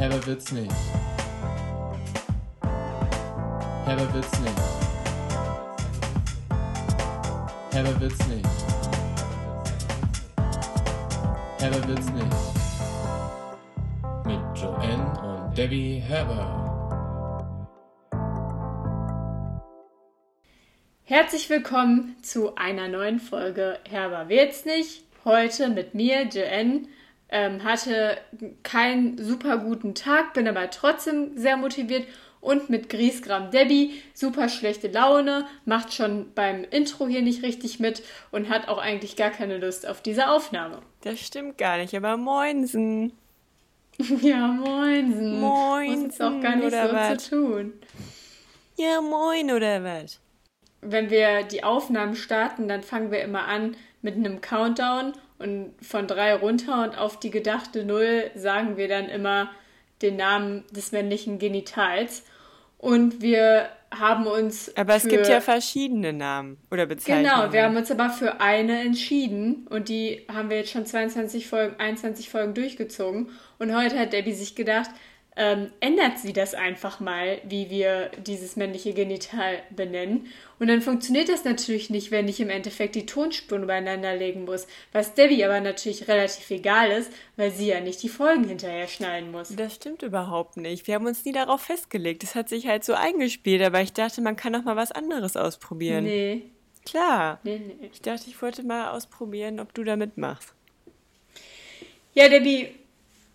Herber 0.00 0.26
wird's 0.26 0.50
nicht. 0.50 0.72
Herber 3.84 4.14
wird's 4.14 4.40
nicht. 4.40 4.62
Herber 7.70 8.00
wird's 8.00 8.26
nicht. 8.28 8.48
Herber 11.58 11.86
wird's 11.86 12.10
nicht. 12.12 12.36
Mit 14.24 14.40
Joanne 14.58 15.20
und 15.20 15.58
Debbie 15.58 15.98
Herber. 15.98 16.56
Herzlich 21.04 21.50
willkommen 21.50 22.16
zu 22.22 22.54
einer 22.54 22.88
neuen 22.88 23.20
Folge 23.20 23.78
Herber 23.86 24.30
wird's 24.30 24.64
nicht. 24.64 25.04
Heute 25.26 25.68
mit 25.68 25.92
mir, 25.94 26.22
Joanne. 26.22 26.88
Ähm, 27.30 27.62
hatte 27.62 28.18
keinen 28.62 29.16
super 29.18 29.58
guten 29.58 29.94
Tag, 29.94 30.34
bin 30.34 30.48
aber 30.48 30.68
trotzdem 30.70 31.36
sehr 31.38 31.56
motiviert 31.56 32.06
und 32.40 32.70
mit 32.70 32.88
Griesgram 32.88 33.50
Debbie 33.50 34.02
super 34.14 34.48
schlechte 34.48 34.88
Laune, 34.88 35.46
macht 35.64 35.92
schon 35.92 36.32
beim 36.34 36.64
Intro 36.64 37.06
hier 37.06 37.22
nicht 37.22 37.42
richtig 37.42 37.80
mit 37.80 38.02
und 38.30 38.48
hat 38.48 38.68
auch 38.68 38.78
eigentlich 38.78 39.16
gar 39.16 39.30
keine 39.30 39.58
Lust 39.58 39.86
auf 39.86 40.00
diese 40.00 40.28
Aufnahme. 40.28 40.80
Das 41.02 41.20
stimmt 41.20 41.58
gar 41.58 41.76
nicht, 41.76 41.94
aber 41.94 42.16
moinsen. 42.16 43.12
ja, 44.22 44.48
moinsen. 44.48 45.40
Moinsen. 45.40 46.02
Muss 46.02 46.02
jetzt 46.02 46.22
auch 46.22 46.40
gar 46.40 46.56
nicht 46.56 46.70
so 46.70 46.92
was? 46.92 47.24
zu 47.24 47.30
tun. 47.30 47.72
Ja, 48.76 49.00
moin 49.02 49.50
oder 49.50 49.84
was? 49.84 50.20
Wenn 50.80 51.10
wir 51.10 51.42
die 51.42 51.62
Aufnahmen 51.62 52.16
starten, 52.16 52.66
dann 52.66 52.82
fangen 52.82 53.10
wir 53.10 53.20
immer 53.20 53.44
an 53.46 53.76
mit 54.00 54.16
einem 54.16 54.40
Countdown 54.40 55.12
und 55.40 55.72
von 55.82 56.06
drei 56.06 56.34
runter 56.34 56.84
und 56.84 56.98
auf 56.98 57.18
die 57.18 57.30
gedachte 57.30 57.84
Null 57.84 58.30
sagen 58.34 58.76
wir 58.76 58.88
dann 58.88 59.08
immer 59.08 59.50
den 60.02 60.16
Namen 60.16 60.64
des 60.70 60.92
männlichen 60.92 61.38
Genitals. 61.38 62.24
Und 62.78 63.20
wir 63.20 63.68
haben 63.90 64.26
uns. 64.26 64.74
Aber 64.76 64.94
es 64.94 65.02
für, 65.02 65.08
gibt 65.08 65.28
ja 65.28 65.40
verschiedene 65.40 66.12
Namen 66.12 66.58
oder 66.70 66.86
Bezeichnungen. 66.86 67.24
Genau, 67.24 67.52
wir 67.52 67.64
haben 67.64 67.76
uns 67.76 67.90
aber 67.90 68.10
für 68.10 68.40
eine 68.40 68.80
entschieden 68.80 69.66
und 69.68 69.88
die 69.88 70.24
haben 70.32 70.48
wir 70.48 70.58
jetzt 70.58 70.70
schon 70.70 70.86
22 70.86 71.48
Folgen, 71.48 71.74
21 71.78 72.30
Folgen 72.30 72.54
durchgezogen. 72.54 73.30
Und 73.58 73.76
heute 73.76 73.98
hat 73.98 74.12
Debbie 74.12 74.32
sich 74.32 74.54
gedacht, 74.54 74.90
ähm, 75.42 75.72
ändert 75.80 76.18
sie 76.18 76.34
das 76.34 76.52
einfach 76.52 77.00
mal, 77.00 77.40
wie 77.44 77.70
wir 77.70 78.10
dieses 78.26 78.56
männliche 78.56 78.92
Genital 78.92 79.62
benennen. 79.70 80.26
Und 80.58 80.68
dann 80.68 80.82
funktioniert 80.82 81.30
das 81.30 81.44
natürlich 81.44 81.88
nicht, 81.88 82.10
wenn 82.10 82.28
ich 82.28 82.40
im 82.40 82.50
Endeffekt 82.50 82.94
die 82.94 83.06
Tonspuren 83.06 83.62
übereinander 83.62 84.14
legen 84.14 84.44
muss. 84.44 84.66
Was 84.92 85.14
Debbie 85.14 85.42
aber 85.42 85.62
natürlich 85.62 86.08
relativ 86.08 86.50
egal 86.50 86.90
ist, 86.90 87.10
weil 87.38 87.50
sie 87.50 87.68
ja 87.68 87.80
nicht 87.80 88.02
die 88.02 88.10
Folgen 88.10 88.44
hinterher 88.44 88.86
schneiden 88.86 89.30
muss. 89.30 89.56
Das 89.56 89.76
stimmt 89.76 90.02
überhaupt 90.02 90.58
nicht. 90.58 90.86
Wir 90.86 90.96
haben 90.96 91.06
uns 91.06 91.24
nie 91.24 91.32
darauf 91.32 91.62
festgelegt. 91.62 92.22
Das 92.22 92.34
hat 92.34 92.50
sich 92.50 92.66
halt 92.66 92.84
so 92.84 92.92
eingespielt, 92.92 93.62
aber 93.62 93.80
ich 93.80 93.94
dachte, 93.94 94.20
man 94.20 94.36
kann 94.36 94.54
auch 94.54 94.64
mal 94.64 94.76
was 94.76 94.92
anderes 94.92 95.38
ausprobieren. 95.38 96.04
Nee, 96.04 96.42
Klar. 96.84 97.40
nee, 97.44 97.62
nee. 97.66 97.88
Ich 97.90 98.02
dachte, 98.02 98.28
ich 98.28 98.42
wollte 98.42 98.62
mal 98.62 98.90
ausprobieren, 98.90 99.58
ob 99.58 99.72
du 99.72 99.84
da 99.84 99.96
mitmachst. 99.96 100.52
Ja, 102.12 102.28
Debbie, 102.28 102.74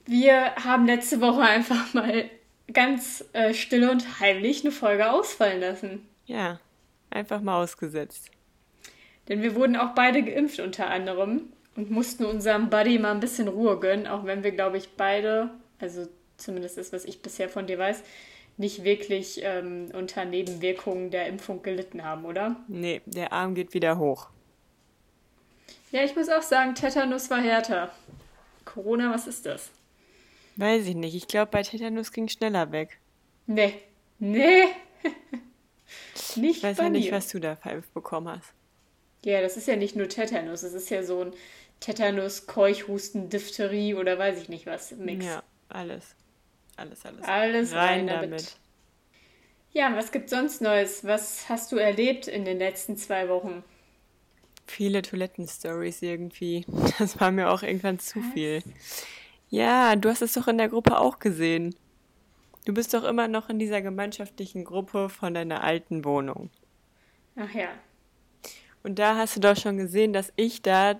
wir 0.05 0.55
haben 0.55 0.85
letzte 0.85 1.21
Woche 1.21 1.41
einfach 1.41 1.93
mal 1.93 2.29
ganz 2.73 3.23
äh, 3.33 3.53
still 3.53 3.89
und 3.89 4.19
heimlich 4.19 4.63
eine 4.63 4.71
Folge 4.71 5.11
ausfallen 5.11 5.61
lassen. 5.61 6.07
Ja, 6.25 6.59
einfach 7.09 7.41
mal 7.41 7.61
ausgesetzt. 7.61 8.29
Denn 9.27 9.41
wir 9.41 9.55
wurden 9.55 9.75
auch 9.75 9.95
beide 9.95 10.23
geimpft 10.23 10.59
unter 10.59 10.89
anderem 10.89 11.49
und 11.75 11.91
mussten 11.91 12.25
unserem 12.25 12.69
Buddy 12.69 12.99
mal 12.99 13.11
ein 13.11 13.19
bisschen 13.19 13.47
Ruhe 13.47 13.79
gönnen, 13.79 14.07
auch 14.07 14.25
wenn 14.25 14.43
wir, 14.43 14.51
glaube 14.51 14.77
ich, 14.77 14.89
beide, 14.95 15.49
also 15.79 16.07
zumindest 16.37 16.77
das, 16.77 16.93
was 16.93 17.05
ich 17.05 17.21
bisher 17.21 17.49
von 17.49 17.67
dir 17.67 17.77
weiß, 17.77 18.03
nicht 18.57 18.83
wirklich 18.83 19.41
ähm, 19.43 19.89
unter 19.93 20.25
Nebenwirkungen 20.25 21.11
der 21.11 21.27
Impfung 21.27 21.61
gelitten 21.61 22.03
haben, 22.03 22.25
oder? 22.25 22.55
Nee, 22.67 23.01
der 23.05 23.33
Arm 23.33 23.53
geht 23.55 23.73
wieder 23.73 23.97
hoch. 23.97 24.29
Ja, 25.91 26.03
ich 26.03 26.15
muss 26.15 26.29
auch 26.29 26.41
sagen, 26.41 26.75
Tetanus 26.75 27.29
war 27.29 27.41
härter. 27.41 27.91
Corona, 28.63 29.13
was 29.13 29.27
ist 29.27 29.45
das? 29.45 29.71
Weiß 30.55 30.85
ich 30.87 30.95
nicht. 30.95 31.15
Ich 31.15 31.27
glaube, 31.27 31.51
bei 31.51 31.63
Tetanus 31.63 32.11
ging 32.11 32.27
schneller 32.27 32.71
weg. 32.71 32.99
Nee. 33.47 33.73
Nee. 34.19 34.63
nicht 36.35 36.57
Ich 36.57 36.63
weiß 36.63 36.77
ja 36.77 36.89
nicht, 36.89 37.11
was 37.11 37.27
du 37.29 37.39
da 37.39 37.55
verimpft 37.55 37.93
bekommen 37.93 38.29
hast. 38.29 38.53
Ja, 39.23 39.41
das 39.41 39.57
ist 39.57 39.67
ja 39.67 39.75
nicht 39.75 39.95
nur 39.95 40.07
Tetanus, 40.07 40.61
es 40.63 40.73
ist 40.73 40.89
ja 40.89 41.03
so 41.03 41.23
ein 41.23 41.33
Tetanus, 41.79 42.45
Keuchhusten, 42.45 43.29
Diphtherie 43.29 43.95
oder 43.95 44.17
weiß 44.17 44.41
ich 44.41 44.49
nicht 44.49 44.65
was. 44.65 44.91
Mix. 44.91 45.25
Ja, 45.25 45.43
alles. 45.67 46.15
Alles, 46.77 47.05
alles. 47.05 47.23
Alles 47.23 47.73
rein 47.73 47.77
rein 47.79 48.07
damit. 48.07 48.29
damit. 48.31 48.57
Ja, 49.71 49.95
was 49.95 50.11
gibt's 50.11 50.31
sonst 50.31 50.61
Neues? 50.61 51.03
Was 51.03 51.49
hast 51.49 51.71
du 51.71 51.77
erlebt 51.77 52.27
in 52.27 52.45
den 52.45 52.59
letzten 52.59 52.97
zwei 52.97 53.27
Wochen? 53.27 53.63
Viele 54.67 55.01
Toilettenstories 55.01 56.01
irgendwie. 56.01 56.65
Das 56.97 57.19
war 57.19 57.31
mir 57.31 57.49
auch 57.49 57.61
irgendwann 57.61 57.99
zu 57.99 58.21
viel. 58.21 58.63
Ja, 59.55 59.95
du 59.95 60.09
hast 60.09 60.21
es 60.21 60.33
doch 60.33 60.49
in 60.49 60.57
der 60.57 60.67
Gruppe 60.67 60.99
auch 60.99 61.19
gesehen. 61.19 61.75
Du 62.65 62.73
bist 62.73 62.93
doch 62.93 63.05
immer 63.05 63.29
noch 63.29 63.47
in 63.47 63.57
dieser 63.57 63.81
gemeinschaftlichen 63.81 64.65
Gruppe 64.65 65.07
von 65.07 65.33
deiner 65.33 65.63
alten 65.63 66.03
Wohnung. 66.03 66.49
Ach 67.37 67.53
ja. 67.53 67.69
Und 68.83 68.99
da 68.99 69.15
hast 69.15 69.37
du 69.37 69.39
doch 69.39 69.55
schon 69.55 69.77
gesehen, 69.77 70.11
dass 70.11 70.33
ich 70.35 70.61
da 70.61 70.99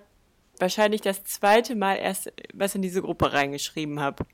wahrscheinlich 0.58 1.02
das 1.02 1.22
zweite 1.24 1.74
Mal 1.74 1.96
erst 1.96 2.32
was 2.54 2.74
in 2.74 2.80
diese 2.80 3.02
Gruppe 3.02 3.34
reingeschrieben 3.34 4.00
habe. 4.00 4.24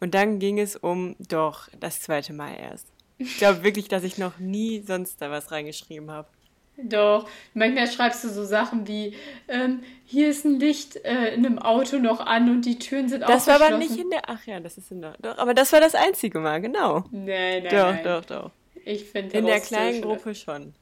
Und 0.00 0.14
dann 0.14 0.40
ging 0.40 0.58
es 0.58 0.74
um, 0.74 1.14
doch, 1.20 1.68
das 1.78 2.00
zweite 2.00 2.32
Mal 2.32 2.56
erst. 2.56 2.88
Ich 3.18 3.38
glaube 3.38 3.62
wirklich, 3.62 3.86
dass 3.86 4.02
ich 4.02 4.18
noch 4.18 4.40
nie 4.40 4.80
sonst 4.80 5.22
da 5.22 5.30
was 5.30 5.52
reingeschrieben 5.52 6.10
habe. 6.10 6.28
Doch, 6.76 7.28
manchmal 7.54 7.86
schreibst 7.86 8.24
du 8.24 8.28
so 8.28 8.44
Sachen 8.44 8.88
wie, 8.88 9.14
ähm, 9.46 9.82
hier 10.04 10.28
ist 10.28 10.44
ein 10.44 10.58
Licht 10.58 10.96
äh, 11.04 11.32
in 11.34 11.46
einem 11.46 11.58
Auto 11.58 11.98
noch 11.98 12.20
an 12.20 12.50
und 12.50 12.62
die 12.62 12.78
Türen 12.78 13.08
sind 13.08 13.22
Das 13.22 13.44
auch 13.44 13.60
war 13.60 13.66
aber 13.66 13.78
nicht 13.78 13.96
in 13.96 14.10
der, 14.10 14.28
ach 14.28 14.44
ja, 14.46 14.58
das 14.58 14.76
ist 14.76 14.90
in 14.90 15.00
der, 15.00 15.14
doch, 15.20 15.38
aber 15.38 15.54
das 15.54 15.72
war 15.72 15.80
das 15.80 15.94
einzige 15.94 16.40
Mal, 16.40 16.60
genau. 16.60 17.04
Nein, 17.12 17.62
nein, 17.62 17.64
doch, 17.64 17.92
nein. 17.92 18.04
doch, 18.04 18.24
doch. 18.24 18.50
Ich 18.84 19.04
finde 19.04 19.38
In 19.38 19.46
der 19.46 19.60
kleinen 19.60 20.02
Gruppe 20.02 20.34
schon. 20.34 20.74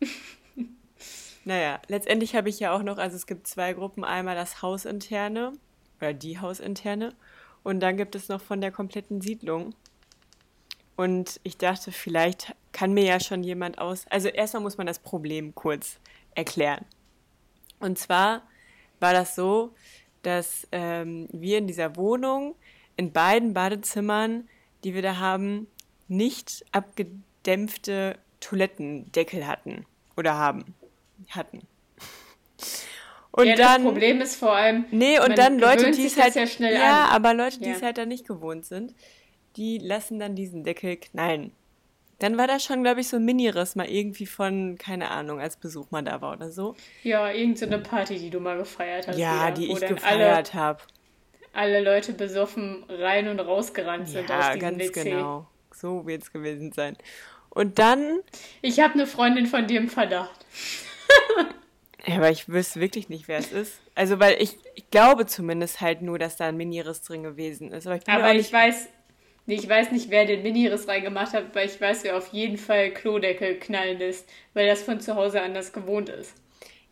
naja, 1.44 1.80
letztendlich 1.86 2.34
habe 2.34 2.48
ich 2.48 2.58
ja 2.58 2.72
auch 2.72 2.82
noch, 2.82 2.98
also 2.98 3.16
es 3.16 3.26
gibt 3.26 3.46
zwei 3.46 3.72
Gruppen, 3.72 4.04
einmal 4.04 4.34
das 4.34 4.60
Hausinterne 4.60 5.52
oder 6.00 6.12
die 6.12 6.40
Hausinterne 6.40 7.14
und 7.62 7.80
dann 7.80 7.96
gibt 7.96 8.14
es 8.16 8.28
noch 8.28 8.40
von 8.40 8.60
der 8.60 8.72
kompletten 8.72 9.20
Siedlung. 9.20 9.74
Und 10.98 11.38
ich 11.44 11.56
dachte, 11.56 11.92
vielleicht 11.92 12.56
kann 12.72 12.92
mir 12.92 13.04
ja 13.04 13.20
schon 13.20 13.44
jemand 13.44 13.78
aus. 13.78 14.04
Also 14.10 14.26
erstmal 14.26 14.64
muss 14.64 14.78
man 14.78 14.88
das 14.88 14.98
Problem 14.98 15.54
kurz 15.54 16.00
erklären. 16.34 16.84
Und 17.78 18.00
zwar 18.00 18.42
war 18.98 19.12
das 19.12 19.36
so, 19.36 19.72
dass 20.24 20.66
ähm, 20.72 21.28
wir 21.30 21.58
in 21.58 21.68
dieser 21.68 21.94
Wohnung 21.94 22.56
in 22.96 23.12
beiden 23.12 23.54
Badezimmern, 23.54 24.48
die 24.82 24.92
wir 24.92 25.02
da 25.02 25.18
haben, 25.18 25.68
nicht 26.08 26.64
abgedämpfte 26.72 28.18
Toilettendeckel 28.40 29.46
hatten 29.46 29.86
oder 30.16 30.34
haben 30.34 30.74
hatten. 31.30 31.60
Und 33.30 33.46
ja, 33.46 33.54
dann 33.54 33.84
das 33.84 33.92
Problem 33.92 34.20
ist 34.20 34.34
vor 34.34 34.50
allem, 34.50 34.84
Nee, 34.90 35.20
und 35.20 35.38
dann 35.38 35.60
Leute, 35.60 35.92
die 35.92 36.06
es 36.06 36.20
halt. 36.20 36.34
ja 36.34 36.48
schnell 36.48 36.74
ja, 36.74 37.04
an. 37.04 37.10
aber 37.10 37.34
Leute, 37.34 37.60
die 37.60 37.66
Ja. 37.66 37.76
es 37.76 37.82
halt 37.82 37.98
dann 37.98 38.08
nicht 38.08 38.26
gewohnt 38.26 38.66
sind, 38.66 38.96
die 39.58 39.78
lassen 39.78 40.18
dann 40.18 40.34
diesen 40.36 40.64
Deckel 40.64 40.96
knallen. 40.96 41.52
Dann 42.20 42.36
war 42.38 42.46
das 42.48 42.64
schon, 42.64 42.82
glaube 42.82 43.00
ich, 43.00 43.08
so 43.08 43.16
ein 43.16 43.24
Mini-Riss 43.24 43.76
mal 43.76 43.88
irgendwie 43.88 44.26
von, 44.26 44.76
keine 44.76 45.10
Ahnung, 45.10 45.40
als 45.40 45.56
Besuch 45.56 45.90
mal 45.92 46.02
da 46.02 46.20
war 46.20 46.32
oder 46.32 46.50
so. 46.50 46.74
Ja, 47.04 47.30
irgendeine 47.30 47.78
Party, 47.78 48.18
die 48.18 48.30
du 48.30 48.40
mal 48.40 48.56
gefeiert 48.56 49.06
hast. 49.06 49.18
ja, 49.18 49.42
wieder, 49.46 49.50
die 49.52 49.70
ich 49.72 49.80
gefeiert 49.80 50.54
habe. 50.54 50.80
Alle, 51.52 51.80
Leute 51.80 52.12
besoffen 52.14 52.84
rein 52.88 53.28
und 53.28 53.38
rausgerannt 53.40 54.08
sind 54.08 54.30
aus 54.30 54.46
Ja, 54.46 54.54
diesem 54.54 54.60
ganz 54.78 54.82
WC. 54.96 55.04
genau. 55.10 55.46
So 55.72 56.06
wird 56.06 56.22
es 56.22 56.32
gewesen 56.32 56.72
sein. 56.72 56.96
Und 57.50 57.78
dann, 57.78 58.20
Ich 58.62 58.80
habe 58.80 58.94
eine 58.94 59.06
Freundin 59.06 59.46
von 59.46 59.66
dir 59.68 59.78
im 59.80 59.88
Verdacht. 59.88 60.44
ja, 62.06 62.16
aber 62.16 62.30
ich 62.30 62.48
wüsste 62.48 62.80
wirklich 62.80 63.08
nicht, 63.08 63.28
wer 63.28 63.38
es 63.38 63.52
ist. 63.52 63.80
Also, 63.94 64.18
weil 64.20 64.40
ich, 64.40 64.56
ich 64.74 64.90
glaube 64.90 65.26
zumindest 65.26 65.80
halt 65.80 66.02
nur, 66.02 66.18
dass 66.18 66.36
da 66.36 66.46
ein 66.46 66.56
Mini-Riss 66.56 67.02
drin 67.02 67.22
gewesen 67.22 67.72
ist. 67.72 67.86
Aber 67.86 67.96
ich 67.96 68.08
Aber 68.08 68.34
ich 68.34 68.52
weiß, 68.52 68.88
nee, 69.48 69.54
ich 69.54 69.68
weiß 69.68 69.90
nicht, 69.90 70.10
wer 70.10 70.26
den 70.26 70.42
Mini-Riss 70.42 70.86
reingemacht 70.86 71.32
hat, 71.32 71.54
weil 71.54 71.66
ich 71.66 71.80
weiß, 71.80 72.04
wer 72.04 72.16
auf 72.16 72.32
jeden 72.32 72.58
Fall 72.58 72.90
Klodeckel 72.92 73.58
knallen 73.58 73.98
lässt, 73.98 74.28
weil 74.52 74.68
das 74.68 74.82
von 74.82 75.00
zu 75.00 75.16
Hause 75.16 75.40
anders 75.42 75.72
gewohnt 75.72 76.10
ist. 76.10 76.34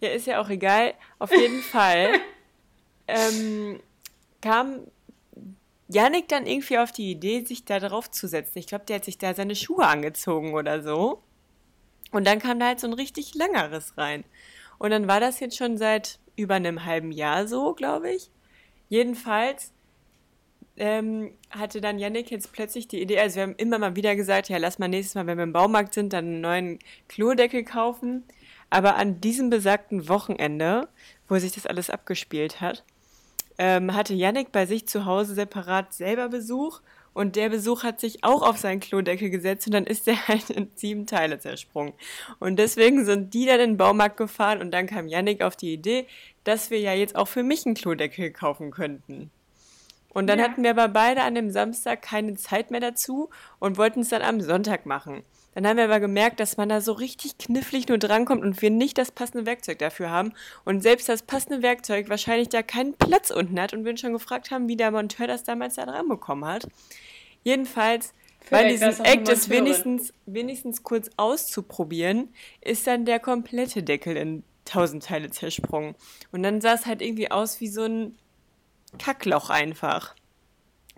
Ja, 0.00 0.08
ist 0.08 0.26
ja 0.26 0.40
auch 0.40 0.48
egal. 0.48 0.94
Auf 1.18 1.30
jeden 1.30 1.60
Fall 1.62 2.14
ähm, 3.06 3.80
kam 4.40 4.80
Yannick 5.88 6.28
dann 6.28 6.46
irgendwie 6.46 6.78
auf 6.78 6.92
die 6.92 7.10
Idee, 7.10 7.44
sich 7.44 7.64
da 7.66 7.78
drauf 7.78 8.10
zu 8.10 8.26
setzen. 8.26 8.58
Ich 8.58 8.66
glaube, 8.66 8.86
der 8.86 8.96
hat 8.96 9.04
sich 9.04 9.18
da 9.18 9.34
seine 9.34 9.54
Schuhe 9.54 9.86
angezogen 9.86 10.54
oder 10.54 10.82
so. 10.82 11.22
Und 12.10 12.26
dann 12.26 12.38
kam 12.38 12.58
da 12.58 12.68
halt 12.68 12.80
so 12.80 12.86
ein 12.86 12.94
richtig 12.94 13.34
langer 13.34 13.70
Riss 13.70 13.98
rein. 13.98 14.24
Und 14.78 14.90
dann 14.90 15.08
war 15.08 15.20
das 15.20 15.40
jetzt 15.40 15.56
schon 15.56 15.76
seit 15.76 16.18
über 16.36 16.54
einem 16.54 16.86
halben 16.86 17.12
Jahr 17.12 17.46
so, 17.46 17.74
glaube 17.74 18.12
ich. 18.12 18.30
Jedenfalls 18.88 19.72
ähm, 20.76 21.32
hatte 21.50 21.80
dann 21.80 21.98
Yannick 21.98 22.30
jetzt 22.30 22.52
plötzlich 22.52 22.88
die 22.88 23.00
Idee, 23.00 23.18
also 23.18 23.36
wir 23.36 23.42
haben 23.44 23.54
immer 23.56 23.78
mal 23.78 23.96
wieder 23.96 24.14
gesagt, 24.16 24.48
ja, 24.48 24.58
lass 24.58 24.78
mal 24.78 24.88
nächstes 24.88 25.14
Mal, 25.14 25.26
wenn 25.26 25.38
wir 25.38 25.44
im 25.44 25.52
Baumarkt 25.52 25.94
sind, 25.94 26.12
dann 26.12 26.26
einen 26.26 26.40
neuen 26.40 26.78
Klodeckel 27.08 27.64
kaufen. 27.64 28.24
Aber 28.68 28.96
an 28.96 29.20
diesem 29.20 29.48
besagten 29.48 30.08
Wochenende, 30.08 30.88
wo 31.28 31.38
sich 31.38 31.52
das 31.52 31.66
alles 31.66 31.88
abgespielt 31.88 32.60
hat, 32.60 32.84
ähm, 33.58 33.94
hatte 33.94 34.14
Yannick 34.14 34.52
bei 34.52 34.66
sich 34.66 34.86
zu 34.86 35.06
Hause 35.06 35.34
separat 35.34 35.94
selber 35.94 36.28
Besuch 36.28 36.80
und 37.14 37.36
der 37.36 37.48
Besuch 37.48 37.82
hat 37.82 37.98
sich 37.98 38.24
auch 38.24 38.42
auf 38.42 38.58
seinen 38.58 38.80
Klodeckel 38.80 39.30
gesetzt 39.30 39.66
und 39.66 39.72
dann 39.72 39.86
ist 39.86 40.06
der 40.06 40.28
halt 40.28 40.50
in 40.50 40.70
sieben 40.74 41.06
Teile 41.06 41.38
zersprungen. 41.38 41.94
Und 42.40 42.58
deswegen 42.58 43.06
sind 43.06 43.32
die 43.32 43.46
dann 43.46 43.60
in 43.60 43.70
den 43.70 43.76
Baumarkt 43.78 44.18
gefahren 44.18 44.60
und 44.60 44.72
dann 44.72 44.86
kam 44.86 45.08
Yannick 45.08 45.42
auf 45.42 45.56
die 45.56 45.72
Idee, 45.72 46.06
dass 46.44 46.70
wir 46.70 46.78
ja 46.80 46.92
jetzt 46.92 47.16
auch 47.16 47.28
für 47.28 47.42
mich 47.42 47.64
einen 47.64 47.74
Klodeckel 47.74 48.30
kaufen 48.32 48.70
könnten. 48.70 49.30
Und 50.16 50.28
dann 50.28 50.38
Ja. 50.38 50.46
hatten 50.46 50.62
wir 50.62 50.70
aber 50.70 50.88
beide 50.88 51.24
an 51.24 51.34
dem 51.34 51.50
Samstag 51.50 52.00
keine 52.00 52.36
Zeit 52.36 52.70
mehr 52.70 52.80
dazu 52.80 53.28
und 53.58 53.76
wollten 53.76 54.00
es 54.00 54.08
dann 54.08 54.22
am 54.22 54.40
Sonntag 54.40 54.86
machen. 54.86 55.22
Dann 55.54 55.66
haben 55.66 55.76
wir 55.76 55.84
aber 55.84 56.00
gemerkt, 56.00 56.40
dass 56.40 56.56
man 56.56 56.70
da 56.70 56.80
so 56.80 56.92
richtig 56.92 57.36
knifflig 57.36 57.86
nur 57.88 57.98
drankommt 57.98 58.42
und 58.42 58.62
wir 58.62 58.70
nicht 58.70 58.96
das 58.96 59.12
passende 59.12 59.44
Werkzeug 59.44 59.78
dafür 59.78 60.08
haben. 60.08 60.32
Und 60.64 60.80
selbst 60.80 61.10
das 61.10 61.20
passende 61.20 61.60
Werkzeug 61.60 62.08
wahrscheinlich 62.08 62.48
da 62.48 62.62
keinen 62.62 62.94
Platz 62.94 63.30
unten 63.30 63.60
hat 63.60 63.74
und 63.74 63.84
wir 63.84 63.90
uns 63.90 64.00
schon 64.00 64.14
gefragt 64.14 64.50
haben, 64.50 64.68
wie 64.68 64.76
der 64.78 64.90
Monteur 64.90 65.26
das 65.26 65.44
damals 65.44 65.74
da 65.74 65.84
dran 65.84 66.08
bekommen 66.08 66.46
hat. 66.46 66.66
Jedenfalls, 67.42 68.14
auch 68.50 68.56
eine 68.56 68.72
Act, 69.04 69.28
das 69.28 69.50
wenigstens, 69.50 70.14
wenigstens 70.24 70.82
kurz 70.82 71.10
auszuprobieren, 71.18 72.32
ist 72.62 72.86
dann 72.86 73.04
der 73.04 73.20
komplette 73.20 73.82
Deckel 73.82 74.16
in 74.16 74.44
tausend 74.64 75.04
Teile 75.04 75.28
zersprungen. 75.28 75.94
Und 76.32 76.42
dann 76.42 76.62
sah 76.62 76.72
es 76.72 76.86
halt 76.86 77.02
irgendwie 77.02 77.30
aus 77.30 77.60
wie 77.60 77.68
so 77.68 77.82
ein 77.82 78.16
Kackloch 78.98 79.50
einfach. 79.50 80.14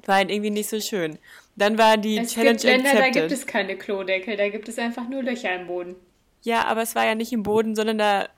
War 0.07 0.17
halt 0.17 0.31
irgendwie 0.31 0.51
nicht 0.51 0.69
so 0.69 0.81
schön. 0.81 1.19
Dann 1.57 1.77
war 1.77 1.97
die 1.97 2.19
Es 2.19 2.35
Challenge 2.35 2.53
gibt 2.53 2.63
Länder, 2.65 2.93
da 2.95 3.05
gibt 3.07 3.17
accepted. 3.17 3.33
es 3.33 3.47
keine 3.47 3.77
Klodeckel, 3.77 4.37
da 4.37 4.49
gibt 4.49 4.69
es 4.69 4.79
einfach 4.79 5.09
nur 5.09 5.23
Löcher 5.23 5.55
im 5.55 5.67
Boden. 5.67 5.97
Ja, 6.43 6.65
aber 6.67 6.83
es 6.83 6.95
war 6.95 7.05
ja 7.05 7.15
nicht 7.17 7.33
im 7.33 7.43
Boden, 7.43 7.75
sondern 7.75 7.99
da 7.99 8.29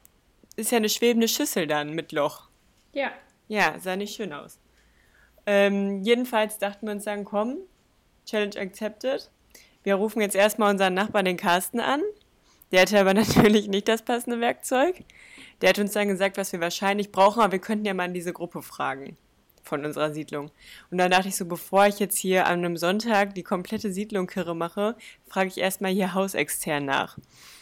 ist 0.56 0.72
ja 0.72 0.78
eine 0.78 0.88
schwebende 0.88 1.28
Schüssel 1.28 1.66
dann 1.66 1.94
mit 1.94 2.12
Loch. 2.12 2.48
Ja. 2.92 3.12
Ja, 3.48 3.78
sah 3.78 3.96
nicht 3.96 4.14
schön 4.14 4.32
aus. 4.32 4.58
Ähm, 5.44 6.02
jedenfalls 6.02 6.58
dachten 6.58 6.86
wir 6.86 6.92
uns 6.92 7.04
dann, 7.04 7.24
komm, 7.24 7.58
Challenge 8.24 8.58
accepted. 8.58 9.30
Wir 9.82 9.96
rufen 9.96 10.22
jetzt 10.22 10.36
erstmal 10.36 10.70
unseren 10.70 10.94
Nachbarn, 10.94 11.24
den 11.24 11.36
Carsten, 11.36 11.80
an. 11.80 12.02
Der 12.72 12.82
hatte 12.82 12.98
aber 12.98 13.12
natürlich 13.14 13.68
nicht 13.68 13.88
das 13.88 14.02
passende 14.02 14.40
Werkzeug. 14.40 14.96
Der 15.60 15.70
hat 15.70 15.78
uns 15.78 15.92
dann 15.92 16.08
gesagt, 16.08 16.38
was 16.38 16.52
wir 16.52 16.60
wahrscheinlich 16.60 17.12
brauchen, 17.12 17.40
aber 17.42 17.52
wir 17.52 17.58
könnten 17.58 17.84
ja 17.84 17.92
mal 17.92 18.06
in 18.06 18.14
diese 18.14 18.32
Gruppe 18.32 18.62
fragen 18.62 19.16
von 19.70 19.84
unserer 19.86 20.12
Siedlung. 20.12 20.50
Und 20.90 20.98
dann 20.98 21.10
dachte 21.10 21.28
ich 21.28 21.36
so, 21.36 21.46
bevor 21.46 21.86
ich 21.86 21.98
jetzt 21.98 22.18
hier 22.18 22.46
an 22.46 22.58
einem 22.58 22.76
Sonntag 22.76 23.34
die 23.34 23.42
komplette 23.42 23.90
Siedlung 23.90 24.26
kirre 24.26 24.54
mache, 24.54 24.96
frage 25.26 25.48
ich 25.48 25.58
erstmal 25.58 25.92
hier 25.92 26.12
hausextern 26.12 26.84
nach. 26.84 27.16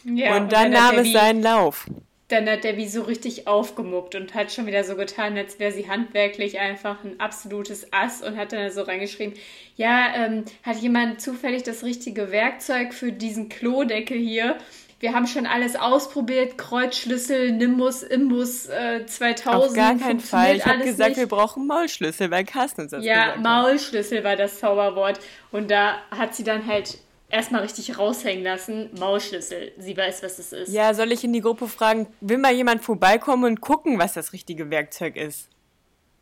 ja 0.04 0.36
und 0.36 0.50
dann 0.52 0.74
hat 0.74 0.92
nahm 0.92 0.98
es 0.98 1.06
wie- 1.06 1.12
seinen 1.12 1.42
Lauf. 1.42 1.86
Dann 2.30 2.46
hat 2.46 2.62
der 2.62 2.76
wie 2.76 2.86
so 2.88 3.02
richtig 3.04 3.46
aufgemuckt 3.46 4.14
und 4.14 4.34
hat 4.34 4.52
schon 4.52 4.66
wieder 4.66 4.84
so 4.84 4.96
getan, 4.96 5.34
als 5.38 5.58
wäre 5.58 5.72
sie 5.72 5.88
handwerklich 5.88 6.58
einfach 6.58 7.02
ein 7.02 7.18
absolutes 7.20 7.90
Ass 7.90 8.20
und 8.22 8.36
hat 8.36 8.52
dann 8.52 8.70
so 8.70 8.82
reingeschrieben, 8.82 9.32
ja, 9.76 10.12
ähm, 10.14 10.44
hat 10.62 10.76
jemand 10.76 11.22
zufällig 11.22 11.62
das 11.62 11.84
richtige 11.84 12.30
Werkzeug 12.30 12.92
für 12.92 13.12
diesen 13.12 13.48
Klodeckel 13.48 14.18
hier? 14.18 14.58
Wir 15.00 15.14
haben 15.14 15.26
schon 15.28 15.46
alles 15.46 15.76
ausprobiert, 15.76 16.58
Kreuzschlüssel, 16.58 17.52
Nimbus, 17.52 18.02
Imbus 18.02 18.66
äh, 18.66 19.06
2000. 19.06 19.46
Auf 19.70 19.72
gar 19.74 19.96
keinen 19.96 20.18
Fall. 20.18 20.56
Ich 20.56 20.66
habe 20.66 20.82
gesagt, 20.82 21.10
nicht. 21.10 21.18
wir 21.18 21.28
brauchen 21.28 21.66
Maulschlüssel, 21.68 22.30
weil 22.32 22.44
Carsten 22.44 22.82
uns 22.82 22.90
das 22.90 23.04
Ja, 23.04 23.34
gesagt 23.34 23.36
hat. 23.36 23.44
Maulschlüssel 23.44 24.24
war 24.24 24.34
das 24.34 24.58
Zauberwort. 24.58 25.20
Und 25.52 25.70
da 25.70 25.98
hat 26.10 26.34
sie 26.34 26.42
dann 26.42 26.66
halt 26.66 26.98
erstmal 27.30 27.62
richtig 27.62 27.96
raushängen 27.96 28.42
lassen. 28.42 28.90
Maulschlüssel. 28.98 29.72
Sie 29.78 29.96
weiß, 29.96 30.24
was 30.24 30.40
es 30.40 30.52
ist. 30.52 30.72
Ja, 30.72 30.92
soll 30.94 31.12
ich 31.12 31.22
in 31.22 31.32
die 31.32 31.42
Gruppe 31.42 31.68
fragen, 31.68 32.08
will 32.20 32.38
mal 32.38 32.52
jemand 32.52 32.82
vorbeikommen 32.82 33.44
und 33.44 33.60
gucken, 33.60 34.00
was 34.00 34.14
das 34.14 34.32
richtige 34.32 34.68
Werkzeug 34.70 35.16
ist? 35.16 35.48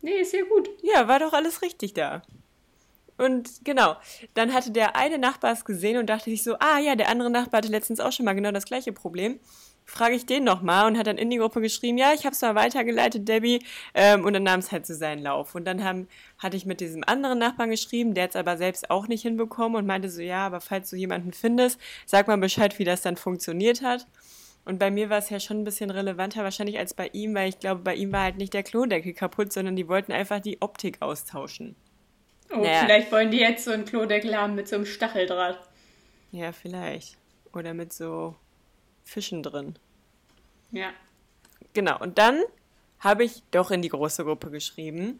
Nee, 0.01 0.21
ist 0.21 0.33
ja 0.33 0.43
gut. 0.43 0.69
Ja, 0.83 1.07
war 1.07 1.17
doch 1.17 1.33
alles 1.33 1.63
richtig 1.63 1.95
da. 1.95 2.21
Und 3.17 3.49
genau, 3.63 3.95
dann 4.35 4.53
hatte 4.53 4.71
der 4.71 4.95
eine 4.95 5.17
Nachbar 5.17 5.53
es 5.53 5.65
gesehen 5.65 5.97
und 5.97 6.07
dachte 6.07 6.29
sich 6.29 6.43
so, 6.43 6.55
ah 6.59 6.79
ja, 6.79 6.95
der 6.95 7.09
andere 7.09 7.31
Nachbar 7.31 7.59
hatte 7.59 7.69
letztens 7.69 7.99
auch 7.99 8.11
schon 8.11 8.25
mal 8.25 8.33
genau 8.33 8.51
das 8.51 8.65
gleiche 8.65 8.93
Problem. 8.93 9.39
Frage 9.85 10.15
ich 10.15 10.25
den 10.25 10.43
nochmal 10.43 10.85
und 10.85 10.97
hat 10.97 11.07
dann 11.07 11.17
in 11.17 11.29
die 11.29 11.37
Gruppe 11.37 11.61
geschrieben, 11.61 11.97
ja, 11.97 12.13
ich 12.13 12.25
habe 12.25 12.33
es 12.33 12.41
mal 12.41 12.55
weitergeleitet, 12.55 13.27
Debbie. 13.27 13.63
Ähm, 13.93 14.25
und 14.25 14.33
dann 14.33 14.43
nahm 14.43 14.59
es 14.59 14.71
halt 14.71 14.85
so 14.85 14.93
seinen 14.93 15.23
Lauf. 15.23 15.55
Und 15.55 15.65
dann 15.65 15.83
haben, 15.83 16.07
hatte 16.37 16.57
ich 16.57 16.65
mit 16.65 16.81
diesem 16.81 17.03
anderen 17.05 17.39
Nachbarn 17.39 17.69
geschrieben, 17.69 18.13
der 18.13 18.25
hat 18.25 18.31
es 18.31 18.35
aber 18.35 18.57
selbst 18.57 18.89
auch 18.91 19.07
nicht 19.07 19.21
hinbekommen 19.21 19.77
und 19.77 19.87
meinte 19.87 20.09
so, 20.09 20.21
ja, 20.21 20.45
aber 20.45 20.59
falls 20.59 20.89
du 20.89 20.97
jemanden 20.97 21.31
findest, 21.31 21.79
sag 22.05 22.27
mal 22.27 22.37
Bescheid, 22.37 22.77
wie 22.79 22.83
das 22.83 23.01
dann 23.01 23.15
funktioniert 23.15 23.81
hat. 23.81 24.07
Und 24.65 24.79
bei 24.79 24.91
mir 24.91 25.09
war 25.09 25.19
es 25.19 25.29
ja 25.29 25.39
schon 25.39 25.61
ein 25.61 25.63
bisschen 25.63 25.89
relevanter 25.89 26.43
wahrscheinlich 26.43 26.77
als 26.77 26.93
bei 26.93 27.07
ihm, 27.13 27.33
weil 27.33 27.47
ich 27.47 27.59
glaube, 27.59 27.81
bei 27.81 27.95
ihm 27.95 28.11
war 28.11 28.23
halt 28.23 28.35
nicht 28.35 28.53
der 28.53 28.63
Klodeckel 28.63 29.13
kaputt, 29.13 29.53
sondern 29.53 29.77
die 29.77 29.87
wollten 29.87 30.11
einfach 30.11 30.41
die 30.41 30.61
Optik 30.61 31.01
austauschen. 31.01 31.77
Oh, 32.51 32.57
Naja. 32.61 32.81
vielleicht 32.85 33.11
wollen 33.11 33.31
die 33.31 33.39
jetzt 33.39 33.65
so 33.65 33.71
einen 33.71 33.85
Klodeckel 33.85 34.35
haben 34.37 34.55
mit 34.55 34.67
so 34.67 34.75
einem 34.75 34.85
Stacheldraht. 34.85 35.59
Ja, 36.31 36.51
vielleicht. 36.51 37.17
Oder 37.53 37.73
mit 37.73 37.91
so 37.93 38.35
Fischen 39.03 39.43
drin. 39.43 39.77
Ja. 40.71 40.89
Genau, 41.73 41.99
und 41.99 42.17
dann 42.17 42.41
habe 42.99 43.23
ich 43.23 43.43
doch 43.51 43.71
in 43.71 43.81
die 43.81 43.89
große 43.89 44.23
Gruppe 44.23 44.49
geschrieben. 44.49 45.19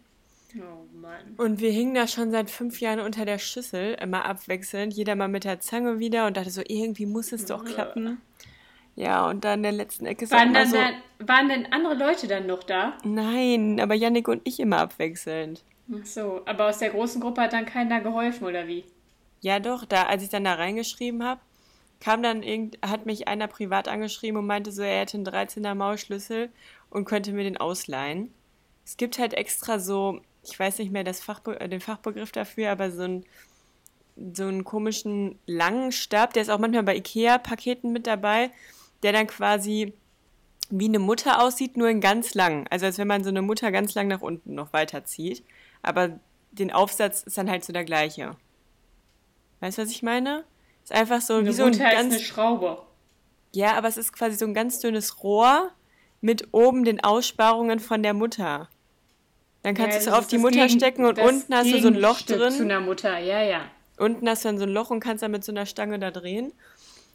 Oh 0.56 0.85
Mann. 0.97 1.35
Und 1.38 1.59
wir 1.59 1.71
hingen 1.71 1.94
da 1.94 2.07
schon 2.07 2.31
seit 2.31 2.50
fünf 2.50 2.79
Jahren 2.79 3.00
unter 3.01 3.25
der 3.25 3.38
Schüssel, 3.38 3.95
immer 4.01 4.25
abwechselnd, 4.25 4.94
jeder 4.94 5.15
mal 5.15 5.27
mit 5.27 5.44
der 5.44 5.59
Zange 5.59 6.00
wieder 6.00 6.25
und 6.25 6.38
dachte 6.38 6.50
so, 6.50 6.62
irgendwie 6.65 7.06
muss 7.06 7.31
es 7.33 7.45
doch 7.45 7.63
klappen. 7.65 8.21
Ja, 8.95 9.27
und 9.29 9.44
dann 9.44 9.59
in 9.59 9.63
der 9.63 9.71
letzten 9.74 10.06
Ecke 10.07 10.25
ist 10.25 10.31
Waren, 10.31 10.53
dann 10.53 10.68
so, 10.69 10.77
da, 10.77 11.27
waren 11.27 11.50
denn 11.50 11.71
andere 11.71 11.94
Leute 11.95 12.27
dann 12.27 12.47
noch 12.47 12.63
da? 12.63 12.97
nein, 13.03 13.79
aber 13.79 13.94
Yannick 13.94 14.27
und 14.27 14.41
ich 14.45 14.59
immer 14.59 14.79
abwechselnd. 14.79 15.63
Ach 15.94 16.06
so, 16.06 16.42
aber 16.45 16.68
aus 16.68 16.80
der 16.80 16.89
großen 16.89 17.22
Gruppe 17.22 17.42
hat 17.42 17.54
dann 17.54 17.66
keiner 17.66 18.01
geholfen, 18.01 18.45
oder 18.45 18.68
wie? 18.68 18.86
Ja, 19.42 19.60
doch, 19.60 19.86
da, 19.86 20.04
als 20.04 20.24
ich 20.24 20.30
dann 20.30 20.44
da 20.44 20.56
reingeschrieben 20.56 21.24
habe, 21.24 21.42
kam 22.00 22.22
dann 22.22 22.44
irgend, 22.44 22.78
hat 22.86 23.06
mich 23.06 23.28
einer 23.28 23.48
privat 23.48 23.88
angeschrieben 23.88 24.39
und 24.39 24.48
meinte 24.48 24.72
so, 24.72 24.81
er 24.81 25.01
hätte 25.01 25.18
einen 25.18 25.25
13er 25.25 25.75
Maulschlüssel 25.75 26.50
und 26.89 27.06
könnte 27.06 27.31
mir 27.31 27.44
den 27.44 27.57
ausleihen. 27.57 28.34
Es 28.86 28.98
gibt 28.98 29.19
halt 29.19 29.34
extra 29.34 29.80
so, 29.80 30.22
ich 30.44 30.57
weiß 30.60 30.80
nicht 30.80 30.92
mehr 30.92 31.04
das 31.04 31.22
Fachbe 31.22 31.60
äh, 31.60 31.69
den 31.69 31.81
Fachbegriff 31.81 32.31
dafür, 32.31 32.72
aber 32.72 32.91
so 32.91 33.03
einen, 33.03 33.25
so 34.34 34.44
einen 34.44 34.63
komischen 34.63 35.39
langen 35.46 35.91
Stab, 35.91 36.34
der 36.34 36.44
ist 36.44 36.50
auch 36.50 36.60
manchmal 36.60 36.84
bei 36.84 36.96
Ikea-Paketen 36.96 37.91
mit 37.91 38.08
dabei, 38.08 38.51
der 39.03 39.13
dann 39.13 39.27
quasi 39.27 39.94
wie 40.70 40.86
eine 40.86 41.00
Mutter 41.00 41.41
aussieht, 41.41 41.77
nur 41.77 41.89
in 41.89 42.01
ganz 42.01 42.34
lang. 42.34 42.67
Also 42.70 42.86
als 42.86 42.98
wenn 42.98 43.08
man 43.08 43.24
so 43.24 43.29
eine 43.29 43.41
Mutter 43.41 43.72
ganz 43.72 43.96
lang 43.96 44.08
nach 44.08 44.22
unten 44.22 44.53
noch 44.53 44.74
weiterzieht. 44.74 45.44
Aber 45.88 46.20
den 46.51 46.72
Aufsatz 46.72 47.24
ist 47.24 47.38
dann 47.38 47.50
halt 47.50 47.63
so 47.63 47.72
der 47.74 47.86
gleiche. 47.86 48.36
Weißt 49.62 49.77
du, 49.77 49.82
was 49.84 49.89
ich 49.91 50.03
meine? 50.03 50.44
Ist 50.84 50.91
einfach 50.91 51.22
so 51.22 51.36
Eine 51.36 51.50
wie 51.50 51.53
so 51.53 51.63
ein 51.63 51.70
Mutter 51.72 51.88
ist 51.88 51.91
ganz. 51.98 52.13
eine 52.13 52.24
Schraube. 52.24 52.82
Ja, 53.53 53.75
aber 53.75 53.88
es 53.88 53.98
ist 53.98 54.13
quasi 54.13 54.36
so 54.36 54.46
ein 54.46 54.53
ganz 54.53 54.79
dünnes 54.79 55.24
Rohr 55.24 55.72
mit 56.22 56.50
oben 56.51 56.84
den 56.84 57.03
Aussparungen 57.03 57.79
von 57.79 58.03
der 58.03 58.13
Mutter. 58.13 58.70
Dann 59.63 59.75
kannst 59.75 59.98
Ja, 59.98 60.03
du 60.03 60.10
es 60.10 60.13
auf 60.13 60.27
die 60.27 60.38
Mutter 60.38 60.67
Gegen- 60.67 60.77
stecken 60.79 61.06
und 61.06 61.20
unten 61.20 61.53
hast 61.56 61.72
du 61.72 61.79
so 61.82 61.88
ein 61.88 61.96
Loch 61.96 62.17
Gegenstück 62.20 62.51
Zu 62.51 62.58
drin. 62.60 62.72
einer 62.72 62.79
Mutter, 62.82 63.17
ja, 63.20 63.41
ja. 63.41 63.62
Unten 63.98 64.29
hast 64.29 64.44
du 64.46 64.50
dann 64.50 64.58
so 64.60 64.63
ein 64.65 64.70
Loch 64.70 64.89
und 64.91 65.00
kannst 65.00 65.24
dann 65.24 65.32
mit 65.32 65.44
so 65.44 65.51
einer 65.51 65.65
Stange 65.65 65.98
da 66.00 66.12
drehen. 66.12 66.53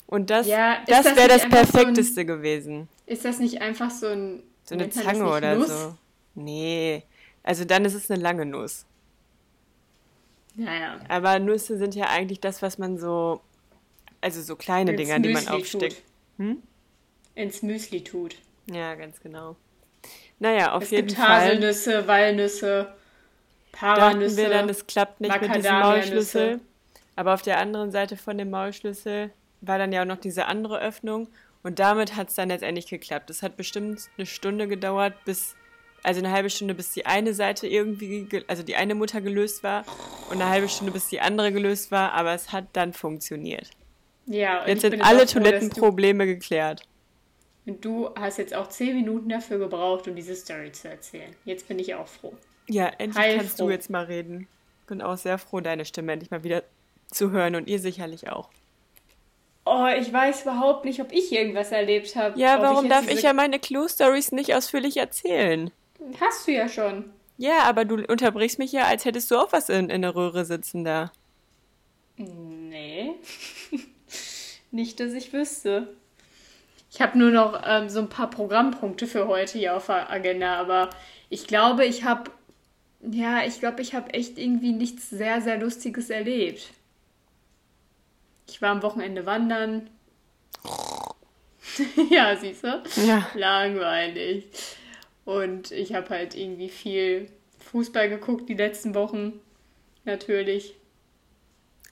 Und 0.07 0.31
das, 0.31 0.47
Ja, 0.47 0.79
das 0.87 1.05
das 1.05 1.17
wäre 1.17 1.29
das 1.29 1.45
einfach 1.45 1.59
so 1.59 1.63
ein- 1.63 1.73
perfekteste 1.85 2.25
gewesen. 2.27 2.89
Ist 3.07 3.25
das 3.25 3.39
nicht 3.39 3.61
einfach 3.63 3.91
so 3.91 4.09
ein. 4.09 4.43
So 4.65 4.75
eine 4.75 4.91
Zange 4.91 5.25
oder 5.29 5.55
Nuss? 5.55 5.69
so. 5.69 5.95
Nee. 6.35 7.05
Also 7.43 7.65
dann 7.65 7.85
ist 7.85 7.95
es 7.95 8.11
eine 8.11 8.21
lange 8.21 8.47
Nuss. 8.47 8.87
Naja. 10.55 11.01
Aber 11.09 11.39
Nüsse 11.39 11.79
sind 11.79 11.95
ja 11.95 12.07
eigentlich 12.07 12.41
das, 12.41 12.63
was 12.63 12.79
man 12.79 12.99
so. 12.99 13.41
Also 14.21 14.41
so 14.43 14.55
kleine 14.55 14.95
Dinger, 14.95 15.19
die 15.19 15.33
man 15.33 15.49
aufsteckt. 15.49 16.03
Hm? 16.39 16.63
Ins 17.35 17.63
Müsli 17.63 18.05
tut. 18.05 18.37
Ja, 18.71 18.95
ganz 18.95 19.21
genau. 19.21 19.57
Naja, 20.39 20.73
auf 20.73 20.85
Es 20.85 20.91
jeden 20.91 21.09
gibt 21.09 21.19
Fall. 21.19 21.41
Haselnüsse, 21.41 22.07
Walnüsse, 22.07 22.95
Paranüsse. 23.73 24.37
wir 24.37 24.49
dann, 24.51 24.69
es 24.69 24.87
klappt 24.87 25.21
nicht 25.21 25.41
mit 25.41 25.55
diesem. 25.55 25.79
Maulschlüssel. 25.79 26.61
Aber 27.17 27.35
auf 27.35 27.43
der 27.43 27.59
anderen 27.59 27.91
Seite 27.91 28.17
von 28.17 28.39
dem 28.39 28.51
Maulschlüssel 28.51 29.31
war 29.61 29.79
dann 29.79 29.93
ja 29.93 30.03
auch 30.03 30.07
noch 30.07 30.19
diese 30.19 30.47
andere 30.47 30.81
Öffnung. 30.81 31.29
Und 31.63 31.79
damit 31.79 32.17
hat 32.17 32.29
es 32.29 32.35
dann 32.35 32.49
letztendlich 32.49 32.87
geklappt. 32.87 33.31
Es 33.31 33.43
hat 33.43 33.57
bestimmt 33.57 34.09
eine 34.17 34.27
Stunde 34.27 34.67
gedauert, 34.67 35.15
bis, 35.25 35.55
also 36.03 36.19
eine 36.21 36.31
halbe 36.33 36.51
Stunde, 36.51 36.75
bis 36.75 36.93
die 36.93 37.07
eine 37.07 37.35
Seite 37.35 37.67
irgendwie, 37.67 38.25
ge- 38.25 38.45
also 38.49 38.63
die 38.63 38.77
eine 38.77 38.95
Mutter 38.95 39.21
gelöst 39.21 39.63
war 39.63 39.85
und 40.31 40.41
eine 40.41 40.49
halbe 40.51 40.69
Stunde, 40.69 40.93
bis 40.93 41.09
die 41.09 41.21
andere 41.21 41.53
gelöst 41.53 41.91
war. 41.91 42.13
Aber 42.13 42.33
es 42.35 42.53
hat 42.53 42.65
dann 42.73 42.93
funktioniert. 42.93 43.71
ja, 44.27 44.63
und 44.63 44.69
Jetzt 44.69 44.85
ich 44.85 44.91
sind 44.91 45.03
alle 45.03 45.27
froh, 45.27 45.41
Toilettenprobleme 45.41 46.27
geklärt. 46.27 46.83
Und 47.67 47.85
du 47.85 48.11
hast 48.17 48.39
jetzt 48.39 48.55
auch 48.55 48.69
zehn 48.69 48.97
Minuten 48.97 49.29
dafür 49.29 49.59
gebraucht, 49.59 50.09
um 50.09 50.17
diese 50.17 50.35
Story 50.35 50.73
zu 50.73 50.89
erzählen. 50.89 51.35
Jetzt 51.45 51.69
bin 51.69 51.79
ich 51.79 51.95
auch 51.95 52.09
froh. 52.09 52.35
Ja, 52.69 52.89
endlich 52.99 53.17
Heilfroh. 53.17 53.39
kannst 53.41 53.61
du 53.61 53.71
jetzt 53.71 53.89
mal 53.91 54.05
reden. 54.05 54.49
Bin 54.89 55.01
auch 55.01 55.17
sehr 55.17 55.39
froh, 55.39 55.61
deine 55.61 55.85
Stimme 55.85 56.13
endlich 56.13 56.31
mal 56.33 56.43
wieder 56.43 56.65
zu 57.11 57.31
hören 57.31 57.55
und 57.55 57.69
ihr 57.69 57.79
sicherlich 57.79 58.29
auch. 58.31 58.49
Oh, 59.65 59.87
ich 59.97 60.13
weiß 60.13 60.43
überhaupt 60.43 60.85
nicht, 60.85 61.01
ob 61.01 61.13
ich 61.13 61.31
irgendwas 61.31 61.71
erlebt 61.71 62.17
habe. 62.17 62.39
Ja, 62.39 62.61
warum 62.61 62.87
jetzt 62.87 62.95
darf 62.97 63.09
ich 63.09 63.23
ja 63.23 63.33
meine 63.33 63.61
Clue-Stories 63.61 64.33
nicht 64.33 64.55
ausführlich 64.57 64.97
erzählen? 64.97 65.71
Hast 66.21 66.47
du 66.47 66.53
ja 66.53 66.69
schon. 66.69 67.11
Ja, 67.39 67.65
aber 67.65 67.85
du 67.85 67.97
unterbrichst 68.05 68.59
mich 68.59 68.73
ja, 68.73 68.85
als 68.85 69.05
hättest 69.05 69.31
du 69.31 69.37
auch 69.37 69.53
was 69.53 69.69
in, 69.69 69.91
in 69.91 70.03
der 70.03 70.15
Röhre 70.15 70.45
sitzen 70.45 70.85
da. 70.85 71.11
Nee. 72.17 73.13
nicht, 74.71 75.01
dass 75.01 75.13
ich 75.13 75.33
wüsste. 75.33 75.89
Ich 76.91 77.01
habe 77.01 77.19
nur 77.19 77.31
noch 77.31 77.63
ähm, 77.65 77.89
so 77.89 78.01
ein 78.01 78.09
paar 78.09 78.29
Programmpunkte 78.29 79.07
für 79.07 79.27
heute 79.27 79.59
hier 79.59 79.77
auf 79.77 79.87
der 79.87 80.11
Agenda, 80.11 80.57
aber 80.57 80.91
ich 81.31 81.47
glaube, 81.47 81.85
ich 81.87 82.05
habe. 82.05 82.31
Ja, 83.01 83.45
ich 83.45 83.59
glaube, 83.59 83.83
ich 83.83 83.95
habe 83.95 84.15
echt 84.15 84.39
irgendwie 84.39 84.73
nichts 84.73 85.11
sehr, 85.11 85.41
sehr 85.41 85.59
Lustiges 85.59 86.11
erlebt. 86.11 86.71
Ich 88.47 88.63
war 88.63 88.71
am 88.71 88.83
Wochenende 88.83 89.27
wandern. 89.27 89.91
ja, 92.11 92.37
siehst 92.37 92.63
du? 92.63 92.83
Ja. 93.05 93.27
Langweilig. 93.35 94.45
Und 95.25 95.71
ich 95.71 95.95
habe 95.95 96.11
halt 96.11 96.35
irgendwie 96.35 96.69
viel 96.69 97.31
Fußball 97.59 98.09
geguckt 98.09 98.49
die 98.49 98.55
letzten 98.55 98.95
Wochen. 98.95 99.41
Natürlich. 100.05 100.75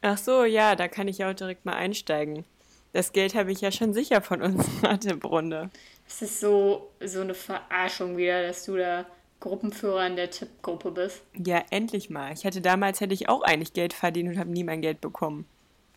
Ach 0.03 0.19
so, 0.19 0.45
ja, 0.45 0.75
da 0.77 0.89
kann 0.89 1.09
ich 1.09 1.19
ja 1.19 1.31
auch 1.31 1.35
direkt 1.35 1.65
mal 1.65 1.75
einsteigen. 1.75 2.45
Das 2.93 3.13
Geld 3.13 3.35
habe 3.35 3.53
ich 3.53 3.61
ja 3.61 3.71
schon 3.71 3.95
sicher 3.95 4.21
von 4.21 4.43
unserer 4.43 4.83
Mathebrunde. 4.83 5.71
Es 6.09 6.23
ist 6.23 6.41
so, 6.41 6.91
so 7.05 7.21
eine 7.21 7.35
Verarschung 7.35 8.17
wieder, 8.17 8.43
dass 8.43 8.65
du 8.65 8.77
da 8.77 9.07
Gruppenführer 9.39 10.07
in 10.07 10.17
der 10.17 10.31
Tippgruppe 10.31 10.91
bist. 10.91 11.23
Ja, 11.35 11.63
endlich 11.71 12.11
mal. 12.11 12.33
Ich 12.33 12.45
hatte 12.45 12.61
damals 12.61 13.01
hätte 13.01 13.15
ich 13.15 13.29
auch 13.29 13.43
eigentlich 13.43 13.73
Geld 13.73 13.93
verdient 13.93 14.31
und 14.31 14.39
habe 14.39 14.51
nie 14.51 14.65
mein 14.65 14.83
Geld 14.83 15.01
bekommen. 15.01 15.47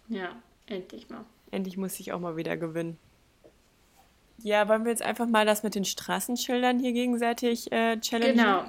Ja, 0.07 0.35
endlich 0.67 1.09
mal. 1.09 1.25
Endlich 1.51 1.77
musste 1.77 2.01
ich 2.01 2.13
auch 2.13 2.19
mal 2.19 2.37
wieder 2.37 2.57
gewinnen. 2.57 2.97
Ja, 4.39 4.67
wollen 4.67 4.83
wir 4.83 4.91
jetzt 4.91 5.03
einfach 5.03 5.27
mal 5.27 5.45
das 5.45 5.63
mit 5.63 5.75
den 5.75 5.85
Straßenschildern 5.85 6.79
hier 6.79 6.93
gegenseitig 6.93 7.71
äh, 7.71 7.97
challengen? 7.99 8.37
Genau. 8.37 8.63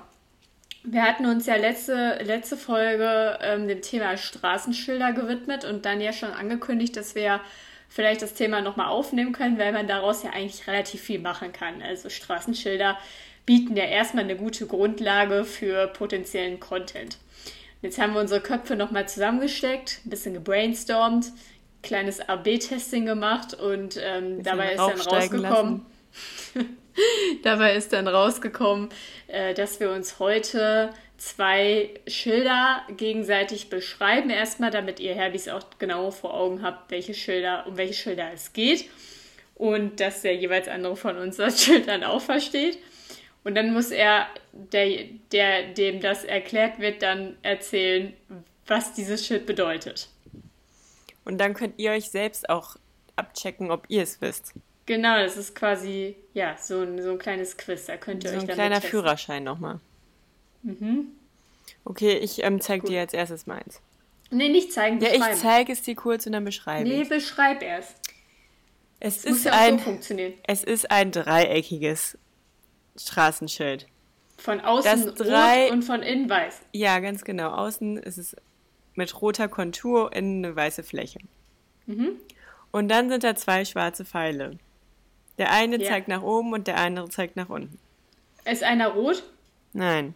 Wir 0.87 1.02
hatten 1.02 1.25
uns 1.25 1.47
ja 1.47 1.56
letzte, 1.56 2.18
letzte 2.23 2.59
Folge 2.59 3.38
ähm, 3.40 3.68
dem 3.68 3.80
Thema 3.80 4.16
Straßenschilder 4.18 5.14
gewidmet 5.14 5.64
und 5.64 5.87
dann 5.87 6.00
ja 6.00 6.12
schon 6.12 6.30
angekündigt, 6.30 6.97
dass 6.97 7.14
wir 7.14 7.40
vielleicht 7.88 8.21
das 8.21 8.35
Thema 8.35 8.61
nochmal 8.61 8.88
aufnehmen 8.88 9.33
können, 9.33 9.59
weil 9.59 9.73
man 9.73 9.88
daraus 9.88 10.23
ja 10.23 10.30
eigentlich 10.30 10.66
relativ 10.66 11.00
viel 11.00 11.21
machen 11.21 11.52
kann. 11.52 11.80
Also 11.80 12.11
Straßenschilder 12.11 12.99
bieten 13.47 13.76
ja 13.76 13.85
erstmal 13.85 14.25
eine 14.25 14.37
gute 14.37 14.66
Grundlage 14.66 15.44
für 15.44 15.87
potenziellen 15.88 16.61
Content. 16.61 17.18
Jetzt 17.80 17.99
haben 17.99 18.14
wir 18.14 18.21
unsere 18.21 18.40
Köpfe 18.40 18.76
nochmal 18.76 19.09
zusammengesteckt, 19.09 20.00
ein 20.04 20.11
bisschen 20.11 20.35
gebrainstormt, 20.35 21.33
kleines 21.84 22.20
AB-Testing 22.20 23.06
gemacht 23.06 23.54
und 23.54 23.98
ähm, 24.02 24.42
dabei 24.42 24.72
ist 24.72 24.78
dann 24.78 25.00
rausgekommen, 25.00 25.86
Dabei 27.42 27.74
ist 27.74 27.92
dann 27.92 28.06
rausgekommen, 28.08 28.88
äh, 29.26 29.54
dass 29.54 29.80
wir 29.80 29.90
uns 29.90 30.18
heute 30.18 30.90
zwei 31.16 31.90
Schilder 32.06 32.82
gegenseitig 32.96 33.68
beschreiben. 33.68 34.30
Erstmal, 34.30 34.70
damit 34.70 35.00
ihr 35.00 35.14
Herbis 35.14 35.48
auch 35.48 35.64
genau 35.78 36.10
vor 36.10 36.34
Augen 36.34 36.62
habt, 36.62 36.90
welche 36.90 37.14
Schilder, 37.14 37.66
um 37.66 37.76
welche 37.76 37.94
Schilder 37.94 38.30
es 38.32 38.52
geht. 38.52 38.88
Und 39.54 40.00
dass 40.00 40.22
der 40.22 40.34
jeweils 40.34 40.68
andere 40.68 40.96
von 40.96 41.16
uns 41.16 41.36
das 41.36 41.62
Schild 41.64 41.88
dann 41.88 42.04
auch 42.04 42.22
versteht. 42.22 42.78
Und 43.42 43.56
dann 43.56 43.72
muss 43.72 43.90
er, 43.90 44.26
der, 44.52 45.04
der, 45.32 45.74
dem 45.74 46.00
das 46.00 46.24
erklärt 46.24 46.78
wird, 46.78 47.02
dann 47.02 47.36
erzählen, 47.42 48.14
was 48.66 48.94
dieses 48.94 49.26
Schild 49.26 49.44
bedeutet. 49.44 50.08
Und 51.25 51.38
dann 51.38 51.54
könnt 51.54 51.78
ihr 51.78 51.93
euch 51.93 52.11
selbst 52.11 52.49
auch 52.49 52.76
abchecken, 53.16 53.71
ob 53.71 53.85
ihr 53.88 54.02
es 54.02 54.21
wisst. 54.21 54.52
Genau, 54.87 55.16
das 55.16 55.37
ist 55.38 55.54
quasi, 55.54 56.16
ja, 56.35 56.57
so 56.59 56.81
ein, 56.83 57.00
so 57.02 57.12
ein 57.12 57.19
kleines 57.19 57.57
Quiz. 57.57 57.87
Da 57.87 57.97
könnt 57.97 58.25
ihr 58.25 58.31
So 58.31 58.37
euch 58.37 58.43
ein 58.43 58.47
dann 58.49 58.54
kleiner 58.57 58.75
testen. 58.76 58.90
Führerschein 58.90 59.45
nochmal. 59.45 59.81
Okay, 61.85 62.19
ich 62.19 62.43
ähm, 62.43 62.61
zeig 62.61 62.83
Gut. 62.83 62.90
dir 62.90 63.00
als 63.00 63.12
erstes 63.14 63.47
meins. 63.47 63.81
Nee, 64.31 64.49
nicht 64.49 64.73
zeigen, 64.73 65.00
Ja, 65.00 65.11
ich 65.12 65.38
zeige 65.38 65.73
es 65.73 65.83
dir 65.83 65.95
kurz 65.95 66.26
und 66.26 66.33
dann 66.33 66.45
beschreibe 66.45 66.88
Nee, 66.88 67.02
ich. 67.02 67.09
beschreib 67.09 67.62
erst. 67.62 67.97
Es 69.00 69.23
Das 69.23 69.26
muss 69.31 69.38
ist, 69.38 69.45
ja 69.45 69.52
auch 69.52 69.57
ein, 69.59 69.78
so 69.78 69.85
funktionieren. 69.85 70.35
es 70.47 70.64
ist 70.64 70.90
ein 70.90 71.12
dreieckiges 71.12 72.19
Straßenschild. 72.97 73.87
Von 74.38 74.61
außen 74.61 75.07
Das 75.07 75.14
drei- 75.14 75.64
rot 75.64 75.73
und 75.73 75.83
von 75.83 76.02
innen 76.02 76.28
weiß. 76.28 76.61
Ja, 76.73 76.99
ganz 77.00 77.25
genau. 77.25 77.50
Außen 77.50 77.99
ist 77.99 78.19
es 78.19 78.37
mit 78.94 79.20
roter 79.20 79.48
Kontur 79.48 80.12
in 80.14 80.44
eine 80.44 80.54
weiße 80.56 80.82
Fläche. 80.82 81.18
Mhm. 81.86 82.12
Und 82.70 82.88
dann 82.88 83.08
sind 83.08 83.24
da 83.24 83.34
zwei 83.36 83.64
schwarze 83.64 84.04
Pfeile. 84.04 84.58
Der 85.38 85.50
eine 85.50 85.80
Ja. 85.80 85.88
zeigt 85.90 86.08
nach 86.08 86.22
oben 86.22 86.52
und 86.52 86.66
der 86.66 86.76
andere 86.78 87.08
zeigt 87.08 87.36
nach 87.36 87.48
unten. 87.48 87.78
Ist 88.44 88.62
einer 88.62 88.88
rot? 88.88 89.22
Nein. 89.72 90.14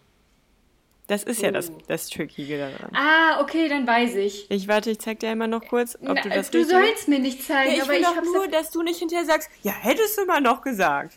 Das 1.06 1.22
ist 1.24 1.40
ja 1.40 1.50
das, 1.50 1.70
Oh. 1.70 1.78
das 1.88 2.10
Trickige 2.10 2.58
daran. 2.58 2.94
Ah, 2.94 3.40
okay, 3.40 3.66
dann 3.68 3.86
weiß 3.86 4.14
ich. 4.16 4.50
Ich 4.50 4.68
warte, 4.68 4.90
ich 4.90 4.98
zeig 4.98 5.20
dir 5.20 5.30
einmal 5.30 5.48
noch 5.48 5.66
kurz, 5.66 5.94
ob 5.96 6.02
Na, 6.02 6.14
du 6.20 6.28
das 6.28 6.50
du 6.50 6.62
sollst 6.64 7.08
mir 7.08 7.18
nicht 7.18 7.42
zeigen, 7.42 7.70
Ja, 7.70 7.76
ich 7.76 7.82
aber 7.82 7.92
will 7.92 8.00
ich 8.00 8.06
doch 8.06 8.22
nur, 8.22 8.46
dass 8.48 8.70
du 8.70 8.82
nicht 8.82 8.98
hinterher 8.98 9.24
sagst, 9.24 9.48
ja, 9.62 9.72
hättest 9.72 10.18
du 10.18 10.26
mal 10.26 10.40
noch 10.42 10.60
gesagt. 10.60 11.16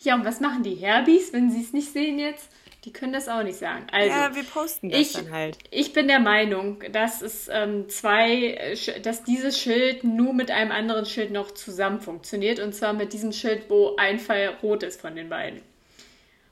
Ja, 0.00 0.14
und 0.14 0.24
was 0.24 0.40
machen 0.40 0.62
die 0.62 0.74
Herbis, 0.76 1.32
wenn 1.34 1.50
sie 1.50 1.60
es 1.60 1.72
nicht 1.74 1.92
sehen 1.92 2.18
jetzt? 2.18 2.48
Die 2.86 2.92
können 2.92 3.12
das 3.12 3.28
auch 3.28 3.42
nicht 3.42 3.58
sagen. 3.58 3.84
Also, 3.90 4.10
ja, 4.10 4.34
wir 4.36 4.44
posten 4.44 4.90
das 4.90 5.00
ich, 5.00 5.12
dann 5.14 5.32
halt. 5.32 5.58
ich 5.72 5.92
bin 5.92 6.06
der 6.06 6.20
Meinung, 6.20 6.84
dass 6.92 7.20
es 7.20 7.48
ähm, 7.52 7.88
zwei, 7.88 8.52
äh, 8.52 9.00
dass 9.00 9.24
dieses 9.24 9.58
Schild 9.58 10.04
nur 10.04 10.32
mit 10.32 10.52
einem 10.52 10.70
anderen 10.70 11.04
Schild 11.04 11.32
noch 11.32 11.50
zusammen 11.50 12.00
funktioniert. 12.00 12.60
Und 12.60 12.76
zwar 12.76 12.92
mit 12.92 13.12
diesem 13.12 13.32
Schild, 13.32 13.68
wo 13.68 13.96
ein 13.96 14.20
Pfeil 14.20 14.50
rot 14.62 14.84
ist 14.84 15.00
von 15.00 15.16
den 15.16 15.28
beiden. 15.28 15.62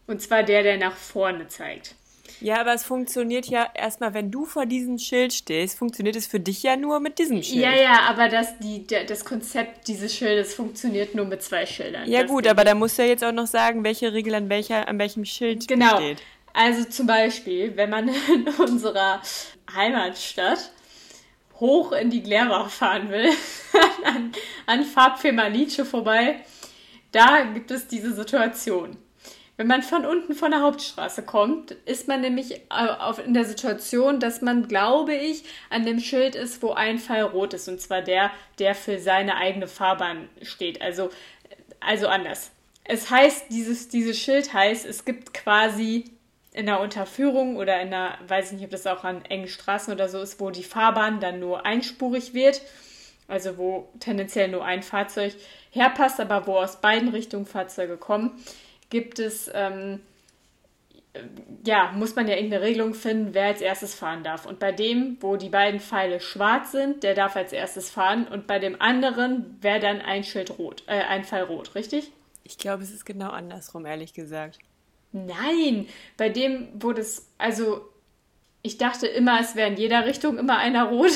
Und 0.09 0.23
zwar 0.23 0.43
der, 0.43 0.65
der 0.65 0.77
nach 0.77 0.97
vorne 0.97 1.47
zeigt. 1.47 1.95
Ja, 2.41 2.61
aber 2.61 2.75
es 2.75 2.85
funktioniert 2.85 3.47
ja 3.47 3.67
erstmal, 3.75 4.15
wenn 4.15 4.31
du 4.31 4.45
vor 4.45 4.67
diesem 4.67 4.99
Schild 4.99 5.33
stehst, 5.33 5.79
funktioniert 5.79 6.17
es 6.17 6.27
für 6.27 6.41
dich 6.41 6.63
ja 6.63 6.77
nur 6.77 7.01
mit 7.01 7.19
diesem 7.19 7.43
Schild. 7.43 7.63
Ja, 7.63 7.75
ja, 7.75 8.01
aber 8.09 8.29
das, 8.29 8.59
die, 8.59 8.87
das 8.87 9.25
Konzept 9.25 9.89
dieses 9.89 10.15
Schildes 10.15 10.55
funktioniert 10.55 11.15
nur 11.15 11.27
mit 11.27 11.43
zwei 11.43 11.65
Schildern. 11.67 12.09
Ja 12.11 12.23
Das 12.23 12.31
gut, 12.31 12.47
aber 12.47 12.65
da 12.65 12.75
musst 12.75 12.99
du 12.99 13.03
ja 13.03 13.09
jetzt 13.09 13.25
auch 13.25 13.33
noch 13.33 13.47
sagen, 13.47 13.85
welche 13.85 14.13
Regel 14.13 14.35
an, 14.35 14.49
welcher, 14.49 14.89
an 14.89 14.99
welchem 14.99 15.25
Schild 15.25 15.67
Genau. 15.69 15.97
steht. 15.97 16.19
Also 16.53 16.85
zum 16.85 17.07
Beispiel, 17.07 17.77
wenn 17.77 17.91
man 17.91 18.09
in 18.09 18.49
unserer 18.59 19.21
Heimatstadt 19.75 20.71
hoch 21.61 21.93
in 21.93 22.11
die 22.11 22.23
Glärbach 22.23 22.71
fahren 22.71 23.11
will, 23.11 23.31
an, 24.05 24.33
an 24.67 24.85
Farbfirma 24.85 25.49
Nietzsche 25.49 25.85
vorbei, 25.85 26.41
da 27.13 27.43
gibt 27.45 27.71
es 27.71 27.87
diese 27.87 28.13
Situation. 28.13 28.97
Wenn 29.57 29.69
man 29.69 29.83
von 29.83 30.05
unten 30.05 30.35
von 30.35 30.51
der 30.51 30.63
Hauptstraße 30.63 31.23
kommt, 31.23 31.71
ist 31.71 32.09
man 32.09 32.21
nämlich 32.21 32.55
äh, 32.55 33.23
in 33.25 33.35
der 33.35 33.45
Situation, 33.45 34.19
dass 34.19 34.41
man, 34.43 34.67
glaube 34.67 35.15
ich, 35.15 35.45
an 35.71 35.85
dem 35.85 36.01
Schild 36.01 36.35
ist, 36.35 36.61
wo 36.63 36.73
ein 36.73 36.99
Pfeil 36.99 37.23
rot 37.23 37.55
ist. 37.55 37.69
Und 37.69 37.81
zwar 37.81 38.03
der, 38.03 38.33
der 38.59 38.75
für 38.75 38.99
seine 38.99 39.37
eigene 39.37 39.69
Fahrbahn 39.69 40.29
steht. 40.43 40.83
Also, 40.83 41.11
also 41.79 42.09
anders. 42.09 42.51
Es 42.83 43.11
heißt, 43.11 43.47
dieses, 43.51 43.89
dieses 43.89 44.19
Schild 44.19 44.53
heißt, 44.53 44.85
es 44.87 45.05
gibt 45.05 45.33
quasi 45.33 46.05
in 46.53 46.67
der 46.67 46.81
Unterführung 46.81 47.57
oder 47.57 47.81
in 47.81 47.89
einer, 47.95 48.19
weiß 48.27 48.47
ich 48.47 48.59
nicht, 48.59 48.65
ob 48.65 48.71
das 48.71 48.87
auch 48.89 49.05
an 49.05 49.25
engen 49.25 49.49
Straßen 49.49 49.93
oder 49.93 50.09
so 50.09 50.21
ist, 50.21 50.41
wo 50.41 50.51
die 50.51 50.65
Fahrbahn 50.65 51.21
dann 51.21 51.39
nur 51.39 51.65
einspurig 51.65 52.35
wird. 52.35 52.61
Also 53.29 53.57
wo 53.57 53.89
tendenziell 54.01 54.49
nur 54.49 54.65
ein 54.65 54.83
Fahrzeug 54.83 55.35
herpasst, 55.71 56.21
aber 56.21 56.47
wo 56.47 56.57
aus 56.57 56.81
beiden 56.81 57.09
Richtungen 57.09 57.47
Fahrzeuge 57.47 57.97
kommen, 57.97 58.33
gibt 58.91 59.19
es, 59.19 59.51
ähm, 59.53 60.01
ja, 61.65 61.93
muss 61.93 62.17
man 62.17 62.27
ja 62.27 62.35
irgendeine 62.35 62.65
Regelung 62.65 62.95
finden, 62.95 63.35
wer 63.35 63.47
als 63.47 63.61
erstes 63.61 63.95
fahren 63.95 64.25
darf. 64.25 64.47
Und 64.47 64.59
bei 64.59 64.73
dem, 64.73 65.17
wo 65.21 65.37
die 65.37 65.49
beiden 65.49 65.81
Pfeile 65.81 66.21
schwarz 66.21 66.73
sind, 66.73 67.03
der 67.03 67.15
darf 67.15 67.37
als 67.37 67.53
erstes 67.53 67.91
fahren. 67.91 68.27
Und 68.27 68.47
bei 68.47 68.59
dem 68.59 68.81
anderen 68.81 69.59
wäre 69.61 69.81
dann 69.81 70.01
ein 70.01 70.25
Schild 70.25 70.59
rot, 70.59 70.83
äh, 70.87 71.03
ein 71.03 71.25
Pfeil 71.25 71.45
rot, 71.45 71.75
richtig? 71.75 72.11
Ich 72.43 72.59
glaube, 72.59 72.83
es 72.83 72.93
ist 72.93 73.07
genau 73.07 73.31
andersrum, 73.31 73.87
ehrlich 73.87 74.13
gesagt. 74.13 74.59
Nein, 75.13 75.87
bei 76.17 76.29
dem, 76.29 76.69
wo 76.75 76.93
das, 76.93 77.31
also 77.39 77.89
ich 78.67 78.79
dachte 78.79 79.07
immer, 79.07 79.39
es 79.41 79.57
wäre 79.57 79.69
in 79.69 79.77
jeder 79.77 80.07
Richtung 80.07 80.39
immer 80.39 80.57
einer 80.57 80.85
rot. 80.85 81.13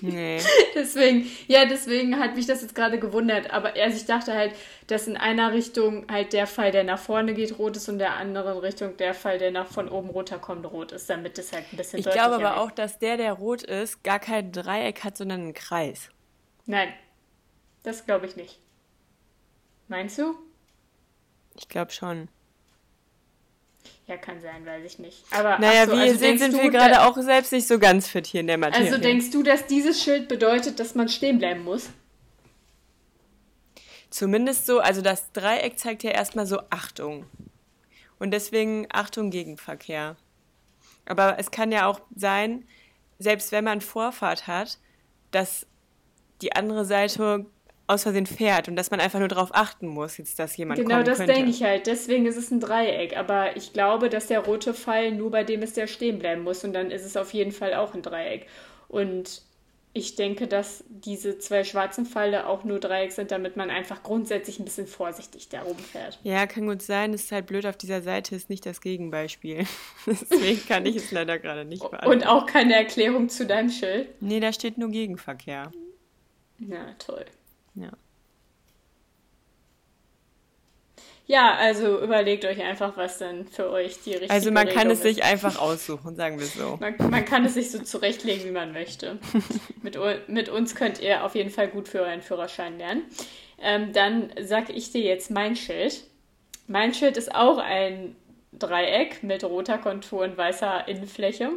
Nee. 0.00 0.40
deswegen, 0.74 1.30
ja, 1.46 1.66
deswegen 1.66 2.18
hat 2.18 2.34
mich 2.34 2.46
das 2.46 2.62
jetzt 2.62 2.74
gerade 2.74 2.98
gewundert. 2.98 3.50
Aber 3.50 3.74
also 3.74 3.94
ich 3.94 4.06
dachte 4.06 4.32
halt, 4.32 4.54
dass 4.86 5.06
in 5.06 5.18
einer 5.18 5.52
Richtung 5.52 6.06
halt 6.10 6.32
der 6.32 6.46
Fall, 6.46 6.72
der 6.72 6.84
nach 6.84 6.98
vorne 6.98 7.34
geht, 7.34 7.58
rot 7.58 7.76
ist 7.76 7.90
und 7.90 7.98
der 7.98 8.14
anderen 8.14 8.56
Richtung 8.56 8.96
der 8.96 9.12
Fall, 9.12 9.36
der 9.36 9.50
nach 9.50 9.66
von 9.66 9.90
oben 9.90 10.08
runterkommt, 10.08 10.64
rot 10.64 10.92
ist, 10.92 11.10
damit 11.10 11.38
es 11.38 11.52
halt 11.52 11.66
ein 11.70 11.76
bisschen 11.76 11.98
Ich 11.98 12.08
glaube 12.08 12.36
aber 12.36 12.58
auch, 12.58 12.70
dass 12.70 12.98
der, 12.98 13.18
der 13.18 13.34
rot 13.34 13.62
ist, 13.64 14.02
gar 14.02 14.18
kein 14.18 14.50
Dreieck 14.50 15.04
hat, 15.04 15.18
sondern 15.18 15.42
einen 15.42 15.54
Kreis. 15.54 16.08
Nein, 16.64 16.88
das 17.82 18.06
glaube 18.06 18.24
ich 18.24 18.36
nicht. 18.36 18.60
Meinst 19.88 20.16
du? 20.16 20.34
Ich 21.54 21.68
glaube 21.68 21.90
schon. 21.90 22.28
Ja, 24.08 24.16
kann 24.16 24.40
sein, 24.40 24.64
weiß 24.64 24.84
ich 24.86 24.98
nicht. 24.98 25.22
Aber 25.30 25.58
Naja, 25.58 25.84
so, 25.84 25.92
wie 25.92 25.96
ihr 25.96 26.02
also 26.02 26.14
seht, 26.14 26.22
denkst 26.22 26.42
sind 26.42 26.54
du, 26.54 26.62
wir 26.62 26.70
gerade 26.70 27.02
auch 27.02 27.16
selbst 27.18 27.52
nicht 27.52 27.68
so 27.68 27.78
ganz 27.78 28.08
fit 28.08 28.26
hier 28.26 28.40
in 28.40 28.46
der 28.46 28.56
Materie. 28.56 28.86
Also 28.86 28.98
denkst 28.98 29.30
du, 29.30 29.42
dass 29.42 29.66
dieses 29.66 30.02
Schild 30.02 30.28
bedeutet, 30.28 30.80
dass 30.80 30.94
man 30.94 31.10
stehen 31.10 31.38
bleiben 31.38 31.62
muss? 31.62 31.90
Zumindest 34.08 34.64
so, 34.64 34.80
also 34.80 35.02
das 35.02 35.30
Dreieck 35.32 35.78
zeigt 35.78 36.02
ja 36.02 36.10
erstmal 36.10 36.46
so 36.46 36.60
Achtung. 36.70 37.26
Und 38.18 38.30
deswegen 38.30 38.86
Achtung 38.90 39.30
Gegenverkehr. 39.30 40.16
Aber 41.04 41.38
es 41.38 41.50
kann 41.50 41.70
ja 41.70 41.86
auch 41.86 42.00
sein, 42.16 42.66
selbst 43.18 43.52
wenn 43.52 43.64
man 43.64 43.82
Vorfahrt 43.82 44.46
hat, 44.46 44.78
dass 45.32 45.66
die 46.40 46.54
andere 46.54 46.86
Seite 46.86 47.44
aus 47.88 48.02
Versehen 48.04 48.26
fährt 48.26 48.68
und 48.68 48.76
dass 48.76 48.90
man 48.90 49.00
einfach 49.00 49.18
nur 49.18 49.28
darauf 49.28 49.50
achten 49.52 49.88
muss, 49.88 50.18
jetzt 50.18 50.38
dass 50.38 50.56
jemand 50.56 50.78
Genau, 50.78 51.02
das 51.02 51.18
könnte. 51.18 51.32
denke 51.32 51.50
ich 51.50 51.62
halt. 51.62 51.86
Deswegen 51.86 52.26
ist 52.26 52.36
es 52.36 52.50
ein 52.50 52.60
Dreieck. 52.60 53.16
Aber 53.16 53.56
ich 53.56 53.72
glaube, 53.72 54.10
dass 54.10 54.26
der 54.26 54.40
rote 54.40 54.74
Pfeil 54.74 55.12
nur 55.12 55.30
bei 55.30 55.42
dem 55.42 55.62
ist, 55.62 55.76
der 55.76 55.86
stehen 55.86 56.18
bleiben 56.18 56.42
muss. 56.42 56.62
Und 56.64 56.74
dann 56.74 56.90
ist 56.90 57.04
es 57.04 57.16
auf 57.16 57.32
jeden 57.32 57.50
Fall 57.50 57.74
auch 57.74 57.94
ein 57.94 58.02
Dreieck. 58.02 58.46
Und 58.88 59.42
ich 59.94 60.16
denke, 60.16 60.46
dass 60.46 60.84
diese 60.88 61.38
zwei 61.38 61.64
schwarzen 61.64 62.04
Pfeile 62.04 62.46
auch 62.46 62.62
nur 62.62 62.78
Dreieck 62.78 63.10
sind, 63.10 63.30
damit 63.30 63.56
man 63.56 63.70
einfach 63.70 64.02
grundsätzlich 64.02 64.58
ein 64.58 64.66
bisschen 64.66 64.86
vorsichtig 64.86 65.48
da 65.48 65.62
rumfährt. 65.62 66.18
Ja, 66.22 66.46
kann 66.46 66.66
gut 66.66 66.82
sein. 66.82 67.14
Es 67.14 67.24
ist 67.24 67.32
halt 67.32 67.46
blöd, 67.46 67.64
auf 67.64 67.76
dieser 67.78 68.02
Seite 68.02 68.36
ist 68.36 68.50
nicht 68.50 68.66
das 68.66 68.82
Gegenbeispiel. 68.82 69.66
Deswegen 70.06 70.64
kann 70.68 70.84
ich 70.84 70.96
es 70.96 71.10
leider 71.10 71.38
gerade 71.38 71.64
nicht 71.64 71.80
beantworten. 71.82 72.20
Und 72.22 72.26
auch 72.26 72.44
keine 72.44 72.74
Erklärung 72.74 73.30
zu 73.30 73.46
deinem 73.46 73.70
Schild. 73.70 74.08
Nee, 74.20 74.40
da 74.40 74.52
steht 74.52 74.76
nur 74.76 74.90
Gegenverkehr. 74.90 75.72
Na, 76.58 76.94
toll. 76.98 77.24
Ja. 77.80 77.90
Ja, 81.28 81.56
also 81.56 82.00
überlegt 82.00 82.46
euch 82.46 82.62
einfach, 82.62 82.96
was 82.96 83.18
dann 83.18 83.46
für 83.46 83.70
euch 83.70 84.00
die 84.02 84.12
richtige 84.12 84.30
Also 84.30 84.50
man 84.50 84.66
kann 84.66 84.88
Regelung 84.88 84.92
es 84.94 85.02
sich 85.02 85.18
ist. 85.18 85.24
einfach 85.24 85.60
aussuchen, 85.60 86.16
sagen 86.16 86.38
wir 86.38 86.46
es 86.46 86.54
so. 86.54 86.78
Man, 86.80 86.94
man 87.10 87.24
kann 87.26 87.44
es 87.44 87.52
sich 87.52 87.70
so 87.70 87.80
zurechtlegen, 87.80 88.46
wie 88.46 88.50
man 88.50 88.72
möchte. 88.72 89.18
mit, 89.82 89.98
mit 90.28 90.48
uns 90.48 90.74
könnt 90.74 91.02
ihr 91.02 91.24
auf 91.24 91.34
jeden 91.34 91.50
Fall 91.50 91.68
gut 91.68 91.86
für 91.86 92.00
euren 92.00 92.22
Führerschein 92.22 92.78
lernen. 92.78 93.02
Ähm, 93.60 93.92
dann 93.92 94.32
sag 94.40 94.70
ich 94.70 94.90
dir 94.90 95.02
jetzt 95.02 95.30
mein 95.30 95.54
Schild. 95.54 96.02
Mein 96.66 96.94
Schild 96.94 97.18
ist 97.18 97.34
auch 97.34 97.58
ein 97.58 98.16
Dreieck 98.52 99.22
mit 99.22 99.44
roter 99.44 99.76
Kontur 99.76 100.22
und 100.24 100.38
weißer 100.38 100.88
Innenfläche. 100.88 101.50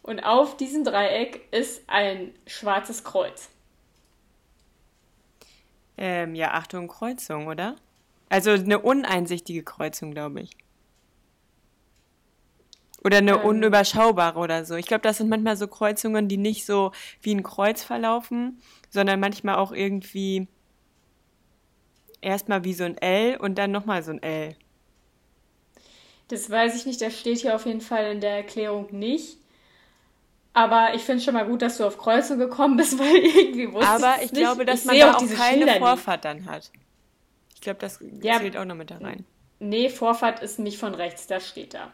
Und 0.00 0.20
auf 0.20 0.56
diesem 0.56 0.82
Dreieck 0.82 1.42
ist 1.50 1.82
ein 1.88 2.32
schwarzes 2.46 3.04
Kreuz. 3.04 3.50
Ähm, 5.98 6.34
ja, 6.34 6.52
Achtung, 6.52 6.88
Kreuzung, 6.88 7.46
oder? 7.46 7.76
Also 8.28 8.50
eine 8.50 8.78
uneinsichtige 8.80 9.62
Kreuzung, 9.62 10.12
glaube 10.12 10.40
ich. 10.42 10.50
Oder 13.04 13.18
eine 13.18 13.38
Ähm. 13.38 13.44
unüberschaubare 13.44 14.38
oder 14.38 14.64
so. 14.64 14.74
Ich 14.74 14.86
glaube, 14.86 15.02
das 15.02 15.18
sind 15.18 15.28
manchmal 15.28 15.56
so 15.56 15.68
Kreuzungen, 15.68 16.28
die 16.28 16.36
nicht 16.38 16.66
so 16.66 16.92
wie 17.22 17.34
ein 17.34 17.42
Kreuz 17.44 17.82
verlaufen, 17.82 18.60
sondern 18.90 19.20
manchmal 19.20 19.56
auch 19.56 19.72
irgendwie 19.72 20.48
erstmal 22.20 22.64
wie 22.64 22.74
so 22.74 22.84
ein 22.84 22.98
L 22.98 23.36
und 23.36 23.56
dann 23.56 23.70
nochmal 23.70 24.02
so 24.02 24.10
ein 24.10 24.22
L. 24.22 24.56
Das 26.28 26.50
weiß 26.50 26.74
ich 26.74 26.86
nicht, 26.86 27.00
das 27.00 27.18
steht 27.18 27.38
hier 27.38 27.54
auf 27.54 27.66
jeden 27.66 27.80
Fall 27.80 28.10
in 28.12 28.20
der 28.20 28.32
Erklärung 28.36 28.88
nicht. 28.90 29.38
Aber 30.56 30.94
ich 30.94 31.02
finde 31.02 31.22
schon 31.22 31.34
mal 31.34 31.44
gut, 31.44 31.60
dass 31.60 31.76
du 31.76 31.84
auf 31.84 31.98
Kreuzung 31.98 32.38
gekommen 32.38 32.78
bist, 32.78 32.98
weil 32.98 33.14
irgendwie 33.16 33.70
wusste 33.72 33.88
Aber 33.90 34.14
ich 34.22 34.32
nicht. 34.32 34.36
glaube, 34.36 34.64
dass 34.64 34.80
ich 34.80 34.86
man 34.86 34.98
da 34.98 35.12
auch 35.14 35.18
diese 35.18 35.34
keine 35.36 35.58
Schilder 35.64 35.78
Vorfahrt 35.78 36.24
dann 36.24 36.46
hat. 36.46 36.70
Ich 37.54 37.60
glaube, 37.60 37.78
das 37.78 37.98
Ja. 38.22 38.38
zählt 38.38 38.56
auch 38.56 38.64
noch 38.64 38.74
mit 38.74 38.90
da 38.90 38.96
rein. 38.96 39.26
Nee, 39.58 39.90
Vorfahrt 39.90 40.42
ist 40.42 40.58
nicht 40.58 40.78
von 40.78 40.94
rechts, 40.94 41.26
das 41.26 41.46
steht 41.46 41.74
da. 41.74 41.92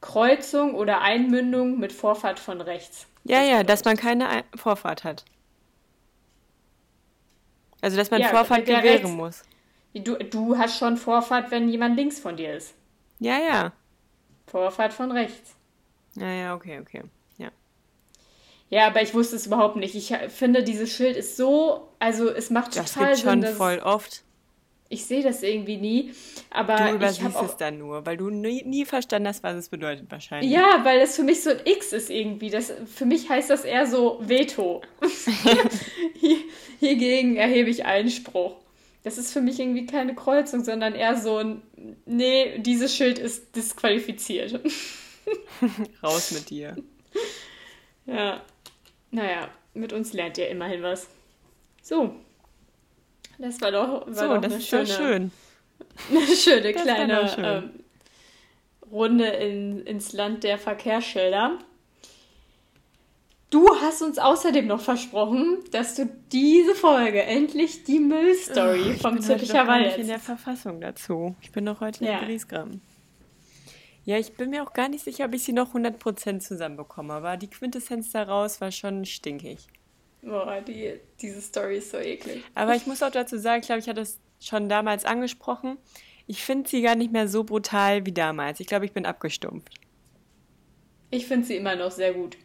Kreuzung 0.00 0.74
oder 0.76 1.00
Einmündung 1.00 1.80
mit 1.80 1.92
Vorfahrt 1.92 2.38
von 2.38 2.60
rechts. 2.60 3.06
Ja, 3.24 3.42
ja, 3.42 3.64
dass 3.64 3.84
man 3.84 3.96
keine 3.96 4.28
Ein- 4.28 4.44
Vorfahrt 4.54 5.02
hat. 5.02 5.24
Also, 7.80 7.96
dass 7.96 8.10
man 8.12 8.20
Ja, 8.20 8.28
Vorfahrt 8.28 8.66
gewähren 8.66 9.16
muss. 9.16 9.42
Du, 9.94 10.14
du 10.16 10.56
hast 10.58 10.78
schon 10.78 10.96
Vorfahrt, 10.96 11.50
wenn 11.50 11.68
jemand 11.68 11.96
links 11.96 12.20
von 12.20 12.36
dir 12.36 12.54
ist. 12.54 12.74
Ja, 13.18 13.38
ja. 13.38 13.72
Vorfahrt 14.46 14.92
von 14.92 15.10
rechts. 15.10 15.54
Ja, 16.14 16.30
ja, 16.30 16.54
okay, 16.54 16.78
okay. 16.80 17.02
Ja. 18.70 18.86
Aber 18.86 19.02
ich 19.02 19.12
wusste 19.14 19.36
es 19.36 19.46
überhaupt 19.46 19.76
nicht. 19.76 19.94
Ich 19.94 20.14
finde, 20.28 20.62
dieses 20.62 20.90
Schild 20.92 21.16
ist 21.16 21.36
so, 21.36 21.88
also 21.98 22.28
es 22.30 22.50
macht 22.50 22.76
Das 22.76 22.92
total 22.94 23.08
gibt 23.08 23.18
Sinn, 23.18 23.30
schon 23.30 23.40
dass 23.42 23.56
voll 23.56 23.78
oft. 23.80 24.22
ich 24.88 25.04
sehe 25.04 25.22
das 25.22 25.42
irgendwie 25.42 25.76
nie. 25.76 26.12
Aber 26.50 26.76
Du 26.76 26.84
ich 26.86 26.94
übersiehst 26.94 27.22
habe 27.24 27.38
auch 27.38 27.50
es 27.50 27.56
dann 27.56 27.78
nur, 27.78 28.04
weil 28.06 28.16
du 28.16 28.30
nie, 28.30 28.62
nie 28.64 28.84
verstanden 28.84 29.28
hast, 29.28 29.42
was 29.42 29.56
es 29.56 29.68
bedeutet 29.68 30.06
wahrscheinlich. 30.10 30.50
Ja, 30.50 30.80
weil 30.84 31.00
das 31.00 31.14
für 31.16 31.22
mich 31.22 31.42
so 31.42 31.50
ein 31.50 31.60
X 31.64 31.92
ist 31.92 32.10
irgendwie. 32.10 32.50
Das, 32.50 32.72
für 32.94 33.04
mich 33.06 33.28
heißt 33.28 33.50
das 33.50 33.64
eher 33.64 33.86
so 33.86 34.18
Veto. 34.20 34.82
Hier, 36.20 36.36
hiergegen 36.78 37.36
erhebe 37.36 37.70
ich 37.70 37.84
Einspruch. 37.84 38.56
Das 39.02 39.16
ist 39.16 39.32
für 39.32 39.40
mich 39.40 39.58
irgendwie 39.58 39.86
keine 39.86 40.14
Kreuzung, 40.14 40.62
sondern 40.62 40.94
eher 40.94 41.16
so 41.16 41.38
ein, 41.38 41.62
nee, 42.04 42.58
dieses 42.58 42.94
Schild 42.94 43.18
ist 43.18 43.56
disqualifiziert. 43.56 44.60
Raus 46.02 46.32
mit 46.32 46.50
dir. 46.50 46.76
ja, 48.06 48.42
naja, 49.10 49.48
mit 49.74 49.92
uns 49.92 50.12
lernt 50.12 50.38
ihr 50.38 50.48
immerhin 50.48 50.82
was. 50.82 51.08
So, 51.82 52.14
das 53.38 53.60
war 53.60 53.70
doch, 53.72 54.06
war 54.06 54.14
So, 54.14 54.28
doch 54.34 54.40
das 54.40 54.52
eine 54.52 54.60
ist 54.60 54.68
schöne, 54.68 54.86
schön. 54.86 55.32
eine 56.10 56.26
schöne 56.36 56.72
kleine 56.74 57.28
schön. 57.28 57.44
ähm, 57.44 57.70
Runde 58.90 59.26
in, 59.26 59.82
ins 59.86 60.12
Land 60.12 60.44
der 60.44 60.58
Verkehrsschilder. 60.58 61.58
Du 63.50 63.66
hast 63.80 64.00
uns 64.02 64.18
außerdem 64.18 64.66
noch 64.68 64.80
versprochen, 64.80 65.58
dass 65.72 65.96
du 65.96 66.08
diese 66.30 66.74
Folge 66.76 67.22
endlich 67.22 67.82
die 67.82 67.98
Müllstory 67.98 68.92
Ich 68.92 69.02
vom 69.02 69.14
bin 69.16 69.24
heute 69.24 69.26
Zippicher 69.38 69.52
doch 69.54 69.66
gar 69.66 69.68
Wald 69.68 69.86
nicht 69.86 69.98
in 69.98 70.06
der. 70.06 70.20
Verfassung 70.20 70.80
dazu. 70.80 71.34
Ich 71.40 71.50
bin 71.50 71.64
noch 71.64 71.80
heute 71.80 72.04
Ja. 72.04 72.18
in 72.20 72.26
Griesgram. 72.26 72.80
Ja, 74.04 74.18
ich 74.18 74.32
bin 74.34 74.50
mir 74.50 74.62
auch 74.62 74.72
gar 74.72 74.88
nicht 74.88 75.04
sicher, 75.04 75.26
ob 75.26 75.34
ich 75.34 75.42
sie 75.42 75.52
noch 75.52 75.74
100% 75.74 76.40
zusammenbekomme, 76.40 77.12
aber 77.12 77.36
die 77.36 77.50
Quintessenz 77.50 78.10
daraus 78.10 78.60
war 78.60 78.72
schon 78.72 79.04
stinkig. 79.04 79.66
Boah, 80.22 80.60
die, 80.60 81.00
diese 81.20 81.40
Story 81.40 81.78
ist 81.78 81.90
so 81.90 81.98
eklig. 81.98 82.42
Aber 82.54 82.74
ich 82.74 82.86
muss 82.86 83.02
auch 83.02 83.10
dazu 83.10 83.38
sagen, 83.38 83.60
ich 83.60 83.66
glaube, 83.66 83.80
ich 83.80 83.88
hatte 83.88 84.00
es 84.02 84.18
schon 84.38 84.68
damals 84.68 85.04
angesprochen. 85.04 85.78
Ich 86.26 86.42
finde 86.42 86.68
sie 86.68 86.82
gar 86.82 86.94
nicht 86.94 87.12
mehr 87.12 87.28
so 87.28 87.44
brutal 87.44 88.06
wie 88.06 88.12
damals. 88.12 88.60
Ich 88.60 88.66
glaube, 88.66 88.84
ich 88.84 88.92
bin 88.92 89.06
abgestumpft. 89.06 89.74
Ich 91.10 91.26
finde 91.26 91.46
sie 91.46 91.56
immer 91.56 91.74
noch 91.74 91.90
sehr 91.90 92.12
gut. 92.14 92.36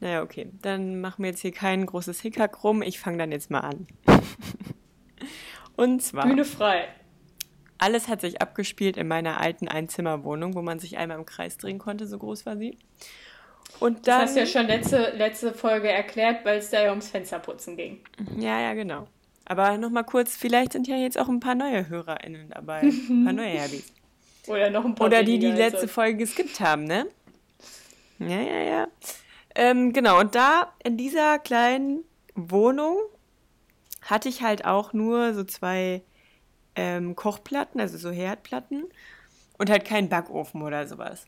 Naja, 0.00 0.22
okay. 0.22 0.50
Dann 0.62 1.00
machen 1.00 1.22
wir 1.24 1.30
jetzt 1.30 1.40
hier 1.40 1.52
kein 1.52 1.86
großes 1.86 2.20
Hickhack 2.20 2.62
rum. 2.62 2.82
Ich 2.82 3.00
fange 3.00 3.18
dann 3.18 3.32
jetzt 3.32 3.50
mal 3.50 3.60
an. 3.60 3.86
Und 5.76 6.02
zwar, 6.02 6.26
Bühne 6.26 6.44
frei. 6.44 6.88
Alles 7.78 8.08
hat 8.08 8.20
sich 8.20 8.40
abgespielt 8.40 8.96
in 8.96 9.08
meiner 9.08 9.40
alten 9.40 9.68
Einzimmerwohnung, 9.68 10.54
wo 10.54 10.62
man 10.62 10.78
sich 10.78 10.96
einmal 10.98 11.18
im 11.18 11.26
Kreis 11.26 11.56
drehen 11.58 11.78
konnte, 11.78 12.06
so 12.06 12.18
groß 12.18 12.46
war 12.46 12.56
sie. 12.56 12.78
Und 13.80 13.98
Das 13.98 14.04
dann. 14.06 14.20
hast 14.22 14.36
du 14.36 14.40
ja 14.40 14.46
schon 14.46 14.66
letzte, 14.66 15.12
letzte 15.16 15.52
Folge 15.52 15.88
erklärt, 15.88 16.44
weil 16.44 16.58
es 16.58 16.70
da 16.70 16.82
ja 16.82 16.90
ums 16.90 17.08
Fensterputzen 17.10 17.76
ging. 17.76 18.00
Ja, 18.38 18.60
ja, 18.60 18.74
genau. 18.74 19.06
Aber 19.44 19.76
nochmal 19.78 20.04
kurz, 20.04 20.36
vielleicht 20.36 20.72
sind 20.72 20.88
ja 20.88 20.96
jetzt 20.96 21.18
auch 21.18 21.28
ein 21.28 21.40
paar 21.40 21.54
neue 21.54 21.88
HörerInnen 21.88 22.48
dabei. 22.50 22.80
Ein 22.80 23.24
paar 23.24 23.32
neue 23.32 23.48
Herbis. 23.48 23.92
Oder 24.48 24.70
noch 24.70 24.84
ein 24.84 24.94
paar 24.94 25.08
Oder 25.08 25.22
die, 25.22 25.38
die 25.38 25.50
letzte 25.50 25.80
sonst. 25.80 25.92
Folge 25.92 26.18
geskippt 26.18 26.60
haben, 26.60 26.84
ne? 26.84 27.06
Ja, 28.18 28.40
ja, 28.40 28.60
ja. 28.60 28.88
Ähm, 29.54 29.92
genau, 29.92 30.20
und 30.20 30.34
da 30.34 30.72
in 30.82 30.96
dieser 30.96 31.38
kleinen 31.38 32.04
Wohnung 32.34 32.96
hatte 34.02 34.28
ich 34.28 34.42
halt 34.42 34.64
auch 34.64 34.92
nur 34.92 35.34
so 35.34 35.44
zwei 35.44 36.02
ähm, 36.76 37.16
Kochplatten, 37.16 37.80
also 37.80 37.98
so 37.98 38.10
Herdplatten 38.10 38.84
und 39.58 39.70
halt 39.70 39.84
keinen 39.84 40.08
Backofen 40.08 40.62
oder 40.62 40.86
sowas. 40.86 41.26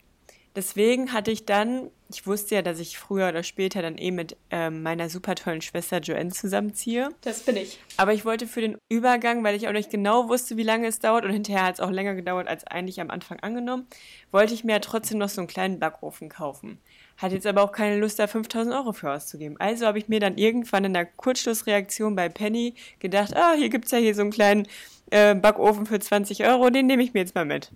Deswegen 0.56 1.12
hatte 1.12 1.30
ich 1.30 1.46
dann, 1.46 1.90
ich 2.10 2.26
wusste 2.26 2.56
ja, 2.56 2.62
dass 2.62 2.80
ich 2.80 2.98
früher 2.98 3.28
oder 3.28 3.44
später 3.44 3.80
dann 3.80 3.96
eh 3.96 4.10
mit 4.10 4.36
ähm, 4.50 4.82
meiner 4.82 5.08
super 5.08 5.34
tollen 5.34 5.60
Schwester 5.60 6.00
Joanne 6.00 6.30
zusammenziehe. 6.30 7.10
Das 7.20 7.40
bin 7.44 7.56
ich. 7.56 7.78
Aber 7.96 8.12
ich 8.12 8.24
wollte 8.24 8.48
für 8.48 8.60
den 8.60 8.76
Übergang, 8.88 9.44
weil 9.44 9.54
ich 9.54 9.68
auch 9.68 9.72
nicht 9.72 9.90
genau 9.90 10.28
wusste, 10.28 10.56
wie 10.56 10.64
lange 10.64 10.88
es 10.88 10.98
dauert 10.98 11.24
und 11.24 11.30
hinterher 11.30 11.64
hat 11.64 11.74
es 11.74 11.80
auch 11.80 11.90
länger 11.90 12.16
gedauert 12.16 12.48
als 12.48 12.66
eigentlich 12.66 13.00
am 13.00 13.10
Anfang 13.10 13.38
angenommen, 13.40 13.86
wollte 14.32 14.52
ich 14.52 14.64
mir 14.64 14.72
ja 14.72 14.78
trotzdem 14.80 15.18
noch 15.18 15.28
so 15.28 15.40
einen 15.40 15.48
kleinen 15.48 15.78
Backofen 15.78 16.28
kaufen. 16.28 16.80
Hatte 17.18 17.34
jetzt 17.34 17.46
aber 17.46 17.62
auch 17.62 17.72
keine 17.72 17.98
Lust, 17.98 18.20
da 18.20 18.28
5000 18.28 18.74
Euro 18.74 18.92
für 18.92 19.12
auszugeben. 19.12 19.56
Also 19.58 19.86
habe 19.86 19.98
ich 19.98 20.08
mir 20.08 20.20
dann 20.20 20.38
irgendwann 20.38 20.84
in 20.84 20.94
der 20.94 21.04
Kurzschlussreaktion 21.04 22.14
bei 22.14 22.28
Penny 22.28 22.74
gedacht, 23.00 23.36
ah, 23.36 23.54
hier 23.54 23.68
gibt 23.68 23.86
es 23.86 23.90
ja 23.90 23.98
hier 23.98 24.14
so 24.14 24.22
einen 24.22 24.30
kleinen 24.30 24.68
äh, 25.10 25.34
Backofen 25.34 25.84
für 25.84 25.98
20 25.98 26.44
Euro, 26.46 26.70
den 26.70 26.86
nehme 26.86 27.02
ich 27.02 27.14
mir 27.14 27.20
jetzt 27.20 27.34
mal 27.34 27.44
mit. 27.44 27.72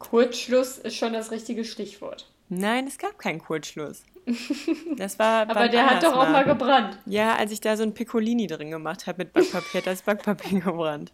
Kurzschluss 0.00 0.78
ist 0.78 0.96
schon 0.96 1.12
das 1.12 1.30
richtige 1.30 1.64
Stichwort. 1.64 2.28
Nein, 2.48 2.86
es 2.88 2.98
gab 2.98 3.18
keinen 3.18 3.38
Kurzschluss. 3.38 4.02
Das 4.96 5.18
war 5.18 5.48
Aber 5.50 5.68
der 5.68 5.90
hat 5.90 6.02
doch 6.02 6.16
auch 6.16 6.28
mal 6.28 6.44
gebrannt. 6.44 6.98
Ja, 7.04 7.36
als 7.36 7.52
ich 7.52 7.60
da 7.60 7.76
so 7.76 7.82
ein 7.82 7.94
Piccolini 7.94 8.46
drin 8.46 8.70
gemacht 8.70 9.06
habe 9.06 9.18
mit 9.18 9.32
Backpapier, 9.32 9.80
hat 9.80 9.86
das 9.86 10.02
Backpapier 10.02 10.60
gebrannt. 10.64 11.12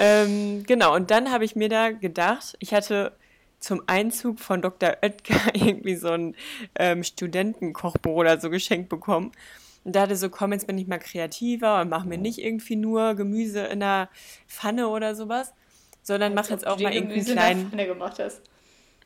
ähm, 0.00 0.64
genau, 0.66 0.94
und 0.94 1.10
dann 1.10 1.30
habe 1.30 1.44
ich 1.44 1.54
mir 1.56 1.68
da 1.68 1.90
gedacht, 1.90 2.56
ich 2.60 2.72
hatte 2.72 3.12
zum 3.60 3.82
Einzug 3.86 4.40
von 4.40 4.62
Dr. 4.62 4.96
Oetker 5.02 5.40
irgendwie 5.54 5.96
so 5.96 6.08
ein 6.08 6.34
ähm, 6.76 7.02
Studentenkochbuch 7.04 8.14
oder 8.14 8.40
so 8.40 8.50
geschenkt 8.50 8.88
bekommen. 8.88 9.32
Und 9.84 9.96
dachte 9.96 10.16
so, 10.16 10.28
komm, 10.28 10.52
jetzt 10.52 10.66
bin 10.66 10.76
ich 10.76 10.86
mal 10.86 10.98
kreativer 10.98 11.80
und 11.80 11.88
mach 11.88 12.04
mir 12.04 12.18
nicht 12.18 12.38
irgendwie 12.38 12.76
nur 12.76 13.14
Gemüse 13.14 13.60
in 13.60 13.82
einer 13.82 14.08
Pfanne 14.46 14.88
oder 14.88 15.14
sowas, 15.14 15.54
sondern 16.02 16.34
mach 16.34 16.50
jetzt 16.50 16.66
auch 16.66 16.78
mal 16.78 16.92
irgendwie 16.92 17.20
einen 17.20 17.26
kleinen. 17.26 17.70
Pfanne 17.70 17.86
gemacht 17.86 18.18
hast. 18.18 18.42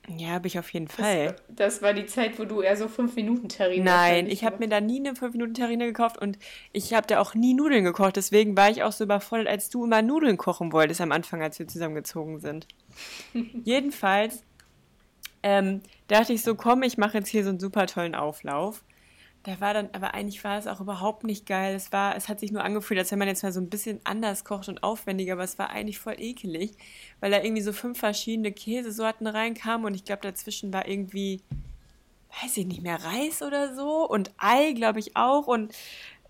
Ja, 0.09 0.31
habe 0.31 0.49
ich 0.49 0.59
auf 0.59 0.69
jeden 0.73 0.89
Fall. 0.89 1.37
Das, 1.49 1.77
das 1.77 1.83
war 1.83 1.95
die 1.95 2.07
Zeit, 2.07 2.39
wo 2.39 2.45
du 2.45 2.61
eher 2.61 2.77
so 2.77 2.89
5 2.89 3.15
Minuten 3.15 3.49
Terrine 3.49 3.85
Nein, 3.85 4.27
ich 4.27 4.45
habe 4.45 4.59
mir 4.59 4.69
da 4.69 4.81
nie 4.81 4.99
eine 4.99 5.15
5 5.15 5.35
Minuten 5.35 5.55
Terrine 5.55 5.87
gekauft 5.87 6.19
und 6.19 6.39
ich 6.73 6.93
habe 6.93 7.07
da 7.07 7.21
auch 7.21 7.35
nie 7.35 7.55
Nudeln 7.55 7.85
gekocht. 7.85 8.17
Deswegen 8.17 8.57
war 8.57 8.69
ich 8.69 8.83
auch 8.83 8.91
so 8.91 9.05
überfordert, 9.05 9.47
als 9.47 9.71
du 9.71 9.85
immer 9.85 10.03
Nudeln 10.03 10.37
kochen 10.37 10.73
wolltest 10.73 11.01
am 11.01 11.13
Anfang, 11.13 11.41
als 11.41 11.59
wir 11.61 11.69
zusammengezogen 11.69 12.41
sind. 12.41 12.67
Jedenfalls 13.65 14.45
ähm, 15.43 15.83
dachte 16.09 16.33
ich 16.33 16.43
so, 16.43 16.55
komm, 16.55 16.83
ich 16.83 16.99
mache 16.99 17.19
jetzt 17.19 17.29
hier 17.29 17.45
so 17.45 17.51
einen 17.51 17.61
super 17.61 17.87
tollen 17.87 18.15
Auflauf. 18.15 18.85
Da 19.45 19.61
war 19.61 19.75
dann, 19.75 19.89
aber 19.93 20.15
eigentlich 20.15 20.45
war 20.45 20.57
es 20.57 20.69
auch 20.69 20.81
überhaupt 20.81 21.25
nicht 21.25 21.47
geil. 21.47 21.75
Es 21.75 21.91
war, 21.91 22.15
es 22.17 22.29
hat 22.29 22.39
sich 22.39 22.53
nur 22.53 22.63
angefühlt, 22.63 23.01
als 23.01 23.11
wenn 23.11 23.19
man 23.19 23.27
jetzt 23.27 23.43
mal 23.43 23.53
so 23.53 23.61
ein 23.61 23.71
bisschen 23.71 24.01
anders 24.05 24.45
kocht 24.45 24.69
und 24.69 24.85
aufwendiger, 24.85 25.33
aber 25.33 25.43
es 25.43 25.59
war 25.59 25.71
eigentlich 25.71 25.99
voll 25.99 26.15
ekelig, 26.19 26.73
weil 27.19 27.33
da 27.33 27.43
irgendwie 27.43 27.63
so 27.63 27.73
fünf 27.73 27.99
verschiedene 27.99 28.53
Käsesorten 28.53 29.27
reinkamen 29.27 29.85
und 29.85 29.95
ich 29.95 30.05
glaube, 30.05 30.23
dazwischen 30.23 30.73
war 30.73 30.87
irgendwie, 30.87 31.43
weiß 32.41 32.57
ich 32.57 32.67
nicht 32.67 32.83
mehr, 32.83 33.03
Reis 33.03 33.43
oder 33.43 33.75
so 33.75 34.09
und 34.09 34.31
Ei, 34.39 34.75
glaube 34.75 35.01
ich 35.01 35.17
auch 35.17 35.49
und 35.49 35.75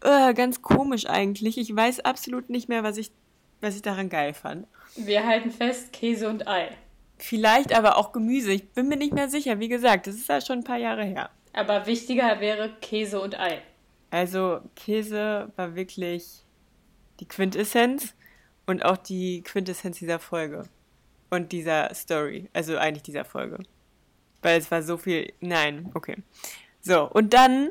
äh, 0.01 0.33
ganz 0.33 0.63
komisch 0.63 1.07
eigentlich. 1.07 1.59
Ich 1.59 1.75
weiß 1.75 2.01
absolut 2.01 2.49
nicht 2.49 2.71
mehr, 2.71 2.83
was 2.83 2.97
ich, 2.97 3.13
was 3.61 3.77
ich 3.77 3.83
daran 3.83 4.09
geil 4.09 4.33
fand. 4.33 4.67
Wir 4.97 5.27
halten 5.27 5.51
fest, 5.51 5.93
Käse 5.93 6.29
und 6.29 6.47
Ei. 6.47 6.71
Vielleicht 7.19 7.75
aber 7.75 7.97
auch 7.97 8.13
Gemüse. 8.13 8.53
Ich 8.53 8.73
bin 8.73 8.89
mir 8.89 8.97
nicht 8.97 9.15
mehr 9.15 9.29
sicher. 9.29 9.61
Wie 9.61 9.69
gesagt, 9.69 10.07
das 10.07 10.17
ist 10.17 10.29
ja 10.29 10.41
schon 10.41 10.59
ein 10.59 10.65
paar 10.65 10.79
Jahre 10.79 11.05
her. 11.05 11.31
Aber 11.53 11.87
wichtiger 11.87 12.41
wäre 12.41 12.75
Käse 12.81 13.21
und 13.21 13.39
Ei. 13.39 13.63
Also 14.11 14.61
Käse 14.75 15.53
war 15.57 15.75
wirklich 15.75 16.43
die 17.21 17.29
Quintessenz 17.29 18.15
und 18.67 18.85
auch 18.85 18.97
die 18.97 19.43
Quintessenz 19.43 19.99
dieser 19.99 20.19
Folge 20.19 20.65
und 21.31 21.53
dieser 21.53 21.95
Story. 21.95 22.49
Also 22.53 22.77
eigentlich 22.77 23.05
dieser 23.05 23.25
Folge. 23.25 23.59
Weil 24.43 24.59
es 24.59 24.71
war 24.71 24.83
so 24.83 24.97
viel. 24.97 25.33
Nein, 25.41 25.91
okay. 25.95 26.17
So, 26.81 27.09
und 27.09 27.33
dann. 27.33 27.71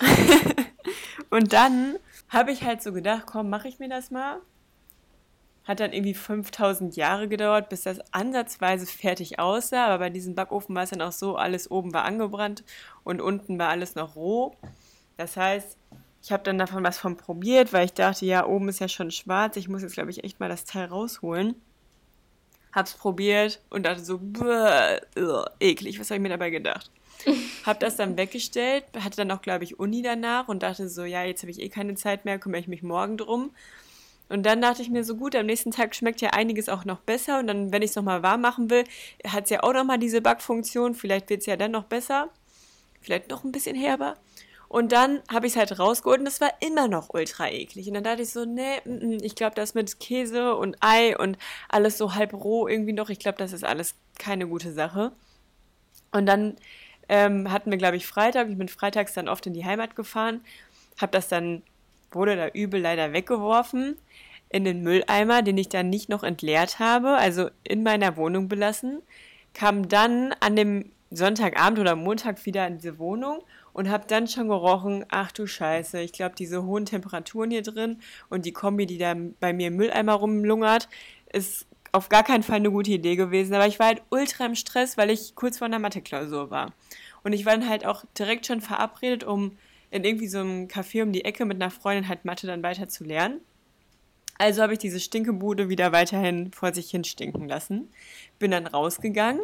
und 1.30 1.52
dann 1.52 1.96
habe 2.28 2.52
ich 2.52 2.64
halt 2.64 2.82
so 2.82 2.92
gedacht, 2.92 3.24
komm, 3.26 3.50
mache 3.50 3.68
ich 3.68 3.78
mir 3.78 3.88
das 3.88 4.10
mal. 4.10 4.40
Hat 5.70 5.78
dann 5.78 5.92
irgendwie 5.92 6.14
5000 6.14 6.96
Jahre 6.96 7.28
gedauert, 7.28 7.68
bis 7.68 7.82
das 7.82 8.00
ansatzweise 8.12 8.86
fertig 8.86 9.38
aussah. 9.38 9.86
Aber 9.86 9.98
bei 10.00 10.10
diesem 10.10 10.34
Backofen 10.34 10.74
war 10.74 10.82
es 10.82 10.90
dann 10.90 11.00
auch 11.00 11.12
so, 11.12 11.36
alles 11.36 11.70
oben 11.70 11.94
war 11.94 12.04
angebrannt 12.04 12.64
und 13.04 13.20
unten 13.20 13.56
war 13.56 13.68
alles 13.68 13.94
noch 13.94 14.16
roh. 14.16 14.56
Das 15.16 15.36
heißt, 15.36 15.76
ich 16.24 16.32
habe 16.32 16.42
dann 16.42 16.58
davon 16.58 16.82
was 16.82 16.98
von 16.98 17.16
probiert, 17.16 17.72
weil 17.72 17.84
ich 17.84 17.92
dachte, 17.92 18.26
ja, 18.26 18.46
oben 18.46 18.68
ist 18.68 18.80
ja 18.80 18.88
schon 18.88 19.12
schwarz. 19.12 19.54
Ich 19.54 19.68
muss 19.68 19.82
jetzt, 19.82 19.94
glaube 19.94 20.10
ich, 20.10 20.24
echt 20.24 20.40
mal 20.40 20.48
das 20.48 20.64
Teil 20.64 20.86
rausholen. 20.86 21.54
Hab's 22.72 22.94
probiert 22.94 23.62
und 23.70 23.84
dachte 23.86 24.02
so, 24.02 24.18
bäh, 24.18 24.98
eklig, 25.60 26.00
was 26.00 26.10
habe 26.10 26.16
ich 26.16 26.22
mir 26.22 26.30
dabei 26.30 26.50
gedacht? 26.50 26.90
hab 27.64 27.78
das 27.78 27.94
dann 27.94 28.16
weggestellt, 28.16 28.86
hatte 28.98 29.18
dann 29.18 29.30
auch, 29.30 29.40
glaube 29.40 29.62
ich, 29.62 29.78
Uni 29.78 30.02
danach 30.02 30.48
und 30.48 30.64
dachte 30.64 30.88
so, 30.88 31.04
ja, 31.04 31.22
jetzt 31.22 31.42
habe 31.42 31.52
ich 31.52 31.60
eh 31.60 31.68
keine 31.68 31.94
Zeit 31.94 32.24
mehr, 32.24 32.40
kümmere 32.40 32.60
ich 32.60 32.66
mich 32.66 32.82
morgen 32.82 33.16
drum. 33.16 33.52
Und 34.30 34.44
dann 34.44 34.62
dachte 34.62 34.80
ich 34.80 34.90
mir 34.90 35.02
so, 35.02 35.16
gut, 35.16 35.34
am 35.34 35.46
nächsten 35.46 35.72
Tag 35.72 35.94
schmeckt 35.94 36.20
ja 36.20 36.30
einiges 36.30 36.68
auch 36.68 36.84
noch 36.84 37.00
besser. 37.00 37.40
Und 37.40 37.48
dann, 37.48 37.72
wenn 37.72 37.82
ich 37.82 37.90
es 37.90 37.96
nochmal 37.96 38.22
warm 38.22 38.40
machen 38.40 38.70
will, 38.70 38.84
hat 39.26 39.44
es 39.44 39.50
ja 39.50 39.64
auch 39.64 39.72
nochmal 39.72 39.98
diese 39.98 40.22
Backfunktion. 40.22 40.94
Vielleicht 40.94 41.28
wird 41.30 41.40
es 41.40 41.46
ja 41.46 41.56
dann 41.56 41.72
noch 41.72 41.84
besser. 41.84 42.30
Vielleicht 43.00 43.28
noch 43.28 43.42
ein 43.42 43.50
bisschen 43.50 43.74
herber. 43.74 44.14
Und 44.68 44.92
dann 44.92 45.20
habe 45.32 45.48
ich 45.48 45.54
es 45.54 45.58
halt 45.58 45.76
rausgeholt 45.80 46.20
und 46.20 46.28
es 46.28 46.40
war 46.40 46.52
immer 46.60 46.86
noch 46.86 47.12
ultra 47.12 47.50
eklig. 47.50 47.88
Und 47.88 47.94
dann 47.94 48.04
dachte 48.04 48.22
ich 48.22 48.30
so, 48.30 48.44
nee, 48.44 48.80
mm, 48.84 49.16
mm, 49.16 49.18
ich 49.20 49.34
glaube, 49.34 49.56
das 49.56 49.74
mit 49.74 49.98
Käse 49.98 50.54
und 50.54 50.76
Ei 50.78 51.18
und 51.18 51.36
alles 51.68 51.98
so 51.98 52.14
halb 52.14 52.32
roh 52.32 52.68
irgendwie 52.68 52.92
noch, 52.92 53.10
ich 53.10 53.18
glaube, 53.18 53.38
das 53.38 53.52
ist 53.52 53.64
alles 53.64 53.96
keine 54.16 54.46
gute 54.46 54.72
Sache. 54.72 55.10
Und 56.12 56.26
dann 56.26 56.54
ähm, 57.08 57.50
hatten 57.50 57.72
wir, 57.72 57.78
glaube 57.78 57.96
ich, 57.96 58.06
Freitag. 58.06 58.48
Ich 58.48 58.56
bin 58.56 58.68
freitags 58.68 59.12
dann 59.12 59.28
oft 59.28 59.44
in 59.44 59.54
die 59.54 59.64
Heimat 59.64 59.96
gefahren, 59.96 60.40
habe 61.00 61.10
das 61.10 61.26
dann, 61.26 61.62
wurde 62.12 62.36
da 62.36 62.46
übel 62.46 62.80
leider 62.80 63.12
weggeworfen 63.12 63.96
in 64.50 64.64
den 64.64 64.82
Mülleimer, 64.82 65.42
den 65.42 65.56
ich 65.56 65.68
dann 65.68 65.88
nicht 65.88 66.08
noch 66.08 66.22
entleert 66.22 66.78
habe, 66.78 67.16
also 67.16 67.48
in 67.64 67.82
meiner 67.82 68.16
Wohnung 68.16 68.48
belassen, 68.48 69.00
kam 69.54 69.88
dann 69.88 70.34
an 70.40 70.56
dem 70.56 70.90
Sonntagabend 71.10 71.78
oder 71.78 71.96
Montag 71.96 72.44
wieder 72.46 72.66
in 72.66 72.76
diese 72.78 72.98
Wohnung 72.98 73.42
und 73.72 73.88
habe 73.88 74.04
dann 74.06 74.28
schon 74.28 74.48
gerochen, 74.48 75.04
ach 75.08 75.32
du 75.32 75.46
Scheiße, 75.46 76.00
ich 76.00 76.12
glaube, 76.12 76.34
diese 76.36 76.64
hohen 76.64 76.84
Temperaturen 76.84 77.50
hier 77.50 77.62
drin 77.62 78.00
und 78.28 78.44
die 78.44 78.52
Kombi, 78.52 78.86
die 78.86 78.98
da 78.98 79.14
bei 79.38 79.52
mir 79.52 79.68
im 79.68 79.76
Mülleimer 79.76 80.14
rumlungert, 80.14 80.88
ist 81.32 81.66
auf 81.92 82.08
gar 82.08 82.22
keinen 82.22 82.42
Fall 82.42 82.56
eine 82.56 82.70
gute 82.70 82.90
Idee 82.92 83.16
gewesen. 83.16 83.54
Aber 83.54 83.66
ich 83.66 83.78
war 83.78 83.86
halt 83.86 84.02
ultra 84.10 84.46
im 84.46 84.54
Stress, 84.54 84.96
weil 84.96 85.10
ich 85.10 85.34
kurz 85.34 85.58
vor 85.58 85.66
einer 85.66 85.78
Mathe-Klausur 85.78 86.50
war. 86.50 86.72
Und 87.24 87.32
ich 87.32 87.44
war 87.46 87.56
dann 87.56 87.68
halt 87.68 87.84
auch 87.84 88.04
direkt 88.18 88.46
schon 88.46 88.60
verabredet, 88.60 89.24
um 89.24 89.56
in 89.90 90.04
irgendwie 90.04 90.28
so 90.28 90.38
einem 90.38 90.68
Café 90.68 91.02
um 91.02 91.12
die 91.12 91.24
Ecke 91.24 91.44
mit 91.44 91.60
einer 91.60 91.70
Freundin 91.70 92.08
halt 92.08 92.24
Mathe 92.24 92.46
dann 92.46 92.62
weiter 92.62 92.88
zu 92.88 93.04
lernen. 93.04 93.40
Also 94.40 94.62
habe 94.62 94.72
ich 94.72 94.78
diese 94.78 95.00
Stinkebude 95.00 95.68
wieder 95.68 95.92
weiterhin 95.92 96.50
vor 96.50 96.72
sich 96.72 96.90
hin 96.90 97.04
stinken 97.04 97.46
lassen. 97.46 97.90
Bin 98.38 98.52
dann 98.52 98.66
rausgegangen 98.66 99.42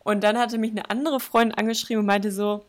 und 0.00 0.24
dann 0.24 0.36
hatte 0.36 0.58
mich 0.58 0.72
eine 0.72 0.90
andere 0.90 1.20
Freundin 1.20 1.56
angeschrieben 1.56 2.00
und 2.00 2.06
meinte 2.06 2.32
so, 2.32 2.64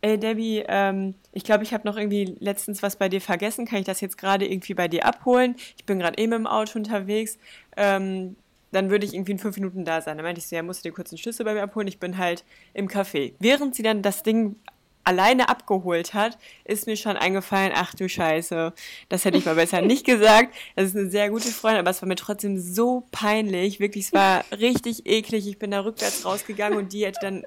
ey 0.00 0.18
Debbie, 0.18 0.64
ähm, 0.66 1.14
ich 1.32 1.44
glaube, 1.44 1.62
ich 1.62 1.74
habe 1.74 1.86
noch 1.86 1.98
irgendwie 1.98 2.34
letztens 2.40 2.82
was 2.82 2.96
bei 2.96 3.10
dir 3.10 3.20
vergessen. 3.20 3.66
Kann 3.66 3.80
ich 3.80 3.84
das 3.84 4.00
jetzt 4.00 4.16
gerade 4.16 4.46
irgendwie 4.46 4.72
bei 4.72 4.88
dir 4.88 5.04
abholen? 5.04 5.56
Ich 5.76 5.84
bin 5.84 5.98
gerade 5.98 6.16
eben 6.16 6.32
im 6.32 6.46
Auto 6.46 6.78
unterwegs. 6.78 7.36
Ähm, 7.76 8.36
dann 8.72 8.88
würde 8.88 9.04
ich 9.04 9.12
irgendwie 9.12 9.32
in 9.32 9.38
fünf 9.38 9.56
Minuten 9.56 9.84
da 9.84 10.00
sein. 10.00 10.16
Dann 10.16 10.24
meinte 10.24 10.38
ich 10.38 10.46
so, 10.46 10.56
ja, 10.56 10.62
musst 10.62 10.86
du 10.86 10.88
dir 10.88 10.94
kurz 10.94 11.12
einen 11.12 11.18
Schlüssel 11.18 11.44
bei 11.44 11.52
mir 11.52 11.64
abholen? 11.64 11.86
Ich 11.86 11.98
bin 11.98 12.16
halt 12.16 12.44
im 12.72 12.88
Café. 12.88 13.34
Während 13.40 13.74
sie 13.74 13.82
dann 13.82 14.00
das 14.00 14.22
Ding 14.22 14.56
alleine 15.04 15.48
abgeholt 15.48 16.14
hat, 16.14 16.38
ist 16.64 16.86
mir 16.86 16.96
schon 16.96 17.16
eingefallen, 17.16 17.72
ach 17.74 17.94
du 17.94 18.08
Scheiße, 18.08 18.72
das 19.08 19.24
hätte 19.24 19.38
ich 19.38 19.44
mal 19.44 19.54
besser 19.54 19.82
nicht 19.82 20.04
gesagt. 20.04 20.54
Das 20.76 20.86
ist 20.86 20.96
eine 20.96 21.10
sehr 21.10 21.30
gute 21.30 21.48
Freundin, 21.48 21.80
aber 21.80 21.90
es 21.90 22.02
war 22.02 22.08
mir 22.08 22.16
trotzdem 22.16 22.58
so 22.58 23.06
peinlich. 23.12 23.80
Wirklich, 23.80 24.06
es 24.06 24.12
war 24.12 24.44
richtig 24.58 25.06
eklig. 25.06 25.46
Ich 25.46 25.58
bin 25.58 25.70
da 25.70 25.84
rückwärts 25.84 26.24
rausgegangen 26.24 26.78
und 26.78 26.92
die 26.92 27.04
hätte 27.06 27.20
dann 27.22 27.44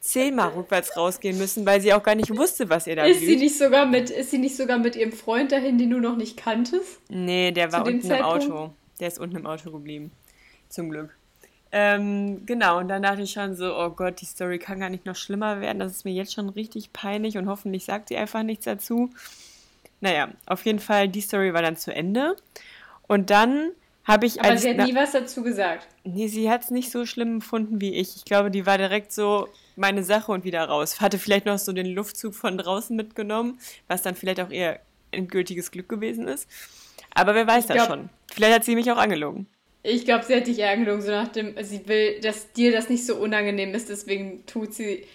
zehnmal 0.00 0.50
rückwärts 0.50 0.96
rausgehen 0.96 1.36
müssen, 1.36 1.66
weil 1.66 1.80
sie 1.80 1.92
auch 1.92 2.02
gar 2.02 2.14
nicht 2.14 2.34
wusste, 2.36 2.70
was 2.70 2.86
ihr 2.86 2.96
da 2.96 3.04
ist 3.04 3.20
sie 3.20 3.36
nicht 3.36 3.58
sogar 3.58 3.86
mit 3.86 4.10
Ist 4.10 4.30
sie 4.30 4.38
nicht 4.38 4.56
sogar 4.56 4.78
mit 4.78 4.94
ihrem 4.96 5.12
Freund 5.12 5.52
dahin, 5.52 5.78
den 5.78 5.90
du 5.90 5.98
noch 5.98 6.16
nicht 6.16 6.36
kanntest? 6.36 7.00
Nee, 7.08 7.50
der 7.50 7.72
war 7.72 7.84
unten 7.84 8.02
Zeitpunkt? 8.02 8.44
im 8.44 8.52
Auto. 8.52 8.74
Der 9.00 9.08
ist 9.08 9.18
unten 9.18 9.36
im 9.36 9.46
Auto 9.46 9.70
geblieben. 9.70 10.12
Zum 10.68 10.90
Glück. 10.90 11.15
Ähm, 11.78 12.46
genau, 12.46 12.78
und 12.78 12.88
dann 12.88 13.02
dachte 13.02 13.20
ich 13.20 13.32
schon 13.32 13.54
so, 13.54 13.76
oh 13.76 13.90
Gott, 13.90 14.22
die 14.22 14.24
Story 14.24 14.58
kann 14.58 14.80
gar 14.80 14.88
nicht 14.88 15.04
noch 15.04 15.14
schlimmer 15.14 15.60
werden. 15.60 15.78
Das 15.78 15.92
ist 15.92 16.06
mir 16.06 16.14
jetzt 16.14 16.32
schon 16.32 16.48
richtig 16.48 16.94
peinlich 16.94 17.36
und 17.36 17.48
hoffentlich 17.48 17.84
sagt 17.84 18.08
sie 18.08 18.16
einfach 18.16 18.42
nichts 18.42 18.64
dazu. 18.64 19.10
Naja, 20.00 20.28
auf 20.46 20.64
jeden 20.64 20.78
Fall, 20.78 21.06
die 21.06 21.20
Story 21.20 21.52
war 21.52 21.60
dann 21.60 21.76
zu 21.76 21.94
Ende. 21.94 22.36
Und 23.08 23.28
dann 23.28 23.72
habe 24.04 24.24
ich. 24.24 24.40
Aber 24.40 24.56
sie 24.56 24.70
hat 24.70 24.86
nie 24.86 24.94
was 24.94 25.12
dazu 25.12 25.42
gesagt. 25.42 25.86
Nee, 26.04 26.28
sie 26.28 26.48
hat 26.48 26.62
es 26.62 26.70
nicht 26.70 26.90
so 26.90 27.04
schlimm 27.04 27.34
empfunden 27.34 27.78
wie 27.78 27.92
ich. 27.92 28.16
Ich 28.16 28.24
glaube, 28.24 28.50
die 28.50 28.64
war 28.64 28.78
direkt 28.78 29.12
so 29.12 29.46
meine 29.76 30.02
Sache 30.02 30.32
und 30.32 30.44
wieder 30.44 30.64
raus. 30.64 31.00
Hatte 31.02 31.18
vielleicht 31.18 31.44
noch 31.44 31.58
so 31.58 31.74
den 31.74 31.94
Luftzug 31.94 32.34
von 32.34 32.56
draußen 32.56 32.96
mitgenommen, 32.96 33.58
was 33.86 34.00
dann 34.00 34.14
vielleicht 34.14 34.40
auch 34.40 34.50
ihr 34.50 34.80
endgültiges 35.10 35.70
Glück 35.70 35.90
gewesen 35.90 36.26
ist. 36.26 36.48
Aber 37.12 37.34
wer 37.34 37.46
weiß 37.46 37.64
ich 37.64 37.68
das 37.68 37.76
glaub, 37.76 37.88
schon. 37.88 38.08
Vielleicht 38.32 38.54
hat 38.54 38.64
sie 38.64 38.76
mich 38.76 38.90
auch 38.90 38.96
angelogen. 38.96 39.46
Ich 39.88 40.04
glaube, 40.04 40.24
sie 40.24 40.34
hat 40.34 40.46
dich 40.46 40.58
eher 40.58 40.70
angelogen, 40.70 41.02
so 41.02 41.10
nach 41.10 41.28
dem, 41.28 41.54
sie 41.62 41.86
will, 41.86 42.20
dass 42.20 42.52
dir 42.52 42.72
das 42.72 42.88
nicht 42.88 43.06
so 43.06 43.16
unangenehm 43.16 43.74
ist, 43.74 43.88
deswegen 43.88 44.44
tut 44.46 44.74
sie 44.74 45.06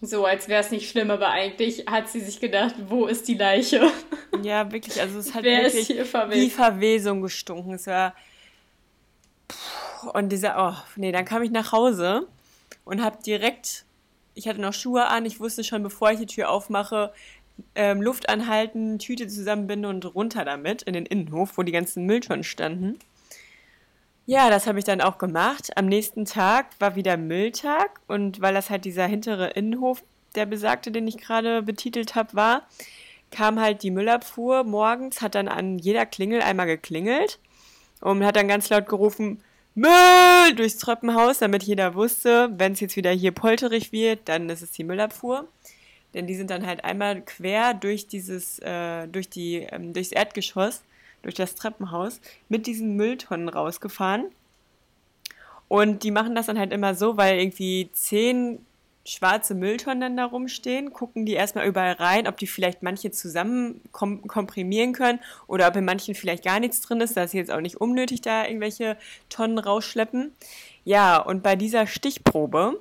so, 0.00 0.24
als 0.24 0.48
wäre 0.48 0.60
es 0.60 0.72
nicht 0.72 0.90
schlimm, 0.90 1.12
aber 1.12 1.28
eigentlich 1.30 1.86
hat 1.86 2.08
sie 2.08 2.18
sich 2.20 2.40
gedacht, 2.40 2.74
wo 2.88 3.06
ist 3.06 3.28
die 3.28 3.34
Leiche? 3.34 3.90
Ja, 4.42 4.72
wirklich, 4.72 4.98
also 5.00 5.18
es 5.18 5.34
hat 5.34 5.44
Wer 5.44 5.64
wirklich 5.64 5.90
wie 5.90 6.50
Verwesung 6.50 7.20
gestunken. 7.20 7.74
Es 7.74 7.86
war 7.86 8.14
und 10.14 10.30
dieser, 10.30 10.56
oh, 10.58 10.82
nee, 10.96 11.12
dann 11.12 11.24
kam 11.24 11.42
ich 11.42 11.50
nach 11.50 11.70
Hause 11.70 12.26
und 12.84 13.02
habe 13.02 13.22
direkt, 13.22 13.84
ich 14.34 14.48
hatte 14.48 14.60
noch 14.60 14.72
Schuhe 14.72 15.06
an, 15.06 15.26
ich 15.26 15.38
wusste 15.38 15.62
schon, 15.64 15.82
bevor 15.82 16.10
ich 16.10 16.18
die 16.18 16.26
Tür 16.26 16.50
aufmache, 16.50 17.12
ähm, 17.74 18.02
Luft 18.02 18.28
anhalten, 18.28 18.98
Tüte 18.98 19.28
zusammenbinden 19.28 19.88
und 19.88 20.14
runter 20.14 20.44
damit 20.44 20.82
in 20.82 20.94
den 20.94 21.06
Innenhof, 21.06 21.56
wo 21.56 21.62
die 21.62 21.72
ganzen 21.72 22.06
Mülltonnen 22.06 22.42
standen. 22.42 22.98
Ja, 24.26 24.50
das 24.50 24.66
habe 24.66 24.78
ich 24.78 24.84
dann 24.84 25.00
auch 25.00 25.18
gemacht. 25.18 25.76
Am 25.76 25.86
nächsten 25.86 26.24
Tag 26.24 26.66
war 26.78 26.94
wieder 26.94 27.16
Mülltag 27.16 28.00
und 28.06 28.40
weil 28.40 28.54
das 28.54 28.70
halt 28.70 28.84
dieser 28.84 29.06
hintere 29.06 29.50
Innenhof, 29.50 30.04
der 30.36 30.46
besagte, 30.46 30.92
den 30.92 31.08
ich 31.08 31.18
gerade 31.18 31.62
betitelt 31.62 32.14
habe, 32.14 32.34
war, 32.34 32.68
kam 33.30 33.60
halt 33.60 33.82
die 33.82 33.90
Müllabfuhr 33.90 34.62
morgens, 34.64 35.22
hat 35.22 35.34
dann 35.34 35.48
an 35.48 35.78
jeder 35.78 36.06
Klingel 36.06 36.40
einmal 36.40 36.66
geklingelt 36.66 37.40
und 38.00 38.24
hat 38.24 38.36
dann 38.36 38.48
ganz 38.48 38.68
laut 38.70 38.86
gerufen, 38.88 39.42
Müll 39.74 40.54
durchs 40.54 40.78
Treppenhaus, 40.78 41.38
damit 41.38 41.62
jeder 41.64 41.94
wusste, 41.94 42.50
wenn 42.56 42.72
es 42.72 42.80
jetzt 42.80 42.96
wieder 42.96 43.10
hier 43.10 43.32
polterig 43.32 43.90
wird, 43.90 44.28
dann 44.28 44.48
ist 44.50 44.62
es 44.62 44.72
die 44.72 44.84
Müllabfuhr. 44.84 45.48
Denn 46.14 46.26
die 46.26 46.34
sind 46.34 46.50
dann 46.50 46.66
halt 46.66 46.84
einmal 46.84 47.22
quer 47.22 47.74
durch 47.74 48.06
dieses, 48.06 48.58
äh, 48.60 49.08
durch 49.08 49.30
die, 49.30 49.66
ähm, 49.70 49.94
durchs 49.94 50.12
Erdgeschoss, 50.12 50.82
durch 51.22 51.34
das 51.34 51.54
Treppenhaus, 51.54 52.20
mit 52.48 52.66
diesen 52.66 52.96
Mülltonnen 52.96 53.48
rausgefahren. 53.48 54.26
Und 55.68 56.02
die 56.02 56.10
machen 56.10 56.34
das 56.34 56.46
dann 56.46 56.58
halt 56.58 56.72
immer 56.72 56.94
so, 56.94 57.16
weil 57.16 57.38
irgendwie 57.38 57.88
zehn 57.92 58.58
schwarze 59.04 59.54
Mülltonnen 59.54 60.00
dann 60.00 60.16
da 60.16 60.26
rumstehen, 60.26 60.92
gucken 60.92 61.26
die 61.26 61.32
erstmal 61.32 61.66
überall 61.66 61.94
rein, 61.94 62.28
ob 62.28 62.36
die 62.36 62.46
vielleicht 62.46 62.82
manche 62.82 63.10
zusammen 63.10 63.80
kom 63.90 64.26
komprimieren 64.28 64.92
können 64.92 65.18
oder 65.46 65.66
ob 65.68 65.76
in 65.76 65.84
manchen 65.84 66.14
vielleicht 66.14 66.44
gar 66.44 66.60
nichts 66.60 66.80
drin 66.80 67.00
ist. 67.00 67.16
Da 67.16 67.24
ist 67.24 67.34
jetzt 67.34 67.50
auch 67.50 67.60
nicht 67.60 67.80
unnötig, 67.80 68.20
da 68.20 68.46
irgendwelche 68.46 68.96
Tonnen 69.28 69.58
rausschleppen. 69.58 70.32
Ja, 70.84 71.16
und 71.18 71.42
bei 71.42 71.56
dieser 71.56 71.86
Stichprobe 71.86 72.80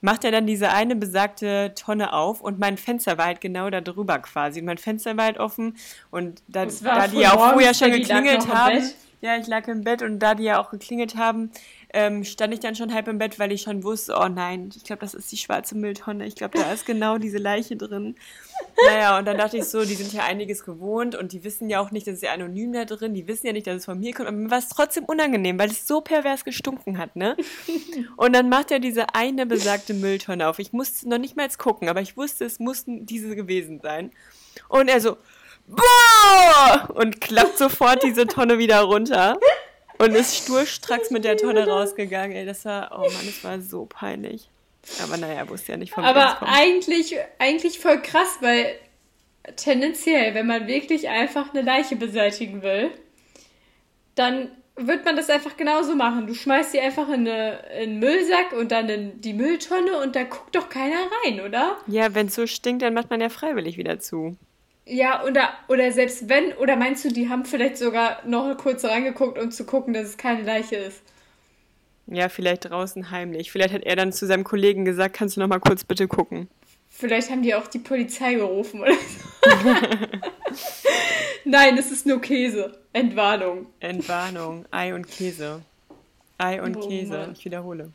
macht 0.00 0.24
er 0.24 0.30
dann 0.30 0.46
diese 0.46 0.70
eine 0.70 0.96
besagte 0.96 1.72
Tonne 1.74 2.12
auf 2.12 2.40
und 2.40 2.58
mein 2.58 2.76
Fenster 2.76 3.18
war 3.18 3.26
halt 3.26 3.40
genau 3.40 3.68
da 3.70 3.80
drüber 3.80 4.18
quasi. 4.18 4.60
Und 4.60 4.66
mein 4.66 4.78
Fenster 4.78 5.16
war 5.16 5.24
halt 5.24 5.38
offen 5.38 5.76
und 6.10 6.42
da, 6.48 6.66
da 6.66 7.08
die 7.08 7.18
ja 7.18 7.34
auch 7.34 7.52
vorher 7.52 7.74
schon 7.74 7.92
geklingelt 7.92 8.52
haben. 8.52 8.82
Ja, 9.20 9.36
ich 9.36 9.48
lag 9.48 9.66
im 9.66 9.82
Bett 9.82 10.02
und 10.02 10.20
da 10.20 10.36
die 10.36 10.44
ja 10.44 10.60
auch 10.60 10.70
geklingelt 10.70 11.16
haben, 11.16 11.50
ähm, 11.94 12.24
stand 12.24 12.52
ich 12.52 12.60
dann 12.60 12.74
schon 12.74 12.92
halb 12.92 13.08
im 13.08 13.18
Bett, 13.18 13.38
weil 13.38 13.50
ich 13.50 13.62
schon 13.62 13.82
wusste, 13.82 14.14
oh 14.18 14.28
nein, 14.28 14.70
ich 14.76 14.84
glaube, 14.84 15.00
das 15.00 15.14
ist 15.14 15.32
die 15.32 15.38
schwarze 15.38 15.74
Mülltonne. 15.74 16.26
Ich 16.26 16.34
glaube, 16.34 16.58
da 16.58 16.70
ist 16.72 16.84
genau 16.84 17.16
diese 17.16 17.38
Leiche 17.38 17.76
drin. 17.76 18.14
Naja, 18.84 19.18
und 19.18 19.24
dann 19.24 19.38
dachte 19.38 19.56
ich 19.56 19.64
so, 19.64 19.84
die 19.84 19.94
sind 19.94 20.12
ja 20.12 20.24
einiges 20.24 20.64
gewohnt 20.64 21.14
und 21.14 21.32
die 21.32 21.44
wissen 21.44 21.70
ja 21.70 21.80
auch 21.80 21.90
nicht, 21.90 22.06
das 22.06 22.16
ist 22.16 22.22
ja 22.22 22.32
anonym 22.32 22.72
da 22.72 22.84
drin, 22.84 23.14
die 23.14 23.26
wissen 23.26 23.46
ja 23.46 23.52
nicht, 23.52 23.66
dass 23.66 23.76
es 23.76 23.84
von 23.86 23.98
mir 23.98 24.12
kommt. 24.12 24.28
Aber 24.28 24.36
mir 24.36 24.50
war 24.50 24.58
es 24.58 24.68
trotzdem 24.68 25.04
unangenehm, 25.04 25.58
weil 25.58 25.70
es 25.70 25.86
so 25.86 26.00
pervers 26.00 26.44
gestunken 26.44 26.98
hat, 26.98 27.16
ne? 27.16 27.36
Und 28.16 28.34
dann 28.34 28.48
macht 28.48 28.70
er 28.70 28.80
diese 28.80 29.14
eine 29.14 29.46
besagte 29.46 29.94
Mülltonne 29.94 30.48
auf. 30.48 30.58
Ich 30.58 30.72
musste 30.72 31.08
noch 31.08 31.18
nicht 31.18 31.36
mal 31.36 31.48
gucken, 31.56 31.88
aber 31.88 32.02
ich 32.02 32.16
wusste, 32.16 32.44
es 32.44 32.58
mussten 32.58 33.06
diese 33.06 33.34
gewesen 33.34 33.80
sein. 33.80 34.10
Und 34.68 34.88
er 34.88 35.00
so, 35.00 35.16
Boah! 35.66 36.88
und 36.94 37.20
klappt 37.20 37.58
sofort 37.58 38.02
diese 38.02 38.26
Tonne 38.26 38.58
wieder 38.58 38.80
runter 38.80 39.38
und 39.98 40.14
ist 40.14 40.36
sturstracks 40.44 41.10
mit 41.10 41.24
der 41.24 41.36
Tonne 41.36 41.66
rausgegangen. 41.66 42.36
Ey, 42.36 42.46
das 42.46 42.64
war, 42.64 42.90
oh 42.92 43.10
Mann, 43.10 43.26
das 43.26 43.42
war 43.44 43.60
so 43.60 43.86
peinlich. 43.86 44.48
Aber 45.02 45.16
naja, 45.16 45.48
wusste 45.48 45.72
ja 45.72 45.78
nicht 45.78 45.92
von 45.92 46.04
Aber 46.04 46.42
eigentlich, 46.42 47.16
eigentlich 47.38 47.78
voll 47.78 48.00
krass, 48.00 48.38
weil 48.40 48.74
tendenziell, 49.56 50.34
wenn 50.34 50.46
man 50.46 50.66
wirklich 50.66 51.08
einfach 51.08 51.52
eine 51.52 51.62
Leiche 51.62 51.96
beseitigen 51.96 52.62
will, 52.62 52.90
dann 54.14 54.50
wird 54.76 55.04
man 55.04 55.16
das 55.16 55.28
einfach 55.28 55.56
genauso 55.56 55.94
machen. 55.94 56.26
Du 56.26 56.34
schmeißt 56.34 56.72
sie 56.72 56.80
einfach 56.80 57.08
in, 57.08 57.26
eine, 57.28 57.58
in 57.76 57.90
einen 57.90 57.98
Müllsack 57.98 58.52
und 58.52 58.70
dann 58.70 58.88
in 58.88 59.20
die 59.20 59.34
Mülltonne 59.34 60.00
und 60.00 60.14
da 60.14 60.22
guckt 60.22 60.54
doch 60.54 60.68
keiner 60.68 61.08
rein, 61.24 61.40
oder? 61.40 61.78
Ja, 61.86 62.14
wenn 62.14 62.28
es 62.28 62.34
so 62.34 62.46
stinkt, 62.46 62.82
dann 62.82 62.94
macht 62.94 63.10
man 63.10 63.20
ja 63.20 63.28
freiwillig 63.28 63.76
wieder 63.76 63.98
zu. 63.98 64.36
Ja, 64.88 65.22
oder, 65.24 65.50
oder 65.68 65.92
selbst 65.92 66.28
wenn, 66.28 66.54
oder 66.54 66.76
meinst 66.76 67.04
du, 67.04 67.10
die 67.10 67.28
haben 67.28 67.44
vielleicht 67.44 67.76
sogar 67.76 68.22
noch 68.26 68.56
kurz 68.56 68.84
reingeguckt, 68.84 69.38
um 69.38 69.50
zu 69.50 69.64
gucken, 69.64 69.92
dass 69.92 70.06
es 70.06 70.16
keine 70.16 70.42
Leiche 70.42 70.76
ist? 70.76 71.02
Ja, 72.06 72.30
vielleicht 72.30 72.70
draußen 72.70 73.10
heimlich. 73.10 73.52
Vielleicht 73.52 73.74
hat 73.74 73.82
er 73.84 73.96
dann 73.96 74.12
zu 74.12 74.26
seinem 74.26 74.44
Kollegen 74.44 74.86
gesagt, 74.86 75.14
kannst 75.14 75.36
du 75.36 75.40
noch 75.40 75.48
mal 75.48 75.60
kurz 75.60 75.84
bitte 75.84 76.08
gucken. 76.08 76.48
Vielleicht 76.88 77.30
haben 77.30 77.42
die 77.42 77.54
auch 77.54 77.66
die 77.66 77.80
Polizei 77.80 78.34
gerufen 78.34 78.80
oder 78.80 78.94
so. 78.94 79.58
Nein, 81.44 81.76
es 81.76 81.92
ist 81.92 82.06
nur 82.06 82.20
Käse. 82.20 82.78
Entwarnung. 82.94 83.66
Entwarnung. 83.80 84.64
Ei 84.70 84.94
und 84.94 85.06
Käse. 85.06 85.62
Ei 86.38 86.62
und 86.62 86.76
oh, 86.76 86.88
Käse. 86.88 87.18
Mann. 87.18 87.32
Ich 87.32 87.44
wiederhole. 87.44 87.92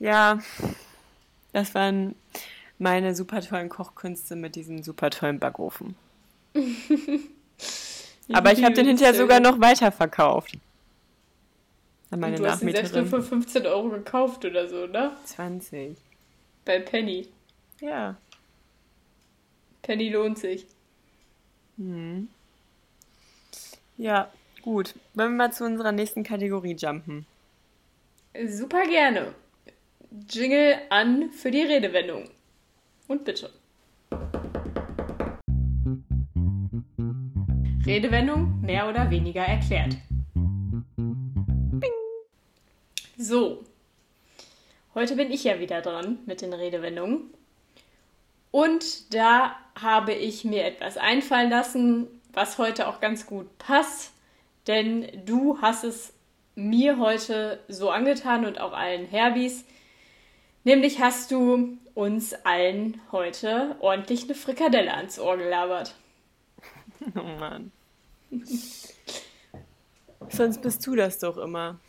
Ja, 0.00 0.40
das 1.52 1.74
waren 1.74 2.16
meine 2.80 3.14
super 3.14 3.42
tollen 3.42 3.68
Kochkünste 3.68 4.34
mit 4.36 4.56
diesem 4.56 4.82
super 4.82 5.10
tollen 5.10 5.38
Backofen. 5.38 5.94
Aber 8.32 8.52
ich 8.52 8.64
habe 8.64 8.74
den 8.74 8.86
hinterher 8.86 9.14
sogar 9.14 9.38
noch 9.38 9.60
weiterverkauft. 9.60 10.56
An 12.10 12.20
meine 12.20 12.36
Und 12.36 12.42
du 12.42 12.50
hast 12.50 12.62
den 12.62 12.72
selbst 12.72 12.94
nur 12.94 13.06
für 13.06 13.22
15 13.22 13.66
Euro 13.66 13.90
gekauft 13.90 14.44
oder 14.44 14.66
so, 14.68 14.86
ne? 14.86 15.12
20. 15.24 15.96
Bei 16.64 16.80
Penny. 16.80 17.28
Ja. 17.80 18.16
Penny 19.82 20.08
lohnt 20.08 20.38
sich. 20.38 20.66
Hm. 21.76 22.28
Ja, 23.98 24.32
gut. 24.62 24.94
Wollen 25.14 25.32
wir 25.32 25.36
mal 25.36 25.52
zu 25.52 25.64
unserer 25.64 25.92
nächsten 25.92 26.22
Kategorie 26.24 26.74
jumpen? 26.74 27.26
Super 28.48 28.84
gerne. 28.86 29.34
Jingle 30.28 30.78
an 30.88 31.30
für 31.30 31.50
die 31.50 31.62
Redewendung. 31.62 32.30
Und 33.10 33.24
bitte. 33.24 33.50
Redewendung 37.84 38.60
mehr 38.60 38.88
oder 38.88 39.10
weniger 39.10 39.42
erklärt. 39.42 39.96
Bing. 40.36 41.90
So. 43.18 43.64
Heute 44.94 45.16
bin 45.16 45.32
ich 45.32 45.42
ja 45.42 45.58
wieder 45.58 45.82
dran 45.82 46.20
mit 46.26 46.40
den 46.40 46.52
Redewendungen. 46.52 47.34
Und 48.52 49.12
da 49.12 49.56
habe 49.74 50.12
ich 50.12 50.44
mir 50.44 50.64
etwas 50.64 50.96
einfallen 50.96 51.50
lassen, 51.50 52.06
was 52.32 52.58
heute 52.58 52.86
auch 52.86 53.00
ganz 53.00 53.26
gut 53.26 53.58
passt. 53.58 54.12
Denn 54.68 55.24
du 55.26 55.60
hast 55.60 55.82
es 55.82 56.12
mir 56.54 57.00
heute 57.00 57.58
so 57.66 57.90
angetan 57.90 58.46
und 58.46 58.60
auch 58.60 58.72
allen 58.72 59.06
Herbis. 59.06 59.64
Nämlich 60.64 61.00
hast 61.00 61.30
du 61.30 61.78
uns 61.94 62.34
allen 62.44 63.00
heute 63.12 63.76
ordentlich 63.80 64.24
eine 64.24 64.34
Frikadelle 64.34 64.94
ans 64.94 65.18
Ohr 65.18 65.36
gelabert. 65.36 65.94
Oh 67.16 67.22
Mann. 67.22 67.72
Sonst 70.28 70.60
bist 70.60 70.86
du 70.86 70.94
das 70.94 71.18
doch 71.18 71.38
immer. 71.38 71.80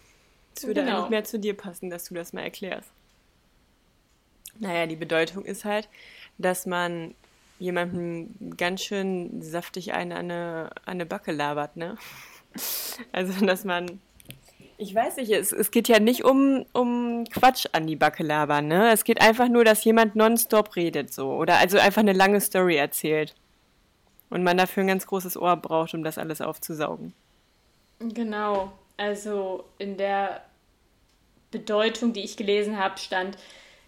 Es 0.56 0.66
würde 0.66 0.86
genau. 0.86 1.00
eigentlich 1.00 1.10
mehr 1.10 1.24
zu 1.26 1.38
dir 1.38 1.54
passen, 1.54 1.90
dass 1.90 2.06
du 2.06 2.14
das 2.14 2.32
mal 2.32 2.44
erklärst. 2.44 2.90
Naja, 4.60 4.86
die 4.86 4.96
Bedeutung 4.96 5.44
ist 5.44 5.66
halt, 5.66 5.90
dass 6.38 6.66
man 6.66 7.14
jemandem 7.60 8.56
ganz 8.58 8.84
schön 8.84 9.42
saftig 9.42 9.94
eine 9.94 10.16
an 10.16 10.32
eine, 10.32 10.70
eine 10.86 11.06
Backe 11.06 11.32
labert, 11.32 11.76
ne? 11.78 11.98
Also, 13.14 13.46
dass 13.46 13.64
man 13.64 14.02
ich 14.82 14.96
weiß 14.96 15.18
nicht, 15.18 15.30
es, 15.30 15.52
es 15.52 15.70
geht 15.70 15.88
ja 15.88 16.00
nicht 16.00 16.24
um, 16.24 16.66
um 16.74 17.26
Quatsch 17.32 17.68
an 17.72 17.86
die 17.86 17.96
Backe 17.96 18.24
labern, 18.24 18.68
ne? 18.68 18.92
Es 18.92 19.04
geht 19.04 19.22
einfach 19.22 19.48
nur, 19.48 19.64
dass 19.64 19.84
jemand 19.84 20.16
nonstop 20.16 20.76
redet 20.76 21.14
so. 21.14 21.34
Oder 21.34 21.60
also 21.60 21.78
einfach 21.78 22.02
eine 22.02 22.14
lange 22.14 22.42
Story 22.42 22.78
erzählt. 22.78 23.36
Und 24.32 24.42
man 24.42 24.58
dafür 24.58 24.82
ein 24.82 24.88
ganz 24.88 25.06
großes 25.06 25.38
Ohr 25.38 25.56
braucht, 25.58 25.94
um 25.94 26.04
das 26.04 26.18
alles 26.18 26.42
aufzusaugen. 26.42 27.14
Genau. 28.00 28.72
Also 28.98 29.66
in 29.78 29.98
der 29.98 30.42
Bedeutung, 31.52 32.14
die 32.14 32.22
ich 32.22 32.36
gelesen 32.36 32.80
habe, 32.80 32.98
stand, 32.98 33.38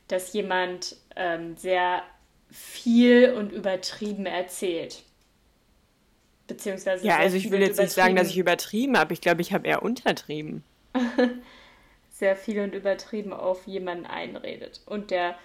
dass 0.09 0.31
jemand 0.33 0.95
ähm, 1.15 1.57
sehr 1.57 2.03
viel 2.51 3.33
und 3.33 3.51
übertrieben 3.51 4.27
erzählt. 4.27 5.01
Beziehungsweise. 6.45 7.03
Ja, 7.03 7.17
also 7.17 7.35
ich 7.35 7.49
will 7.49 7.61
jetzt 7.61 7.79
nicht 7.79 7.93
sagen, 7.93 8.15
dass 8.15 8.27
ich 8.27 8.37
übertrieben 8.37 8.95
habe. 8.95 9.11
Ich 9.13 9.21
glaube, 9.21 9.41
ich 9.41 9.53
habe 9.53 9.65
eher 9.65 9.81
untertrieben. 9.81 10.63
sehr 12.09 12.35
viel 12.35 12.59
und 12.61 12.75
übertrieben 12.75 13.33
auf 13.33 13.67
jemanden 13.67 14.05
einredet 14.05 14.81
und 14.85 15.11
der 15.11 15.35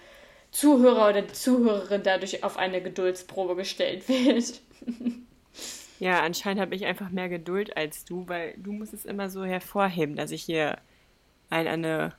Zuhörer 0.51 1.09
oder 1.09 1.21
die 1.21 1.33
Zuhörerin 1.33 2.01
dadurch 2.03 2.43
auf 2.43 2.57
eine 2.57 2.81
Geduldsprobe 2.81 3.55
gestellt 3.55 4.07
wird. 4.09 4.61
ja, 5.99 6.21
anscheinend 6.21 6.61
habe 6.61 6.75
ich 6.75 6.85
einfach 6.85 7.09
mehr 7.09 7.29
Geduld 7.29 7.77
als 7.77 8.05
du, 8.05 8.27
weil 8.27 8.55
du 8.57 8.71
musst 8.71 8.93
es 8.93 9.05
immer 9.05 9.29
so 9.29 9.43
hervorheben, 9.43 10.15
dass 10.15 10.31
ich 10.31 10.43
hier 10.43 10.79
ein, 11.49 11.67
eine, 11.67 12.13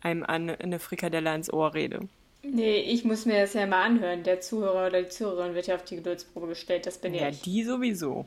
einem 0.00 0.24
eine, 0.24 0.60
eine 0.60 0.78
Frikadelle 0.78 1.30
ans 1.30 1.52
Ohr 1.52 1.74
rede. 1.74 2.00
Nee, 2.42 2.80
ich 2.80 3.04
muss 3.04 3.26
mir 3.26 3.40
das 3.40 3.54
ja 3.54 3.66
mal 3.66 3.84
anhören. 3.84 4.22
Der 4.22 4.40
Zuhörer 4.40 4.86
oder 4.86 5.02
die 5.02 5.08
Zuhörerin 5.08 5.54
wird 5.54 5.66
ja 5.66 5.74
auf 5.74 5.84
die 5.84 5.96
Geduldsprobe 5.96 6.48
gestellt, 6.48 6.86
das 6.86 6.98
bin 6.98 7.14
ja, 7.14 7.28
ich. 7.28 7.38
Ja, 7.38 7.42
die 7.44 7.64
sowieso. 7.64 8.26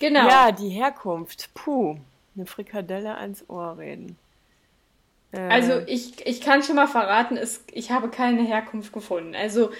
Genau. 0.00 0.28
Ja, 0.28 0.52
die 0.52 0.68
Herkunft. 0.68 1.50
Puh, 1.54 1.96
eine 2.34 2.46
Frikadelle 2.46 3.16
ans 3.16 3.44
Ohr 3.48 3.78
reden. 3.78 4.18
Äh. 5.32 5.40
Also 5.40 5.80
ich, 5.86 6.26
ich 6.26 6.40
kann 6.40 6.62
schon 6.62 6.76
mal 6.76 6.86
verraten, 6.86 7.36
es, 7.36 7.64
ich 7.72 7.90
habe 7.90 8.08
keine 8.08 8.42
Herkunft 8.42 8.92
gefunden. 8.92 9.34
Also 9.34 9.70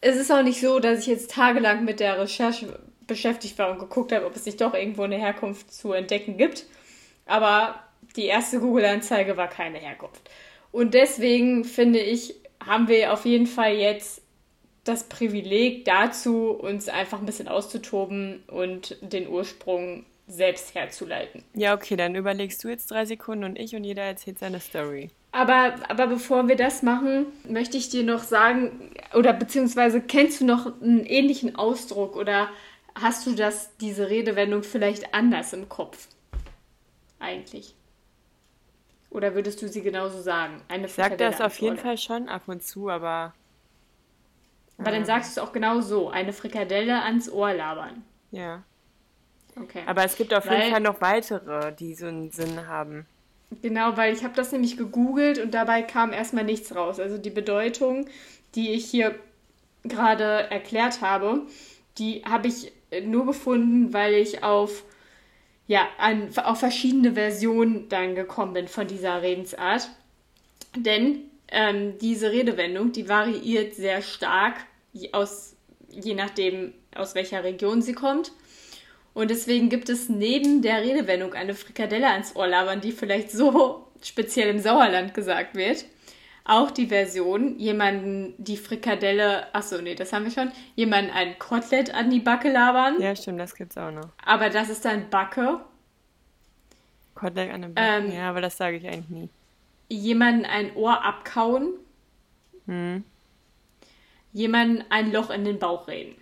es 0.00 0.16
ist 0.16 0.30
auch 0.30 0.42
nicht 0.42 0.60
so, 0.60 0.78
dass 0.80 1.00
ich 1.00 1.06
jetzt 1.06 1.30
tagelang 1.30 1.84
mit 1.84 2.00
der 2.00 2.18
Recherche 2.18 2.78
beschäftigt 3.06 3.58
war 3.58 3.70
und 3.70 3.78
geguckt 3.78 4.12
habe, 4.12 4.26
ob 4.26 4.36
es 4.36 4.46
nicht 4.46 4.60
doch 4.60 4.74
irgendwo 4.74 5.02
eine 5.02 5.16
Herkunft 5.16 5.72
zu 5.72 5.92
entdecken 5.92 6.36
gibt. 6.36 6.64
Aber 7.26 7.82
die 8.16 8.26
erste 8.26 8.60
Google-Anzeige 8.60 9.36
war 9.36 9.48
keine 9.48 9.78
Herkunft. 9.78 10.30
Und 10.72 10.94
deswegen 10.94 11.64
finde 11.64 12.00
ich, 12.00 12.34
haben 12.64 12.88
wir 12.88 13.12
auf 13.12 13.24
jeden 13.24 13.46
Fall 13.46 13.74
jetzt 13.74 14.22
das 14.84 15.04
Privileg 15.04 15.84
dazu, 15.84 16.50
uns 16.50 16.88
einfach 16.88 17.18
ein 17.18 17.26
bisschen 17.26 17.48
auszutoben 17.48 18.42
und 18.46 18.96
den 19.00 19.28
Ursprung 19.28 20.04
selbst 20.26 20.74
herzuleiten. 20.74 21.42
Ja, 21.54 21.74
okay, 21.74 21.96
dann 21.96 22.14
überlegst 22.14 22.62
du 22.64 22.68
jetzt 22.68 22.90
drei 22.90 23.04
Sekunden 23.04 23.44
und 23.44 23.58
ich 23.58 23.74
und 23.74 23.84
jeder 23.84 24.02
erzählt 24.02 24.38
seine 24.38 24.60
Story. 24.60 25.10
Aber, 25.32 25.74
aber 25.88 26.06
bevor 26.06 26.48
wir 26.48 26.56
das 26.56 26.82
machen, 26.82 27.26
möchte 27.48 27.76
ich 27.76 27.88
dir 27.88 28.04
noch 28.04 28.22
sagen, 28.22 28.92
oder 29.14 29.32
beziehungsweise 29.32 30.00
kennst 30.00 30.40
du 30.40 30.44
noch 30.44 30.80
einen 30.80 31.04
ähnlichen 31.04 31.56
Ausdruck 31.56 32.16
oder 32.16 32.48
hast 32.94 33.26
du 33.26 33.34
das, 33.34 33.76
diese 33.78 34.08
Redewendung 34.08 34.62
vielleicht 34.62 35.12
anders 35.12 35.52
im 35.52 35.68
Kopf? 35.68 36.08
Eigentlich. 37.18 37.74
Oder 39.10 39.34
würdest 39.34 39.60
du 39.62 39.68
sie 39.68 39.82
genauso 39.82 40.20
sagen? 40.20 40.60
Eine 40.68 40.86
Ich 40.86 40.92
sag 40.92 41.18
das 41.18 41.40
auf 41.40 41.58
jeden. 41.60 41.78
Fall 41.78 41.98
schon 41.98 42.28
ab 42.28 42.42
und 42.46 42.62
zu, 42.62 42.88
aber 42.88 43.34
Aber 44.78 44.90
dann 44.90 45.04
sagst 45.04 45.36
du 45.36 45.40
es 45.40 45.46
auch 45.46 45.52
genau 45.52 45.80
so. 45.80 46.10
Eine 46.10 46.32
Frikadelle 46.32 47.02
ans 47.02 47.30
Ohr 47.30 47.52
labern. 47.54 48.02
ja. 48.30 48.62
Okay. 49.56 49.82
Aber 49.86 50.02
es 50.04 50.16
gibt 50.16 50.34
auf 50.34 50.48
Weil- 50.48 50.58
jeden 50.58 50.72
Fall 50.72 50.80
noch 50.80 51.00
weitere, 51.00 51.72
die 51.76 51.94
so 51.94 52.06
einen 52.06 52.32
Sinn 52.32 52.66
haben. 52.66 53.06
Genau, 53.62 53.96
weil 53.96 54.12
ich 54.12 54.24
habe 54.24 54.34
das 54.34 54.50
nämlich 54.50 54.76
gegoogelt 54.76 55.38
und 55.38 55.54
dabei 55.54 55.82
kam 55.82 56.12
erstmal 56.12 56.42
nichts 56.42 56.74
raus. 56.74 56.98
Also 56.98 57.18
die 57.18 57.30
Bedeutung, 57.30 58.06
die 58.56 58.72
ich 58.72 58.86
hier 58.86 59.14
gerade 59.84 60.50
erklärt 60.50 61.02
habe, 61.02 61.42
die 61.98 62.24
habe 62.24 62.48
ich 62.48 62.72
nur 63.04 63.26
gefunden, 63.26 63.92
weil 63.92 64.14
ich 64.14 64.42
auf 64.42 64.82
ja, 65.68 65.86
an, 65.98 66.30
auf 66.42 66.58
verschiedene 66.58 67.12
Versionen 67.12 67.88
dann 67.88 68.16
gekommen 68.16 68.54
bin 68.54 68.66
von 68.66 68.88
dieser 68.88 69.22
Redensart. 69.22 69.88
Denn 70.74 71.30
ähm, 71.48 71.98
diese 71.98 72.30
Redewendung, 72.32 72.92
die 72.92 73.08
variiert 73.08 73.74
sehr 73.74 74.02
stark, 74.02 74.56
je- 74.92 75.12
aus, 75.12 75.56
je 75.90 76.14
nachdem, 76.14 76.74
aus 76.94 77.14
welcher 77.14 77.44
Region 77.44 77.82
sie 77.82 77.92
kommt. 77.94 78.32
Und 79.14 79.30
deswegen 79.30 79.68
gibt 79.68 79.88
es 79.88 80.08
neben 80.08 80.60
der 80.62 80.82
Redewendung 80.82 81.34
eine 81.34 81.54
Frikadelle 81.54 82.08
ans 82.08 82.34
Ohr 82.34 82.48
labern, 82.48 82.80
die 82.80 82.92
vielleicht 82.92 83.30
so 83.30 83.86
speziell 84.02 84.48
im 84.48 84.58
Sauerland 84.58 85.14
gesagt 85.14 85.54
wird, 85.54 85.84
auch 86.44 86.70
die 86.70 86.88
Version, 86.88 87.58
jemanden 87.58 88.34
die 88.38 88.56
Frikadelle, 88.58 89.54
achso, 89.54 89.80
nee, 89.80 89.94
das 89.94 90.12
haben 90.12 90.24
wir 90.24 90.32
schon, 90.32 90.52
jemanden 90.74 91.10
ein 91.12 91.38
Kotelett 91.38 91.94
an 91.94 92.10
die 92.10 92.20
Backe 92.20 92.50
labern, 92.50 93.00
Ja, 93.00 93.14
stimmt, 93.16 93.40
das 93.40 93.54
gibt's 93.54 93.78
auch 93.78 93.90
noch. 93.92 94.10
aber 94.26 94.50
das 94.50 94.68
ist 94.68 94.84
dann 94.84 95.08
Backe, 95.08 95.60
Kotelett 97.14 97.52
an 97.52 97.62
dem 97.62 97.74
Backen, 97.74 98.10
Ähm, 98.10 98.12
ja, 98.12 98.28
aber 98.30 98.40
das 98.40 98.56
sage 98.56 98.76
ich 98.76 98.86
eigentlich 98.86 99.08
nie. 99.08 99.28
Jemanden 99.88 100.44
ein 100.44 100.74
Ohr 100.76 101.02
abkauen, 101.04 101.74
Hm. 102.66 103.04
jemanden 104.32 104.84
ein 104.90 105.12
Loch 105.12 105.30
in 105.30 105.44
den 105.44 105.58
Bauch 105.58 105.86
reden. 105.88 106.14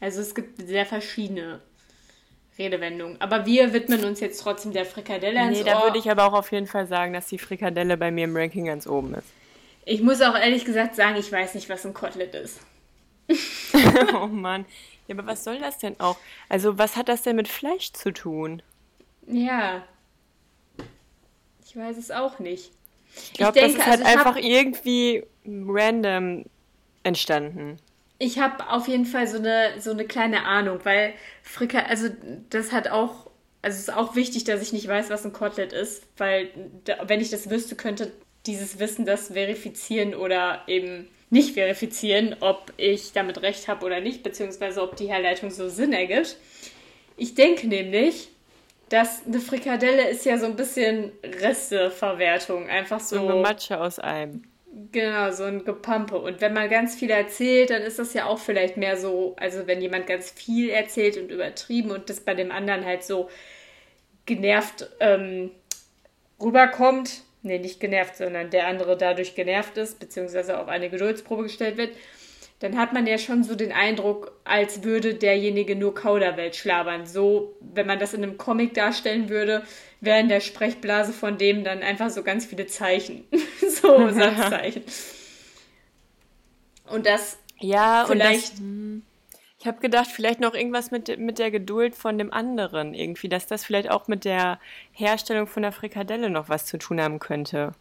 Also 0.00 0.20
es 0.20 0.34
gibt 0.34 0.58
sehr 0.58 0.86
verschiedene 0.86 1.60
Redewendungen. 2.56 3.20
Aber 3.20 3.46
wir 3.46 3.72
widmen 3.72 4.04
uns 4.04 4.20
jetzt 4.20 4.40
trotzdem 4.40 4.72
der 4.72 4.84
Frikadelle 4.84 5.40
ans 5.40 5.58
Nee, 5.58 5.64
da 5.64 5.78
Ohr. 5.78 5.84
würde 5.86 5.98
ich 5.98 6.10
aber 6.10 6.24
auch 6.24 6.32
auf 6.32 6.52
jeden 6.52 6.66
Fall 6.66 6.86
sagen, 6.86 7.12
dass 7.12 7.26
die 7.26 7.38
Frikadelle 7.38 7.96
bei 7.96 8.10
mir 8.10 8.24
im 8.24 8.36
Ranking 8.36 8.66
ganz 8.66 8.86
oben 8.86 9.14
ist. 9.14 9.26
Ich 9.84 10.02
muss 10.02 10.20
auch 10.20 10.36
ehrlich 10.36 10.64
gesagt 10.64 10.94
sagen, 10.96 11.16
ich 11.16 11.30
weiß 11.32 11.54
nicht, 11.54 11.68
was 11.68 11.84
ein 11.86 11.94
Kotelett 11.94 12.34
ist. 12.34 12.60
oh 14.14 14.26
Mann. 14.26 14.64
Ja, 15.06 15.14
aber 15.16 15.26
was 15.26 15.44
soll 15.44 15.58
das 15.58 15.78
denn 15.78 15.98
auch? 15.98 16.16
Also, 16.48 16.78
was 16.78 16.96
hat 16.96 17.08
das 17.08 17.22
denn 17.22 17.36
mit 17.36 17.48
Fleisch 17.48 17.92
zu 17.92 18.12
tun? 18.12 18.62
Ja. 19.26 19.82
Ich 21.68 21.76
weiß 21.76 21.96
es 21.98 22.10
auch 22.10 22.38
nicht. 22.38 22.70
Ich 23.32 23.32
glaube, 23.34 23.60
das 23.60 23.74
ist 23.74 23.86
halt 23.86 24.00
also 24.00 24.04
ich 24.04 24.16
hab- 24.16 24.26
einfach 24.26 24.36
irgendwie 24.42 25.24
random 25.46 26.44
entstanden. 27.02 27.78
Ich 28.18 28.38
habe 28.38 28.68
auf 28.70 28.88
jeden 28.88 29.06
Fall 29.06 29.28
so 29.28 29.38
eine, 29.38 29.80
so 29.80 29.92
eine 29.92 30.04
kleine 30.04 30.44
Ahnung, 30.44 30.80
weil 30.84 31.12
Frika, 31.42 31.80
also 31.80 32.08
das 32.50 32.72
hat 32.72 32.88
auch, 32.88 33.30
also 33.62 33.76
es 33.76 33.82
ist 33.88 33.94
auch 33.94 34.16
wichtig, 34.16 34.44
dass 34.44 34.60
ich 34.62 34.72
nicht 34.72 34.88
weiß, 34.88 35.08
was 35.10 35.24
ein 35.24 35.32
Kotelett 35.32 35.72
ist, 35.72 36.02
weil 36.16 36.50
da, 36.84 36.96
wenn 37.06 37.20
ich 37.20 37.30
das 37.30 37.48
wüsste, 37.50 37.76
könnte 37.76 38.10
dieses 38.46 38.78
Wissen 38.80 39.04
das 39.04 39.28
verifizieren 39.28 40.14
oder 40.14 40.62
eben 40.66 41.08
nicht 41.30 41.54
verifizieren, 41.54 42.34
ob 42.40 42.72
ich 42.76 43.12
damit 43.12 43.42
recht 43.42 43.68
habe 43.68 43.84
oder 43.86 44.00
nicht, 44.00 44.22
beziehungsweise 44.22 44.82
ob 44.82 44.96
die 44.96 45.08
Herleitung 45.08 45.50
so 45.50 45.68
Sinn 45.68 45.92
ergibt. 45.92 46.36
Ich 47.16 47.34
denke 47.34 47.68
nämlich, 47.68 48.28
dass 48.88 49.26
eine 49.26 49.40
Frikadelle 49.40 50.08
ist 50.08 50.24
ja 50.24 50.38
so 50.38 50.46
ein 50.46 50.56
bisschen 50.56 51.12
Resteverwertung, 51.22 52.68
einfach 52.68 53.00
so. 53.00 53.16
So 53.16 53.28
eine 53.28 53.40
Matsche 53.42 53.80
aus 53.80 53.98
einem. 53.98 54.44
Genau, 54.92 55.30
so 55.32 55.44
ein 55.44 55.64
Gepampe. 55.64 56.18
Und 56.18 56.40
wenn 56.40 56.52
man 56.52 56.68
ganz 56.68 56.94
viel 56.94 57.10
erzählt, 57.10 57.70
dann 57.70 57.82
ist 57.82 57.98
das 57.98 58.14
ja 58.14 58.26
auch 58.26 58.38
vielleicht 58.38 58.76
mehr 58.76 58.96
so, 58.96 59.34
also 59.38 59.66
wenn 59.66 59.80
jemand 59.80 60.06
ganz 60.06 60.30
viel 60.30 60.70
erzählt 60.70 61.16
und 61.16 61.30
übertrieben 61.30 61.90
und 61.90 62.08
das 62.08 62.20
bei 62.20 62.34
dem 62.34 62.52
anderen 62.52 62.84
halt 62.84 63.02
so 63.02 63.28
genervt 64.26 64.88
ähm, 65.00 65.50
rüberkommt, 66.40 67.22
nee, 67.42 67.58
nicht 67.58 67.80
genervt, 67.80 68.16
sondern 68.16 68.50
der 68.50 68.66
andere 68.66 68.96
dadurch 68.96 69.34
genervt 69.34 69.76
ist, 69.78 69.98
beziehungsweise 69.98 70.58
auf 70.58 70.68
eine 70.68 70.90
Geduldsprobe 70.90 71.44
gestellt 71.44 71.76
wird, 71.76 71.90
dann 72.60 72.76
hat 72.76 72.92
man 72.92 73.06
ja 73.06 73.18
schon 73.18 73.44
so 73.44 73.54
den 73.54 73.70
Eindruck, 73.70 74.32
als 74.44 74.82
würde 74.82 75.14
derjenige 75.14 75.76
nur 75.76 75.94
Kauderwelsch 75.94 76.58
schlabern. 76.58 77.06
So, 77.06 77.56
wenn 77.60 77.86
man 77.86 78.00
das 78.00 78.14
in 78.14 78.22
einem 78.22 78.36
Comic 78.36 78.74
darstellen 78.74 79.28
würde, 79.28 79.62
wären 80.00 80.22
in 80.22 80.28
der 80.28 80.40
Sprechblase 80.40 81.12
von 81.12 81.38
dem 81.38 81.62
dann 81.62 81.82
einfach 81.82 82.10
so 82.10 82.22
ganz 82.22 82.46
viele 82.46 82.66
Zeichen. 82.66 83.24
so 83.60 84.08
Satzzeichen. 84.10 84.82
Und 86.90 87.06
das 87.06 87.38
Ja, 87.60 88.04
Vielleicht- 88.08 88.50
und 88.50 88.58
das, 88.58 88.58
hm, 88.58 89.02
ich 89.60 89.66
habe 89.66 89.80
gedacht, 89.80 90.08
vielleicht 90.08 90.38
noch 90.38 90.54
irgendwas 90.54 90.92
mit, 90.92 91.18
mit 91.18 91.38
der 91.40 91.50
Geduld 91.50 91.96
von 91.96 92.16
dem 92.16 92.32
anderen 92.32 92.94
irgendwie, 92.94 93.28
dass 93.28 93.46
das 93.48 93.64
vielleicht 93.64 93.90
auch 93.90 94.06
mit 94.06 94.24
der 94.24 94.60
Herstellung 94.92 95.48
von 95.48 95.62
der 95.62 95.72
Frikadelle 95.72 96.30
noch 96.30 96.48
was 96.48 96.66
zu 96.66 96.78
tun 96.78 97.00
haben 97.00 97.18
könnte. 97.18 97.72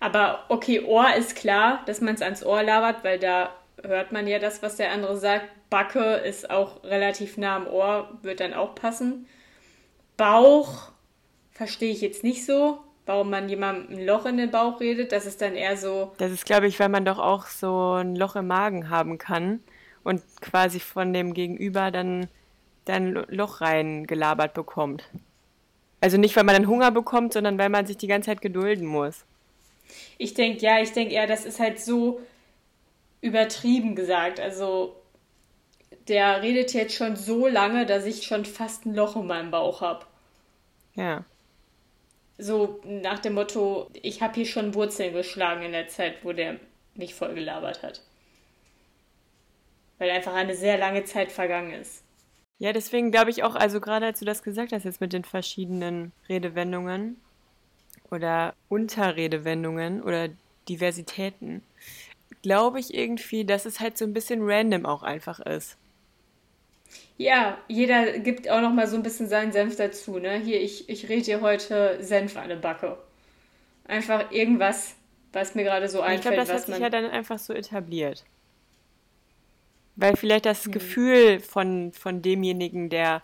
Aber 0.00 0.44
okay, 0.48 0.80
Ohr 0.80 1.14
ist 1.14 1.36
klar, 1.36 1.82
dass 1.86 2.00
man 2.00 2.14
es 2.14 2.22
ans 2.22 2.44
Ohr 2.44 2.62
labert, 2.62 3.04
weil 3.04 3.18
da 3.18 3.50
hört 3.82 4.12
man 4.12 4.26
ja 4.26 4.38
das, 4.38 4.62
was 4.62 4.76
der 4.76 4.90
andere 4.92 5.16
sagt. 5.18 5.46
Backe 5.70 6.14
ist 6.16 6.50
auch 6.50 6.82
relativ 6.84 7.36
nah 7.36 7.56
am 7.56 7.66
Ohr, 7.66 8.08
wird 8.22 8.40
dann 8.40 8.54
auch 8.54 8.74
passen. 8.74 9.26
Bauch 10.16 10.90
verstehe 11.52 11.92
ich 11.92 12.00
jetzt 12.00 12.24
nicht 12.24 12.44
so, 12.44 12.78
warum 13.06 13.30
man 13.30 13.48
jemandem 13.48 13.98
ein 13.98 14.06
Loch 14.06 14.26
in 14.26 14.36
den 14.36 14.50
Bauch 14.50 14.80
redet. 14.80 15.12
Das 15.12 15.26
ist 15.26 15.40
dann 15.40 15.54
eher 15.54 15.76
so, 15.76 16.12
Das 16.18 16.32
ist, 16.32 16.44
glaube 16.46 16.66
ich, 16.66 16.78
weil 16.80 16.88
man 16.88 17.04
doch 17.04 17.18
auch 17.18 17.46
so 17.46 17.94
ein 17.94 18.16
Loch 18.16 18.36
im 18.36 18.46
Magen 18.46 18.90
haben 18.90 19.18
kann 19.18 19.60
und 20.04 20.22
quasi 20.40 20.80
von 20.80 21.12
dem 21.12 21.34
Gegenüber 21.34 21.90
dann 21.90 22.28
dann 22.84 23.12
Lo- 23.12 23.24
Loch 23.28 23.60
reingelabert 23.60 24.54
bekommt. 24.54 25.04
Also 26.00 26.16
nicht, 26.16 26.34
weil 26.36 26.44
man 26.44 26.54
dann 26.54 26.68
Hunger 26.68 26.90
bekommt, 26.90 27.34
sondern 27.34 27.58
weil 27.58 27.68
man 27.68 27.86
sich 27.86 27.98
die 27.98 28.06
ganze 28.06 28.30
Zeit 28.30 28.40
gedulden 28.40 28.86
muss. 28.86 29.24
ich 30.18 30.34
denke, 30.34 30.60
ja, 30.62 30.80
ich 30.80 30.92
denke 30.92 31.14
eher, 31.14 31.26
das 31.26 31.44
ist 31.44 31.60
halt 31.60 31.80
so 31.80 32.20
übertrieben 33.20 33.94
gesagt. 33.94 34.40
Also 34.40 34.96
der 36.08 36.42
redet 36.42 36.72
jetzt 36.72 36.94
schon 36.94 37.16
so 37.16 37.46
lange, 37.46 37.86
dass 37.86 38.06
ich 38.06 38.24
schon 38.24 38.44
fast 38.44 38.86
ein 38.86 38.94
Loch 38.94 39.16
in 39.16 39.26
meinem 39.26 39.50
Bauch 39.50 39.80
habe. 39.80 40.06
Ja. 40.94 41.24
So 42.38 42.80
nach 42.84 43.18
dem 43.18 43.34
Motto, 43.34 43.90
ich 43.92 44.22
habe 44.22 44.34
hier 44.34 44.46
schon 44.46 44.74
Wurzeln 44.74 45.12
geschlagen 45.12 45.62
in 45.62 45.72
der 45.72 45.88
Zeit, 45.88 46.24
wo 46.24 46.32
der 46.32 46.56
mich 46.94 47.14
voll 47.14 47.34
gelabert 47.34 47.82
hat. 47.82 48.02
Weil 49.98 50.10
einfach 50.10 50.34
eine 50.34 50.54
sehr 50.54 50.78
lange 50.78 51.04
Zeit 51.04 51.32
vergangen 51.32 51.72
ist. 51.72 52.04
Ja, 52.58 52.72
deswegen 52.72 53.10
glaube 53.10 53.30
ich 53.30 53.44
auch, 53.44 53.54
also 53.54 53.80
gerade 53.80 54.06
als 54.06 54.18
du 54.18 54.24
das 54.24 54.42
gesagt 54.42 54.72
hast, 54.72 54.84
jetzt 54.84 55.00
mit 55.00 55.12
den 55.12 55.24
verschiedenen 55.24 56.12
Redewendungen 56.28 57.20
oder 58.10 58.54
Unterredewendungen 58.68 60.02
oder 60.02 60.28
Diversitäten, 60.68 61.62
glaube 62.42 62.80
ich 62.80 62.94
irgendwie, 62.94 63.44
dass 63.44 63.66
es 63.66 63.80
halt 63.80 63.98
so 63.98 64.04
ein 64.04 64.12
bisschen 64.12 64.40
random 64.42 64.86
auch 64.86 65.02
einfach 65.02 65.40
ist. 65.40 65.76
Ja, 67.16 67.58
jeder 67.68 68.18
gibt 68.18 68.48
auch 68.48 68.60
noch 68.60 68.72
mal 68.72 68.86
so 68.86 68.96
ein 68.96 69.02
bisschen 69.02 69.28
seinen 69.28 69.52
Senf 69.52 69.76
dazu, 69.76 70.18
ne? 70.18 70.38
Hier, 70.38 70.60
ich, 70.60 70.88
ich 70.88 71.08
rede 71.08 71.22
dir 71.22 71.40
heute 71.40 71.98
Senf 72.00 72.36
an 72.36 72.44
eine 72.44 72.56
Backe. 72.56 72.96
Einfach 73.84 74.30
irgendwas, 74.30 74.94
was 75.32 75.54
mir 75.54 75.64
gerade 75.64 75.88
so 75.88 75.98
Und 75.98 76.04
ich 76.06 76.10
einfällt, 76.12 76.34
glaube, 76.34 76.36
das 76.36 76.48
hat 76.48 76.56
was 76.56 76.66
sich 76.66 76.74
man... 76.74 76.82
ja 76.82 76.90
dann 76.90 77.06
einfach 77.06 77.38
so 77.38 77.52
etabliert. 77.52 78.24
Weil 79.96 80.16
vielleicht 80.16 80.46
das 80.46 80.70
Gefühl 80.70 81.40
von, 81.40 81.92
von 81.92 82.22
demjenigen, 82.22 82.88
der 82.88 83.22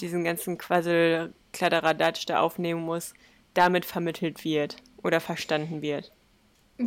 diesen 0.00 0.24
ganzen 0.24 0.58
Quassel, 0.58 1.32
Kladderadatsch 1.52 2.26
da 2.26 2.40
aufnehmen 2.40 2.82
muss, 2.82 3.14
damit 3.54 3.84
vermittelt 3.84 4.44
wird 4.44 4.76
oder 5.02 5.20
verstanden 5.20 5.82
wird. 5.82 6.12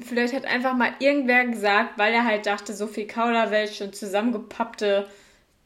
Vielleicht 0.01 0.33
hat 0.33 0.45
einfach 0.45 0.75
mal 0.75 0.93
irgendwer 0.99 1.45
gesagt, 1.45 1.97
weil 1.97 2.13
er 2.13 2.25
halt 2.25 2.45
dachte, 2.45 2.73
so 2.73 2.87
viel 2.87 3.05
Kauderwelsch 3.05 3.81
und 3.81 3.95
zusammengepappte 3.95 5.07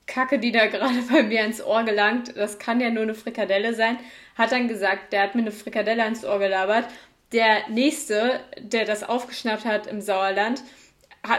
Kacke, 0.06 0.40
die 0.40 0.52
da 0.52 0.68
gerade 0.68 1.02
bei 1.12 1.24
mir 1.24 1.46
ins 1.46 1.64
Ohr 1.64 1.84
gelangt, 1.84 2.36
das 2.36 2.60
kann 2.60 2.82
ja 2.82 2.90
nur 2.90 3.04
eine 3.04 3.16
Frikadelle 3.16 3.74
sein, 3.74 3.98
hat 4.36 4.52
dann 4.52 4.68
gesagt, 4.68 5.14
der 5.14 5.24
hat 5.24 5.36
mir 5.36 5.42
eine 5.42 5.52
Frikadelle 5.52 6.04
ans 6.04 6.26
Ohr 6.26 6.40
gelabert. 6.40 6.86
Der 7.34 7.68
nächste, 7.70 8.40
der 8.60 8.86
das 8.86 9.04
aufgeschnappt 9.04 9.66
hat 9.66 9.88
im 9.88 10.02
Sauerland, 10.02 10.64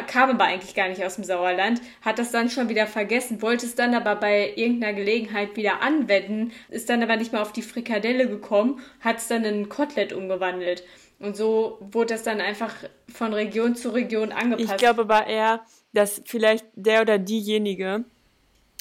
kam 0.06 0.30
aber 0.30 0.44
eigentlich 0.44 0.74
gar 0.74 0.88
nicht 0.88 1.02
aus 1.04 1.14
dem 1.14 1.24
Sauerland, 1.24 1.80
hat 2.02 2.18
das 2.18 2.30
dann 2.30 2.50
schon 2.50 2.68
wieder 2.68 2.86
vergessen, 2.86 3.40
wollte 3.40 3.64
es 3.64 3.74
dann 3.74 3.94
aber 3.94 4.16
bei 4.16 4.52
irgendeiner 4.54 4.92
Gelegenheit 4.92 5.56
wieder 5.56 5.80
anwenden, 5.80 6.52
ist 6.68 6.90
dann 6.90 7.02
aber 7.02 7.16
nicht 7.16 7.32
mehr 7.32 7.40
auf 7.40 7.52
die 7.52 7.62
Frikadelle 7.62 8.28
gekommen, 8.28 8.80
hat 9.00 9.18
es 9.18 9.28
dann 9.28 9.44
in 9.44 9.62
ein 9.62 9.68
Kotelett 9.68 10.12
umgewandelt. 10.12 10.82
Und 11.20 11.36
so 11.36 11.78
wurde 11.80 12.14
das 12.14 12.22
dann 12.22 12.40
einfach 12.40 12.72
von 13.12 13.32
Region 13.34 13.74
zu 13.74 13.90
Region 13.90 14.30
angepasst. 14.30 14.70
Ich 14.70 14.76
glaube 14.76 15.02
aber 15.02 15.26
eher, 15.26 15.60
dass 15.92 16.22
vielleicht 16.24 16.64
der 16.74 17.02
oder 17.02 17.18
diejenige 17.18 18.04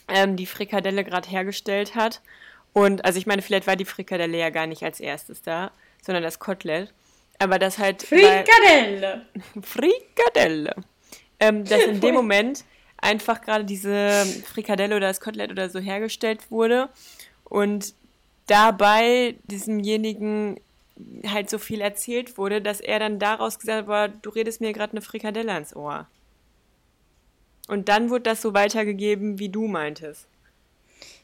ähm, 0.07 0.35
die 0.35 0.45
Frikadelle 0.45 1.03
gerade 1.03 1.27
hergestellt 1.27 1.95
hat. 1.95 2.21
Und, 2.73 3.03
also 3.05 3.17
ich 3.17 3.25
meine, 3.25 3.41
vielleicht 3.41 3.65
war 3.65 3.75
die 3.75 3.85
Frikadelle 3.85 4.38
ja 4.38 4.51
gar 4.51 4.67
nicht 4.67 4.83
als 4.83 4.99
erstes 4.99 5.41
da, 5.41 5.71
sondern 6.03 6.23
das 6.23 6.38
Kotelett. 6.38 6.93
Aber 7.39 7.57
das 7.59 7.79
halt. 7.79 8.07
bei- 8.09 8.17
Frikadelle! 8.43 9.25
Frikadelle. 9.61 10.75
Ähm, 11.39 11.65
dass 11.65 11.81
in 11.83 11.99
dem 12.01 12.13
Moment 12.21 12.65
einfach 12.97 13.41
gerade 13.41 13.63
diese 13.65 14.25
Frikadelle 14.45 14.95
oder 14.95 15.07
das 15.07 15.21
Kotelett 15.21 15.51
oder 15.51 15.69
so 15.69 15.79
hergestellt 15.79 16.51
wurde 16.51 16.89
und 17.43 17.93
dabei 18.47 19.35
diesemjenigen 19.45 20.59
halt 21.26 21.50
so 21.50 21.58
viel 21.58 21.82
erzählt 21.82 22.38
wurde, 22.38 22.62
dass 22.62 22.80
er 22.82 23.00
dann 23.00 23.20
daraus 23.20 23.60
gesagt 23.60 23.80
hat, 23.80 23.86
"Boah, 23.88 24.08
du 24.08 24.30
redest 24.30 24.62
mir 24.62 24.74
gerade 24.74 24.93
eine 24.93 25.02
Frikadelle 25.02 25.54
ans 25.54 25.76
Ohr. 25.76 26.08
Und 27.68 27.89
dann 27.89 28.10
wurde 28.10 28.24
das 28.24 28.41
so 28.41 28.54
weitergegeben, 28.54 29.39
wie 29.39 29.50
du 29.50 29.68
meintest. 29.68 30.28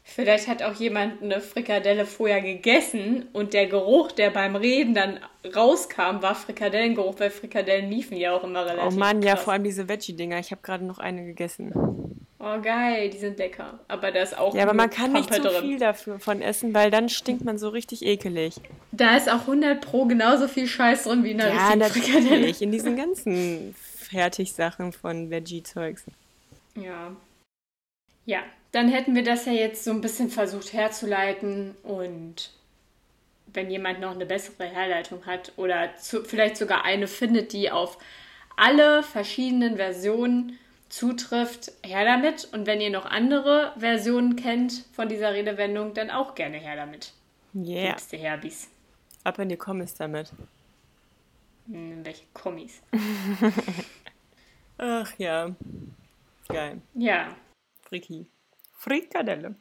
Vielleicht 0.06 0.50
hat 0.50 0.62
auch 0.62 0.74
jemand 0.74 1.24
eine 1.24 1.40
Frikadelle 1.40 2.06
vorher 2.06 2.42
gegessen 2.42 3.30
und 3.32 3.54
der 3.54 3.68
Geruch, 3.68 4.12
der 4.12 4.32
beim 4.32 4.58
Reden 4.58 4.94
dann 4.94 5.20
rauskam, 5.56 6.22
war 6.22 6.36
Frikadellengeruch, 6.36 7.20
weil 7.20 7.30
Frikadellen 7.32 7.90
liefen 7.90 8.18
ja 8.18 8.34
auch 8.34 8.44
immer 8.44 8.64
Oh 8.64 8.68
relativ 8.68 9.00
Mann, 9.00 9.22
ja, 9.22 9.36
krass. 9.36 9.44
vor 9.46 9.54
allem 9.54 9.64
diese 9.64 9.88
Veggie-Dinger. 9.88 10.40
Ich 10.40 10.52
habe 10.52 10.62
gerade 10.62 10.84
noch 10.86 11.00
eine 11.00 11.24
gegessen. 11.24 12.23
Oh 12.46 12.60
geil, 12.62 13.10
die 13.10 13.20
sind 13.20 13.38
lecker. 13.38 13.80
Aber 13.88 14.12
da 14.12 14.22
ist 14.22 14.38
auch 14.38 14.54
Ja, 14.54 14.64
aber 14.64 14.74
man 14.74 14.90
kann 14.90 15.14
nicht 15.14 15.30
Pampe 15.30 15.50
zu 15.50 15.62
viel 15.62 15.80
dafür 15.80 16.20
von 16.20 16.42
essen, 16.42 16.74
weil 16.74 16.92
dann 16.92 17.08
stinkt 17.08 17.46
man 17.46 17.58
so 17.58 17.70
richtig 17.70 18.04
ekelig. 18.04 18.56
Da 18.92 19.16
ist 19.16 19.32
auch 19.32 19.42
100 19.42 19.80
pro 19.80 20.06
genauso 20.06 20.50
viel 20.50 20.68
Scheiß 20.68 21.06
drin 21.06 21.24
wie 21.24 21.32
in 21.32 21.42
einer 21.42 21.54
Ja, 21.54 21.76
natürlich. 21.78 22.62
In 22.62 22.74
diesen 22.74 22.98
ganzen 22.98 23.74
Fertigsachen 23.76 24.92
von 24.92 25.30
Veggie-Zeugs. 25.30 26.04
Ja. 26.76 27.16
Ja, 28.26 28.40
dann 28.74 28.90
hätten 28.90 29.16
wir 29.16 29.24
das 29.24 29.46
ja 29.46 29.54
jetzt 29.54 29.86
so 29.86 29.92
ein 29.92 30.02
bisschen 30.02 30.30
versucht 30.30 30.74
herzuleiten 30.74 31.76
und 31.84 32.52
wenn 33.54 33.72
jemand 33.72 34.02
noch 34.02 34.16
eine 34.16 34.26
bessere 34.26 34.66
Herleitung 34.66 35.26
hat 35.26 35.54
oder 35.56 35.96
zu, 35.96 36.26
vielleicht 36.26 36.58
sogar 36.58 36.84
eine 36.84 37.08
findet, 37.08 37.54
die 37.54 37.72
auf 37.72 37.98
alle 38.58 39.02
verschiedenen 39.02 39.78
Versionen 39.78 40.60
zutrifft, 40.94 41.72
her 41.84 42.06
damit. 42.06 42.48
Und 42.54 42.68
wenn 42.68 42.80
ihr 42.80 42.92
noch 42.92 43.06
andere 43.06 43.74
Versionen 43.78 44.36
kennt 44.36 44.86
von 44.94 45.10
dieser 45.10 45.34
Redewendung, 45.34 45.94
dann 45.94 46.12
auch 46.12 46.36
gerne 46.36 46.58
her 46.58 46.76
damit. 46.76 47.14
Yeah. 47.56 47.90
Liebste 47.90 48.18
Herbis. 48.18 48.70
Ab 49.24 49.40
in 49.40 49.50
die 49.50 49.58
Kommis 49.58 49.96
damit. 49.96 50.32
Hm, 51.68 52.06
welche 52.06 52.26
Kommis. 52.34 52.82
Ach 54.78 55.12
ja. 55.18 55.56
Geil. 56.48 56.82
Ja, 56.94 57.36
Friki. 57.82 58.28
Frikadelle. 58.74 59.56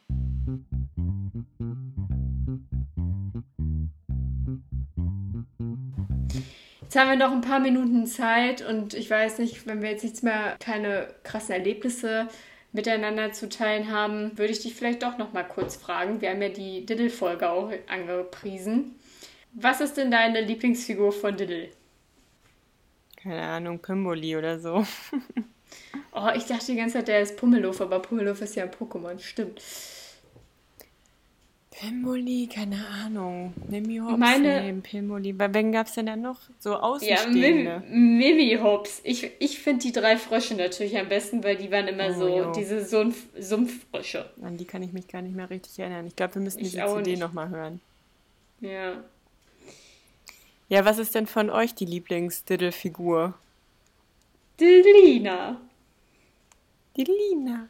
Jetzt 6.93 7.01
haben 7.01 7.09
wir 7.09 7.27
noch 7.27 7.33
ein 7.33 7.41
paar 7.41 7.59
Minuten 7.59 8.07
Zeit 8.07 8.61
und 8.61 8.93
ich 8.93 9.09
weiß 9.09 9.39
nicht, 9.39 9.67
wenn 9.67 9.81
wir 9.81 9.93
jetzt 9.93 10.05
nichts 10.05 10.23
mehr, 10.23 10.59
keine 10.61 11.09
krassen 11.23 11.55
Erlebnisse 11.55 12.29
miteinander 12.73 13.33
zu 13.33 13.49
teilen 13.49 13.91
haben, 13.91 14.37
würde 14.37 14.53
ich 14.53 14.61
dich 14.61 14.75
vielleicht 14.75 15.03
doch 15.03 15.17
noch 15.17 15.33
mal 15.33 15.43
kurz 15.43 15.75
fragen. 15.77 16.21
Wir 16.21 16.29
haben 16.29 16.43
ja 16.43 16.51
die 16.51 16.85
Diddle-Folge 16.85 17.49
auch 17.49 17.73
angepriesen. 17.89 18.97
Was 19.55 19.81
ist 19.81 19.97
denn 19.97 20.11
deine 20.11 20.43
Lieblingsfigur 20.43 21.13
von 21.13 21.35
Diddle? 21.35 21.71
Keine 23.23 23.41
Ahnung, 23.41 23.79
Pimboli 23.79 24.37
oder 24.37 24.59
so. 24.59 24.85
Oh, 26.15 26.29
ich 26.37 26.45
dachte 26.45 26.67
die 26.67 26.77
ganze 26.77 26.99
Zeit, 26.99 27.09
der 27.09 27.23
ist 27.23 27.39
Pummeluff, 27.39 27.81
aber 27.81 28.01
Pummeluff 28.01 28.43
ist 28.43 28.55
ja 28.55 28.65
ein 28.65 28.71
Pokémon, 28.71 29.19
stimmt. 29.19 29.63
Pimboli, 31.83 32.47
keine 32.47 32.87
Ahnung. 33.05 33.53
Mimi 33.69 33.97
Hops 33.97 34.17
Meine- 34.17 34.63
nehmen, 34.63 34.83
Pimboli. 34.83 35.33
Bei 35.33 35.53
wen 35.53 35.73
gab's 35.73 35.95
denn 35.95 36.07
da 36.07 36.15
noch? 36.15 36.39
So 36.61 36.71
Ja, 36.71 36.81
Außenstehende. 36.81 37.83
Mim 37.91 38.19
Mimi 38.19 38.57
Hops. 38.63 39.01
Ich, 39.03 39.29
ich 39.41 39.59
finde 39.59 39.83
die 39.83 39.91
drei 39.91 40.17
Frösche 40.17 40.55
natürlich 40.55 40.97
am 40.97 41.09
besten, 41.09 41.43
weil 41.43 41.57
die 41.57 41.73
waren 41.73 41.89
immer 41.89 42.11
Oh, 42.11 42.13
so 42.21 42.29
jo. 42.29 42.53
diese 42.53 42.85
Sumpf 42.85 43.25
Sumpffrösche. 43.37 44.31
An 44.43 44.57
die 44.57 44.65
kann 44.65 44.85
ich 44.85 44.93
mich 44.93 45.09
gar 45.09 45.23
nicht 45.23 45.35
mehr 45.35 45.51
richtig 45.51 45.77
erinnern. 45.81 46.07
Ich 46.07 46.15
glaube, 46.15 46.37
wir 46.37 46.43
müssen 46.43 46.61
diese 46.63 46.85
auch 46.87 46.99
CD 46.99 47.17
nochmal 47.17 47.49
hören. 47.49 47.81
Ja. 48.61 49.03
Ja, 50.69 50.85
was 50.85 50.99
ist 50.99 51.17
denn 51.17 51.27
von 51.27 51.51
euch 51.51 51.75
die 51.75 51.85
Lieblings-Diddle-Figur? 51.85 53.35
Dilina. 54.61 55.61
Die 56.97 57.05
Lina. 57.05 57.69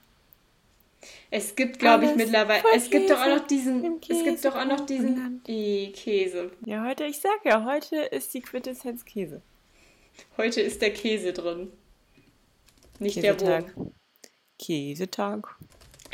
Es 1.30 1.56
gibt, 1.56 1.78
glaube 1.78 2.06
ich, 2.06 2.14
mittlerweile. 2.14 2.62
Es 2.74 2.90
gibt 2.90 3.10
doch 3.10 3.20
auch 3.20 3.38
noch 3.38 3.46
diesen. 3.46 4.00
Es 4.08 4.24
gibt 4.24 4.44
doch 4.44 4.54
auch 4.54 4.64
noch 4.64 4.86
diesen. 4.86 5.42
I, 5.48 5.92
Käse. 5.94 6.52
Ja, 6.64 6.84
heute, 6.84 7.04
ich 7.04 7.20
sag 7.20 7.44
ja, 7.44 7.64
heute 7.64 7.96
ist 7.96 8.32
die 8.34 8.40
Quintessenz 8.40 9.04
Käse. 9.04 9.42
Heute 10.36 10.60
ist 10.60 10.82
der 10.82 10.92
Käse 10.92 11.32
drin. 11.32 11.72
Nicht 12.98 13.22
der 13.22 13.34
Käsetag. 13.34 13.76
Wurm. 13.76 13.94
Käsetag. 14.58 15.56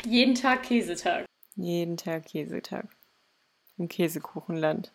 Jeden 0.05 0.35
Tag 0.35 0.63
Käsetag. 0.63 1.25
Jeden 1.55 1.97
Tag 1.97 2.25
Käsetag. 2.25 2.87
Im 3.77 3.87
Käsekuchenland. 3.87 4.93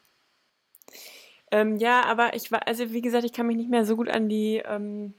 Ähm, 1.50 1.76
ja, 1.76 2.02
aber 2.04 2.34
ich 2.34 2.50
war, 2.50 2.66
also 2.66 2.92
wie 2.92 3.02
gesagt, 3.02 3.24
ich 3.24 3.32
kann 3.32 3.46
mich 3.46 3.56
nicht 3.56 3.70
mehr 3.70 3.84
so 3.84 3.96
gut 3.96 4.08
an 4.08 4.28
die, 4.28 4.62
ähm, 4.64 5.14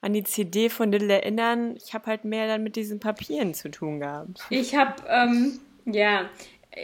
an 0.00 0.12
die 0.12 0.22
CD 0.22 0.68
von 0.70 0.92
Diddle 0.92 1.12
erinnern. 1.12 1.76
Ich 1.76 1.94
habe 1.94 2.06
halt 2.06 2.24
mehr 2.24 2.46
dann 2.46 2.62
mit 2.62 2.76
diesen 2.76 3.00
Papieren 3.00 3.54
zu 3.54 3.70
tun 3.70 4.00
gehabt. 4.00 4.40
Ich 4.50 4.74
habe, 4.74 4.94
ähm, 5.08 5.58
ja, 5.86 6.28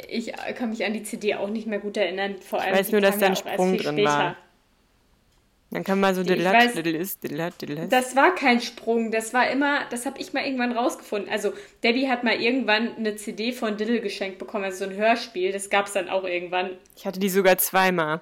ich 0.09 0.33
kann 0.57 0.71
mich 0.71 0.85
an 0.85 0.93
die 0.93 1.03
CD 1.05 1.35
auch 1.37 1.49
nicht 1.49 1.67
mehr 1.67 1.79
gut 1.79 1.97
erinnern. 1.97 2.37
Vor 2.41 2.61
allem, 2.61 2.75
weiß 2.75 2.87
die 2.87 2.93
nur, 2.93 3.01
dass 3.01 3.19
da 3.19 3.27
ein 3.27 3.37
Sprung 3.37 3.77
drin 3.77 3.95
später. 3.95 4.09
war. 4.11 4.37
Dann 5.71 5.83
kann 5.83 5.99
man 5.99 6.15
so 6.15 6.21
Ich 6.21 6.29
Diddle 6.29 6.49
weiß- 6.51 6.69
hat, 6.69 6.77
Diddle 6.77 6.97
ist, 6.99 7.23
Diddle 7.25 7.43
hat, 7.45 7.61
Diddle 7.61 7.83
hat. 7.83 7.93
Das 7.93 8.15
war 8.15 8.35
kein 8.35 8.61
Sprung, 8.61 9.11
das 9.11 9.35
war 9.35 9.51
immer, 9.51 9.81
das 9.91 10.07
habe 10.07 10.21
ich 10.21 10.33
mal 10.33 10.45
irgendwann 10.45 10.71
rausgefunden. 10.73 11.29
Also 11.31 11.53
Debbie 11.83 12.09
hat 12.09 12.23
mal 12.23 12.41
irgendwann 12.41 12.95
eine 12.97 13.17
CD 13.17 13.51
von 13.53 13.77
Diddle 13.77 14.01
geschenkt 14.01 14.39
bekommen, 14.39 14.65
also 14.65 14.85
so 14.85 14.91
ein 14.91 14.97
Hörspiel, 14.97 15.51
das 15.51 15.71
gab 15.71 15.87
es 15.87 15.93
dann 15.95 16.09
auch 16.09 16.23
irgendwann. 16.25 16.71
Ich 16.97 17.07
hatte 17.07 17.19
die 17.19 17.29
sogar 17.29 17.59
zweimal. 17.59 18.21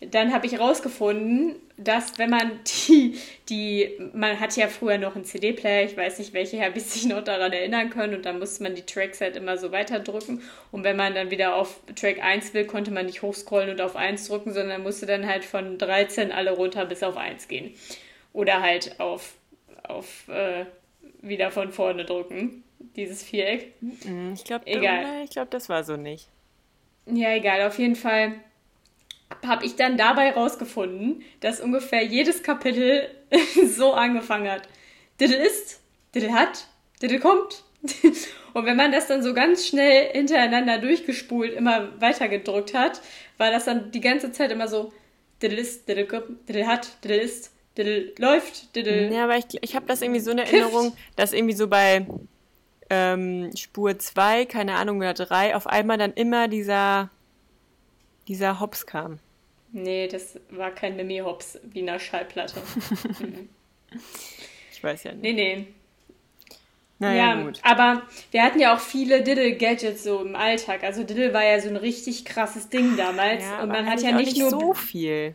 Dann 0.00 0.32
habe 0.32 0.46
ich 0.46 0.58
rausgefunden, 0.58 1.56
dass 1.76 2.18
wenn 2.18 2.30
man 2.30 2.60
die, 2.88 3.18
die, 3.48 3.90
man 4.14 4.40
hat 4.40 4.56
ja 4.56 4.68
früher 4.68 4.98
noch 4.98 5.14
einen 5.14 5.24
CD-Player, 5.24 5.84
ich 5.84 5.96
weiß 5.96 6.18
nicht, 6.18 6.32
welche 6.32 6.56
Herbis 6.56 6.94
sich 6.94 7.06
noch 7.06 7.22
daran 7.22 7.52
erinnern 7.52 7.90
können, 7.90 8.14
und 8.14 8.24
dann 8.24 8.38
musste 8.38 8.62
man 8.62 8.74
die 8.74 8.82
Tracks 8.86 9.20
halt 9.20 9.36
immer 9.36 9.58
so 9.58 9.72
weiterdrücken. 9.72 10.42
Und 10.72 10.84
wenn 10.84 10.96
man 10.96 11.14
dann 11.14 11.30
wieder 11.30 11.54
auf 11.54 11.80
Track 11.94 12.22
1 12.22 12.54
will, 12.54 12.64
konnte 12.64 12.90
man 12.90 13.06
nicht 13.06 13.22
hochscrollen 13.22 13.70
und 13.70 13.80
auf 13.80 13.96
1 13.96 14.26
drücken, 14.28 14.52
sondern 14.52 14.82
musste 14.82 15.06
dann 15.06 15.26
halt 15.26 15.44
von 15.44 15.76
13 15.78 16.32
alle 16.32 16.52
runter 16.52 16.86
bis 16.86 17.02
auf 17.02 17.16
1 17.16 17.48
gehen. 17.48 17.74
Oder 18.32 18.62
halt 18.62 18.98
auf, 19.00 19.34
auf 19.82 20.28
äh, 20.28 20.64
wieder 21.20 21.50
von 21.50 21.72
vorne 21.72 22.04
drücken, 22.06 22.62
dieses 22.96 23.22
Viereck. 23.22 23.72
Hm, 23.80 24.32
Ich 24.34 24.44
glaube, 24.44 24.64
ich 24.66 25.30
glaube, 25.30 25.50
das 25.50 25.68
war 25.68 25.84
so 25.84 25.96
nicht. 25.96 26.30
Ja, 27.06 27.34
egal, 27.34 27.66
auf 27.66 27.78
jeden 27.78 27.96
Fall 27.96 28.34
habe 29.46 29.64
ich 29.64 29.76
dann 29.76 29.96
dabei 29.96 30.32
rausgefunden, 30.32 31.22
dass 31.40 31.60
ungefähr 31.60 32.04
jedes 32.04 32.42
Kapitel 32.42 33.08
so 33.66 33.92
angefangen 33.92 34.50
hat. 34.50 34.62
Diddle 35.20 35.36
ist, 35.36 35.80
Diddle 36.14 36.32
hat, 36.32 36.66
Diddle 37.02 37.20
kommt. 37.20 37.64
Und 38.52 38.66
wenn 38.66 38.76
man 38.76 38.92
das 38.92 39.06
dann 39.06 39.22
so 39.22 39.32
ganz 39.32 39.66
schnell 39.66 40.12
hintereinander 40.12 40.78
durchgespult 40.78 41.52
immer 41.52 42.00
weiter 42.00 42.28
gedrückt 42.28 42.74
hat, 42.74 43.00
war 43.38 43.50
das 43.50 43.64
dann 43.64 43.90
die 43.92 44.00
ganze 44.00 44.32
Zeit 44.32 44.50
immer 44.50 44.68
so 44.68 44.92
Diddle 45.42 45.58
ist, 45.58 45.88
Diddle 45.88 46.06
kommt, 46.06 46.48
Diddle 46.48 46.66
hat, 46.66 47.02
Diddle 47.04 47.20
ist, 47.20 47.52
Diddle 47.78 48.12
läuft, 48.18 48.74
Diddle... 48.76 49.12
Ja, 49.12 49.24
aber 49.24 49.36
ich, 49.36 49.46
ich 49.60 49.74
habe 49.74 49.86
das 49.86 50.02
irgendwie 50.02 50.20
so 50.20 50.32
eine 50.32 50.44
Erinnerung, 50.44 50.94
dass 51.16 51.32
irgendwie 51.32 51.54
so 51.54 51.68
bei 51.68 52.06
ähm, 52.90 53.50
Spur 53.56 53.98
2, 53.98 54.44
keine 54.46 54.74
Ahnung, 54.74 54.98
oder 54.98 55.14
3, 55.14 55.54
auf 55.54 55.66
einmal 55.66 55.96
dann 55.96 56.12
immer 56.12 56.48
dieser, 56.48 57.10
dieser 58.30 58.60
Hops 58.60 58.86
kam. 58.86 59.18
Nee, 59.72 60.08
das 60.08 60.38
war 60.50 60.70
kein 60.70 60.96
Mimi-Hops 60.96 61.58
Wiener 61.64 61.98
Schallplatte. 61.98 62.62
Ich 64.72 64.84
weiß 64.84 65.02
ja 65.02 65.12
nicht. 65.12 65.22
nee, 65.22 65.32
nee. 65.32 65.66
Naja, 67.00 67.34
ja, 67.34 67.42
gut. 67.42 67.60
aber 67.62 68.02
wir 68.30 68.42
hatten 68.42 68.60
ja 68.60 68.74
auch 68.74 68.80
viele 68.80 69.22
Diddle-Gadgets 69.22 70.04
so 70.04 70.22
im 70.22 70.36
Alltag. 70.36 70.84
Also 70.84 71.02
Diddle 71.02 71.34
war 71.34 71.44
ja 71.44 71.60
so 71.60 71.68
ein 71.68 71.76
richtig 71.76 72.24
krasses 72.24 72.70
Ding 72.70 72.96
damals. 72.96 73.42
Ja, 73.42 73.62
und 73.62 73.68
man 73.68 73.84
hat 73.86 74.00
ja 74.00 74.12
nicht 74.12 74.38
nur. 74.38 74.48
so 74.48 74.72
viel. 74.72 75.34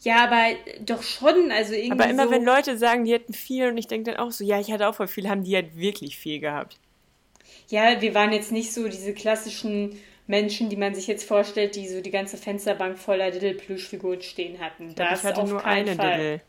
Ja, 0.00 0.24
aber 0.24 0.56
doch 0.80 1.02
schon, 1.02 1.52
also 1.52 1.72
irgendwie 1.72 1.92
Aber 1.92 2.10
immer 2.10 2.24
so, 2.24 2.32
wenn 2.32 2.44
Leute 2.44 2.76
sagen, 2.76 3.04
die 3.04 3.12
hätten 3.12 3.32
viel 3.32 3.68
und 3.68 3.78
ich 3.78 3.86
denke 3.86 4.10
dann 4.10 4.20
auch 4.20 4.32
so, 4.32 4.44
ja, 4.44 4.58
ich 4.60 4.72
hatte 4.72 4.88
auch 4.88 4.94
voll 4.94 5.06
viel, 5.06 5.28
haben 5.28 5.44
die 5.44 5.54
halt 5.54 5.76
wirklich 5.76 6.18
viel 6.18 6.40
gehabt. 6.40 6.78
Ja, 7.68 8.02
wir 8.02 8.14
waren 8.14 8.32
jetzt 8.32 8.52
nicht 8.52 8.74
so 8.74 8.88
diese 8.88 9.14
klassischen 9.14 9.98
Menschen, 10.26 10.68
die 10.68 10.76
man 10.76 10.94
sich 10.94 11.06
jetzt 11.06 11.24
vorstellt, 11.24 11.74
die 11.76 11.88
so 11.88 12.00
die 12.00 12.10
ganze 12.10 12.36
Fensterbank 12.36 12.98
voller 12.98 13.30
Diddle-Plüschfiguren 13.30 14.22
stehen 14.22 14.60
hatten. 14.60 14.94
Das 14.94 15.20
ich 15.20 15.26
hatte 15.26 15.44
nur 15.44 15.64
eine 15.64 15.94
Fall. 15.94 16.16
Diddle. 16.16 16.40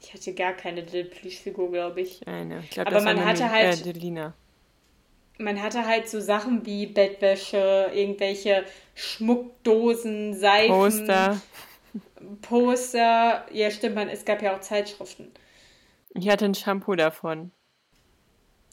Ich 0.00 0.12
hatte 0.14 0.34
gar 0.34 0.52
keine 0.52 0.82
Diddle-Plüschfigur, 0.82 1.70
glaube 1.72 2.02
ich. 2.02 2.26
Eine. 2.26 2.60
Ich 2.60 2.70
glaube, 2.70 2.90
Aber 2.90 3.00
man 3.02 3.24
hatte 3.24 3.50
halt- 3.50 3.84
Äh. 3.86 4.30
Man 5.38 5.60
hatte 5.60 5.84
halt 5.84 6.08
so 6.08 6.20
Sachen 6.20 6.64
wie 6.64 6.86
Bettwäsche, 6.86 7.90
irgendwelche 7.92 8.64
Schmuckdosen, 8.94 10.34
Seifen, 10.34 10.68
Poster. 10.68 11.40
Poster. 12.42 13.46
Ja, 13.52 13.70
stimmt, 13.70 13.96
man, 13.96 14.08
es 14.08 14.24
gab 14.24 14.42
ja 14.42 14.54
auch 14.54 14.60
Zeitschriften. 14.60 15.32
Ich 16.14 16.28
hatte 16.28 16.44
ein 16.44 16.54
Shampoo 16.54 16.94
davon. 16.94 17.50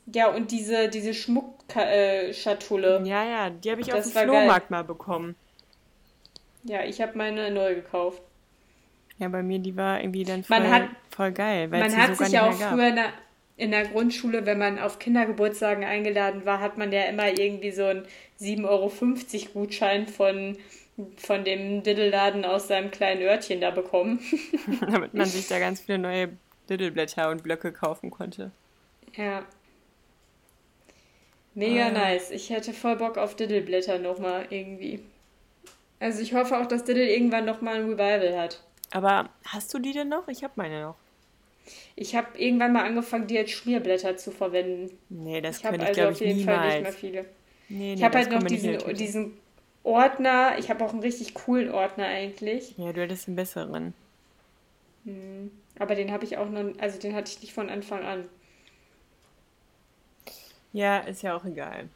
Ja, 0.07 0.27
und 0.29 0.51
diese, 0.51 0.89
diese 0.89 1.13
Schmuckschatulle. 1.13 3.01
Ja, 3.05 3.23
ja, 3.23 3.49
die 3.49 3.71
habe 3.71 3.81
ich 3.81 3.87
Das 3.87 4.07
auf 4.07 4.13
dem 4.13 4.15
war 4.15 4.25
geil. 4.25 4.43
Flohmarkt 4.43 4.71
mal 4.71 4.83
bekommen. 4.83 5.35
Ja, 6.63 6.83
ich 6.83 7.01
habe 7.01 7.17
meine 7.17 7.51
neu 7.51 7.75
gekauft. 7.75 8.21
Ja, 9.17 9.27
bei 9.29 9.43
mir, 9.43 9.59
die 9.59 9.75
war 9.77 10.01
irgendwie 10.01 10.23
dann 10.23 10.43
voll, 10.43 10.57
hat- 10.67 10.89
voll 11.09 11.31
geil, 11.31 11.71
weil 11.71 11.81
Man 11.81 11.97
hat 11.97 12.17
sich 12.17 12.31
ja 12.31 12.49
auch 12.49 12.53
früher 12.53 12.87
in 12.89 12.95
der, 12.95 13.13
in 13.57 13.71
der 13.71 13.85
Grundschule, 13.85 14.45
wenn 14.45 14.57
man 14.57 14.79
auf 14.79 14.99
Kindergeburtstagen 14.99 15.83
eingeladen 15.83 16.45
war, 16.45 16.59
hat 16.59 16.77
man 16.77 16.91
ja 16.91 17.03
immer 17.03 17.27
irgendwie 17.29 17.71
so 17.71 17.85
einen 17.85 18.05
7,50 18.39 18.65
Euro 19.55 19.61
Gutschein 19.65 20.07
von, 20.07 20.57
von 21.17 21.43
dem 21.43 21.83
Diddelladen 21.83 22.45
aus 22.45 22.67
seinem 22.67 22.89
kleinen 22.91 23.21
Örtchen 23.21 23.61
da 23.61 23.69
bekommen. 23.71 24.19
damit 24.87 25.13
man 25.13 25.29
sich 25.31 25.47
da 25.47 25.59
ganz 25.59 25.81
viele 25.81 25.99
neue 25.99 26.29
Diddleblätter 26.69 27.29
und 27.29 27.43
Blöcke 27.43 27.71
kaufen 27.71 28.09
konnte. 28.09 28.51
ja. 29.15 29.45
Mega 31.53 31.87
Ah. 31.87 31.91
nice. 31.91 32.31
Ich 32.31 32.49
hätte 32.49 32.73
voll 32.73 32.95
Bock 32.95 33.17
auf 33.17 33.35
Diddleblätter 33.35 33.99
nochmal 33.99 34.45
irgendwie. 34.49 35.01
Also 35.99 36.21
ich 36.21 36.33
hoffe 36.33 36.57
auch, 36.57 36.65
dass 36.65 36.83
Diddle 36.83 37.09
irgendwann 37.13 37.45
nochmal 37.45 37.75
ein 37.75 37.89
Revival 37.89 38.37
hat. 38.39 38.63
Aber 38.91 39.29
hast 39.45 39.73
du 39.73 39.79
die 39.79 39.91
denn 39.93 40.09
noch? 40.09 40.27
Ich 40.27 40.43
habe 40.43 40.53
meine 40.55 40.81
noch. 40.81 40.95
Ich 41.95 42.15
habe 42.15 42.37
irgendwann 42.37 42.73
mal 42.73 42.83
angefangen, 42.85 43.27
die 43.27 43.37
als 43.37 43.51
Schmierblätter 43.51 44.17
zu 44.17 44.31
verwenden. 44.31 44.97
Nee, 45.09 45.41
das 45.41 45.59
Ich 45.59 45.65
habe 45.65 45.77
könnte 45.77 45.91
ich, 45.91 45.99
also 45.99 46.01
glaube 46.01 46.13
auf 46.15 46.21
ich, 46.21 46.27
jeden 46.27 46.43
Fall 46.45 46.67
nicht 46.69 46.81
mehr 46.83 46.93
viele. 46.93 47.25
Nee, 47.69 47.93
Ich 47.93 47.99
nee, 47.99 48.05
habe 48.05 48.17
das 48.17 48.27
halt 48.29 48.41
noch 48.41 48.47
diesen, 48.47 48.95
diesen 48.95 49.33
Ordner. 49.83 50.55
Ich 50.57 50.69
habe 50.69 50.83
auch 50.83 50.91
einen 50.91 51.01
richtig 51.01 51.33
coolen 51.35 51.71
Ordner 51.71 52.05
eigentlich. 52.05 52.73
Ja, 52.77 52.91
du 52.91 53.01
hättest 53.01 53.27
einen 53.27 53.35
besseren. 53.35 53.93
Aber 55.79 55.95
den 55.95 56.11
habe 56.11 56.25
ich 56.25 56.37
auch 56.37 56.49
noch, 56.49 56.63
also 56.79 56.99
den 56.99 57.15
hatte 57.15 57.31
ich 57.31 57.41
nicht 57.41 57.53
von 57.53 57.69
Anfang 57.69 58.03
an. 58.03 58.25
Ja, 60.73 60.99
ist 60.99 61.21
ja 61.23 61.35
auch 61.35 61.45
egal. 61.45 61.89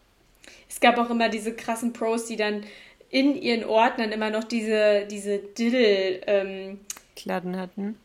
Es 0.69 0.79
gab 0.79 0.97
auch 0.97 1.09
immer 1.09 1.29
diese 1.29 1.55
krassen 1.55 1.93
Pros, 1.93 2.25
die 2.25 2.35
dann 2.35 2.63
in 3.09 3.35
ihren 3.35 3.63
Ordnern 3.65 4.11
immer 4.11 4.29
noch 4.29 4.43
diese, 4.43 5.05
diese 5.09 5.39
Diddle-Folien 5.39 6.79
Kladden 7.15 7.57
hatten. 7.57 7.97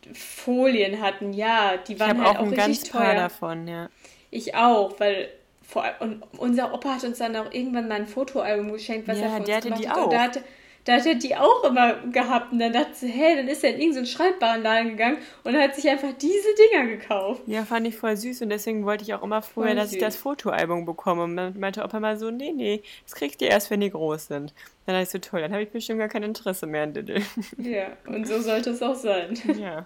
hatten. 1.01 1.33
Ja, 1.33 1.77
die 1.77 1.95
Ich 1.95 1.99
waren 1.99 2.09
habe 2.09 2.23
halt 2.23 2.37
auch 2.37 2.39
auch 2.39 2.47
ein 2.47 2.53
richtig 2.53 2.83
ganz 2.83 2.89
paar 2.89 3.15
teuer. 3.15 3.15
davon, 3.15 3.67
ja. 3.67 3.89
Ich 4.29 4.55
auch, 4.55 4.99
weil 4.99 5.29
vor, 5.61 5.85
und 5.99 6.23
unser 6.37 6.73
Opa 6.73 6.95
hat 6.95 7.03
uns 7.03 7.17
dann 7.19 7.35
auch 7.35 7.51
irgendwann 7.51 7.87
mal 7.87 7.95
ein 7.95 8.07
Fotoalbum 8.07 8.71
geschenkt, 8.73 9.07
was 9.07 9.19
Ja, 9.19 9.27
er 9.27 9.29
für 9.29 9.43
uns 9.43 9.45
der 9.45 9.57
hatte 9.57 9.69
gemacht 9.69 9.83
die 9.83 9.89
hat. 9.89 9.97
Auch. 9.97 10.11
hatte, 10.23 10.43
da 10.85 10.93
hat 10.93 11.05
er 11.05 11.15
die 11.15 11.35
auch 11.35 11.63
immer 11.63 11.95
gehabt. 12.11 12.51
Und 12.51 12.59
dann 12.59 12.73
dachte 12.73 12.93
sie, 12.93 13.07
hey, 13.07 13.35
dann 13.35 13.47
ist 13.47 13.63
er 13.63 13.75
in 13.75 13.81
irgendeinen 13.81 14.05
so 14.05 14.11
Schreibwarenladen 14.11 14.91
gegangen 14.91 15.17
und 15.43 15.55
hat 15.55 15.75
sich 15.75 15.87
einfach 15.89 16.13
diese 16.13 16.47
Dinger 16.71 16.87
gekauft. 16.87 17.41
Ja, 17.45 17.65
fand 17.65 17.87
ich 17.87 17.95
voll 17.95 18.17
süß 18.17 18.41
und 18.41 18.49
deswegen 18.49 18.85
wollte 18.85 19.03
ich 19.03 19.13
auch 19.13 19.23
immer 19.23 19.41
früher, 19.41 19.67
Voll 19.67 19.75
dass 19.75 19.93
ich 19.93 19.99
das 19.99 20.15
Fotoalbum 20.15 20.85
bekomme. 20.85 21.23
Und 21.23 21.37
dann 21.37 21.59
meinte 21.59 21.83
Opa 21.83 21.99
mal 21.99 22.17
so, 22.17 22.31
nee, 22.31 22.51
nee, 22.51 22.81
das 23.03 23.15
kriegt 23.15 23.41
ihr 23.41 23.49
erst, 23.49 23.69
wenn 23.69 23.81
die 23.81 23.91
groß 23.91 24.27
sind. 24.27 24.53
Dann 24.85 24.95
dachte 24.95 25.03
ich 25.03 25.09
so, 25.09 25.19
toll, 25.19 25.41
dann 25.41 25.51
habe 25.51 25.63
ich 25.63 25.69
bestimmt 25.69 25.99
gar 25.99 26.09
kein 26.09 26.23
Interesse 26.23 26.65
mehr 26.65 26.83
an 26.83 26.93
Diddle. 26.93 27.21
Ja, 27.57 27.87
und 28.07 28.27
so 28.27 28.41
sollte 28.41 28.71
es 28.71 28.81
auch 28.81 28.95
sein. 28.95 29.37
ja. 29.59 29.85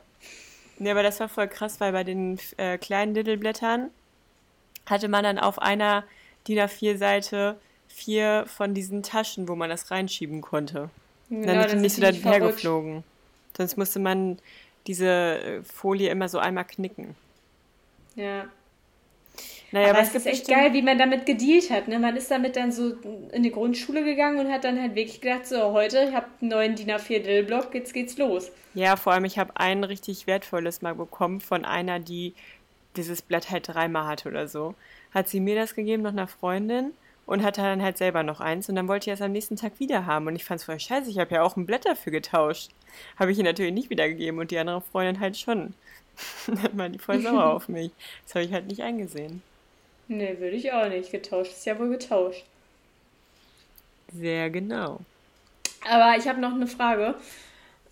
Nee, 0.77 0.91
aber 0.91 1.03
das 1.03 1.19
war 1.19 1.29
voll 1.29 1.47
krass, 1.47 1.79
weil 1.79 1.91
bei 1.91 2.03
den 2.03 2.37
äh, 2.57 2.77
kleinen 2.77 3.13
Diddleblättern 3.13 3.91
hatte 4.85 5.07
man 5.07 5.23
dann 5.23 5.39
auf 5.39 5.59
einer 5.59 6.03
DIN 6.47 6.59
A4-Seite 6.59 7.57
vier 7.95 8.45
von 8.47 8.73
diesen 8.73 9.03
Taschen, 9.03 9.47
wo 9.47 9.55
man 9.55 9.69
das 9.69 9.89
reinschieben 9.89 10.41
konnte. 10.41 10.89
Die 11.29 11.41
dann 11.41 11.81
nicht 11.81 11.95
so 11.95 12.01
daher 12.01 12.39
geflogen. 12.39 13.03
Sonst 13.55 13.77
musste 13.77 13.99
man 13.99 14.37
diese 14.85 15.07
äh, 15.07 15.63
Folie 15.63 16.09
immer 16.09 16.27
so 16.27 16.37
einmal 16.37 16.65
knicken. 16.65 17.15
Ja. 18.15 18.45
Naja, 19.71 19.89
aber 19.89 19.99
was 19.99 20.09
es 20.09 20.15
ist 20.15 20.25
echt 20.27 20.47
geil, 20.47 20.73
wie 20.73 20.81
man 20.81 20.97
damit 20.97 21.25
gedealt 21.25 21.69
hat. 21.71 21.87
Ne? 21.87 21.97
Man 21.97 22.15
ist 22.15 22.29
damit 22.29 22.55
dann 22.55 22.71
so 22.71 22.93
in 23.31 23.43
die 23.43 23.51
Grundschule 23.51 24.03
gegangen 24.03 24.39
und 24.39 24.51
hat 24.51 24.63
dann 24.63 24.79
halt 24.79 24.95
wirklich 24.95 25.21
gedacht, 25.21 25.47
so, 25.47 25.71
heute, 25.71 26.05
ich 26.09 26.15
habe 26.15 26.27
einen 26.41 26.51
neuen 26.51 26.75
DIN 26.75 26.91
A4 26.91 27.19
Diddle-Block, 27.19 27.73
jetzt 27.73 27.93
geht's 27.93 28.17
los. 28.17 28.51
Ja, 28.73 28.95
vor 28.95 29.13
allem, 29.13 29.25
ich 29.25 29.39
habe 29.39 29.51
ein 29.55 29.83
richtig 29.83 30.27
wertvolles 30.27 30.81
mal 30.81 30.95
bekommen 30.95 31.41
von 31.41 31.65
einer, 31.65 31.99
die 31.99 32.33
dieses 32.95 33.21
Blatt 33.21 33.49
halt 33.49 33.67
dreimal 33.67 34.05
hatte 34.05 34.29
oder 34.29 34.47
so. 34.47 34.75
Hat 35.13 35.27
sie 35.27 35.39
mir 35.39 35.55
das 35.55 35.75
gegeben, 35.75 36.03
noch 36.03 36.11
einer 36.11 36.27
Freundin 36.27 36.93
und 37.25 37.43
hatte 37.43 37.61
dann 37.61 37.81
halt 37.81 37.97
selber 37.97 38.23
noch 38.23 38.39
eins 38.39 38.69
und 38.69 38.75
dann 38.75 38.87
wollte 38.87 39.09
ich 39.09 39.13
es 39.13 39.21
am 39.21 39.31
nächsten 39.31 39.55
Tag 39.55 39.79
wieder 39.79 40.05
haben 40.05 40.27
und 40.27 40.35
ich 40.35 40.43
fand 40.43 40.59
es 40.59 40.65
voll 40.65 40.79
scheiße, 40.79 41.09
ich 41.09 41.19
habe 41.19 41.35
ja 41.35 41.41
auch 41.41 41.55
ein 41.55 41.65
Blatt 41.65 41.85
dafür 41.85 42.11
getauscht. 42.11 42.71
Habe 43.17 43.31
ich 43.31 43.37
ihr 43.37 43.43
natürlich 43.43 43.73
nicht 43.73 43.89
wiedergegeben 43.89 44.39
und 44.39 44.51
die 44.51 44.57
andere 44.57 44.81
Freundin 44.81 45.19
halt 45.19 45.37
schon. 45.37 45.73
dann 46.47 46.77
war 46.77 46.89
die 46.89 46.99
voll 46.99 47.19
sauer 47.21 47.45
auf 47.53 47.67
mich. 47.67 47.91
Das 48.25 48.35
habe 48.35 48.45
ich 48.45 48.53
halt 48.53 48.67
nicht 48.67 48.81
eingesehen. 48.81 49.41
Nee, 50.07 50.37
würde 50.39 50.55
ich 50.55 50.71
auch 50.71 50.87
nicht. 50.87 51.11
Getauscht 51.11 51.51
ist 51.51 51.65
ja 51.65 51.77
wohl 51.79 51.89
getauscht. 51.89 52.45
Sehr 54.13 54.49
genau. 54.49 54.99
Aber 55.89 56.17
ich 56.17 56.27
habe 56.27 56.39
noch 56.39 56.53
eine 56.53 56.67
Frage. 56.67 57.15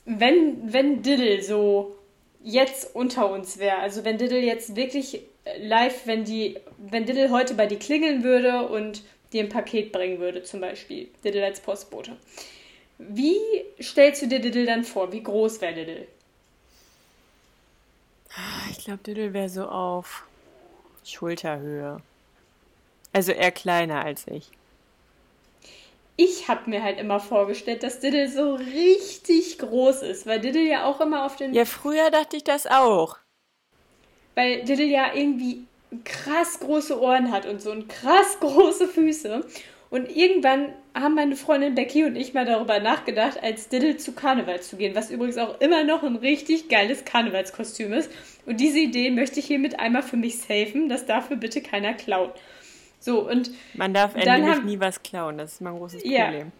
Wenn, 0.05 0.71
wenn 0.71 1.01
Diddle 1.01 1.41
so 1.41 1.95
jetzt 2.43 2.95
unter 2.95 3.31
uns 3.31 3.57
wäre, 3.57 3.77
also 3.77 4.05
wenn 4.05 4.17
Diddle 4.17 4.39
jetzt 4.39 4.75
wirklich 4.75 5.21
live, 5.59 6.05
wenn 6.05 6.23
die, 6.23 6.57
wenn 6.77 7.05
Diddle 7.05 7.31
heute 7.31 7.55
bei 7.55 7.65
dir 7.65 7.79
klingeln 7.79 8.23
würde 8.23 8.67
und 8.67 9.01
dir 9.33 9.43
ein 9.43 9.49
Paket 9.49 9.91
bringen 9.91 10.19
würde, 10.19 10.43
zum 10.43 10.61
Beispiel, 10.61 11.09
Diddle 11.23 11.45
als 11.45 11.59
Postbote. 11.61 12.17
Wie 12.97 13.37
stellst 13.81 14.21
du 14.23 14.27
dir 14.27 14.39
Diddle 14.39 14.65
dann 14.65 14.83
vor? 14.83 15.11
Wie 15.11 15.23
groß 15.23 15.61
wäre 15.61 15.73
Diddle? 15.75 16.07
Ich 18.71 18.83
glaube, 18.83 19.03
Diddle 19.03 19.33
wäre 19.33 19.49
so 19.49 19.65
auf 19.67 20.23
Schulterhöhe. 21.03 22.01
Also 23.13 23.31
eher 23.31 23.51
kleiner 23.51 24.03
als 24.03 24.27
ich. 24.27 24.51
Ich 26.15 26.47
habe 26.47 26.69
mir 26.69 26.83
halt 26.83 26.99
immer 26.99 27.19
vorgestellt, 27.19 27.83
dass 27.83 27.99
Diddle 27.99 28.29
so 28.29 28.55
richtig 28.55 29.57
groß 29.59 30.03
ist, 30.03 30.25
weil 30.25 30.39
Diddle 30.39 30.61
ja 30.63 30.85
auch 30.85 31.01
immer 31.01 31.25
auf 31.25 31.35
den 31.35 31.53
Ja, 31.53 31.65
früher 31.65 32.09
dachte 32.11 32.37
ich 32.37 32.43
das 32.43 32.67
auch. 32.67 33.17
weil 34.35 34.63
Diddle 34.63 34.85
ja 34.85 35.13
irgendwie 35.13 35.65
krass 36.03 36.59
große 36.59 36.99
Ohren 36.99 37.31
hat 37.31 37.45
und 37.45 37.61
so 37.61 37.71
und 37.71 37.89
krass 37.89 38.37
große 38.39 38.87
Füße. 38.87 39.45
Und 39.89 40.09
irgendwann 40.15 40.73
haben 40.95 41.13
meine 41.13 41.35
Freundin 41.35 41.75
Becky 41.75 42.03
und 42.03 42.15
ich 42.15 42.33
mal 42.33 42.45
darüber 42.45 42.79
nachgedacht, 42.79 43.41
als 43.43 43.69
Diddle 43.69 43.97
zu 43.97 44.13
Karneval 44.13 44.59
zu 44.61 44.75
gehen, 44.75 44.95
was 44.95 45.11
übrigens 45.11 45.37
auch 45.37 45.61
immer 45.61 45.83
noch 45.83 46.01
ein 46.01 46.15
richtig 46.15 46.67
geiles 46.67 47.05
Karnevalskostüm 47.05 47.93
ist. 47.93 48.09
Und 48.47 48.59
diese 48.59 48.79
Idee 48.79 49.11
möchte 49.11 49.39
ich 49.39 49.45
hiermit 49.45 49.79
einmal 49.79 50.01
für 50.01 50.17
mich 50.17 50.39
safen, 50.39 50.89
das 50.89 51.05
darf 51.05 51.29
mir 51.29 51.37
bitte 51.37 51.61
keiner 51.61 51.93
klauen. 51.93 52.31
So, 52.99 53.29
und 53.29 53.51
Man 53.75 53.93
darf 53.93 54.13
Dann 54.15 54.41
nämlich 54.41 54.57
haben- 54.57 54.65
nie 54.65 54.79
was 54.79 55.03
klauen, 55.03 55.37
das 55.37 55.53
ist 55.53 55.61
mein 55.61 55.77
großes 55.77 56.01
Ja. 56.05 56.25
Problem. 56.25 56.51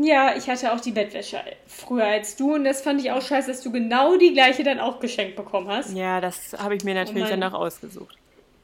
ja, 0.00 0.34
ich 0.36 0.48
hatte 0.48 0.72
auch 0.72 0.80
die 0.80 0.92
Bettwäsche 0.92 1.40
früher 1.66 2.04
als 2.06 2.36
du 2.36 2.54
und 2.54 2.64
das 2.64 2.80
fand 2.80 3.00
ich 3.00 3.10
auch 3.10 3.20
scheiße, 3.22 3.48
dass 3.48 3.60
du 3.62 3.72
genau 3.72 4.16
die 4.16 4.32
gleiche 4.32 4.62
dann 4.62 4.80
auch 4.80 5.00
geschenkt 5.00 5.36
bekommen 5.36 5.68
hast. 5.68 5.94
Ja, 5.94 6.20
das 6.22 6.54
habe 6.58 6.76
ich 6.76 6.84
mir 6.84 6.94
natürlich 6.94 7.26
Oh 7.26 7.28
dann 7.30 7.42
auch 7.42 7.52
ausgesucht. 7.54 8.16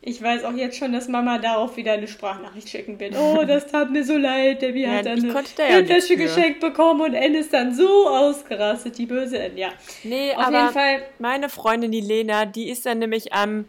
Ich 0.02 0.22
weiß 0.22 0.44
auch 0.44 0.54
jetzt 0.54 0.78
schon, 0.78 0.92
dass 0.92 1.08
Mama 1.08 1.36
darauf 1.38 1.76
wieder 1.76 1.92
eine 1.92 2.08
Sprachnachricht 2.08 2.70
schicken 2.70 2.98
wird. 2.98 3.14
Oh, 3.18 3.44
das 3.46 3.66
tat 3.66 3.90
mir 3.90 4.02
so 4.02 4.16
leid. 4.16 4.62
Debbie 4.62 4.82
Ja, 4.82 4.92
hat 4.92 5.06
dann 5.06 5.22
eine 5.22 5.44
da 5.56 5.68
ja 5.68 5.82
geschenkt 5.82 6.60
bekommen 6.60 7.02
und 7.02 7.14
Anne 7.14 7.38
ist 7.38 7.52
dann 7.52 7.74
so 7.74 8.08
ausgerastet, 8.08 8.96
die 8.96 9.04
böse 9.04 9.38
Anne. 9.38 9.58
Ja, 9.58 9.68
Nee, 10.02 10.32
auf 10.34 10.46
aber 10.46 10.58
jeden 10.58 10.72
Fall. 10.72 11.02
meine 11.18 11.50
Freundin, 11.50 11.92
die 11.92 12.00
Lena, 12.00 12.46
die 12.46 12.70
ist 12.70 12.86
dann 12.86 12.98
nämlich 12.98 13.34
am 13.34 13.66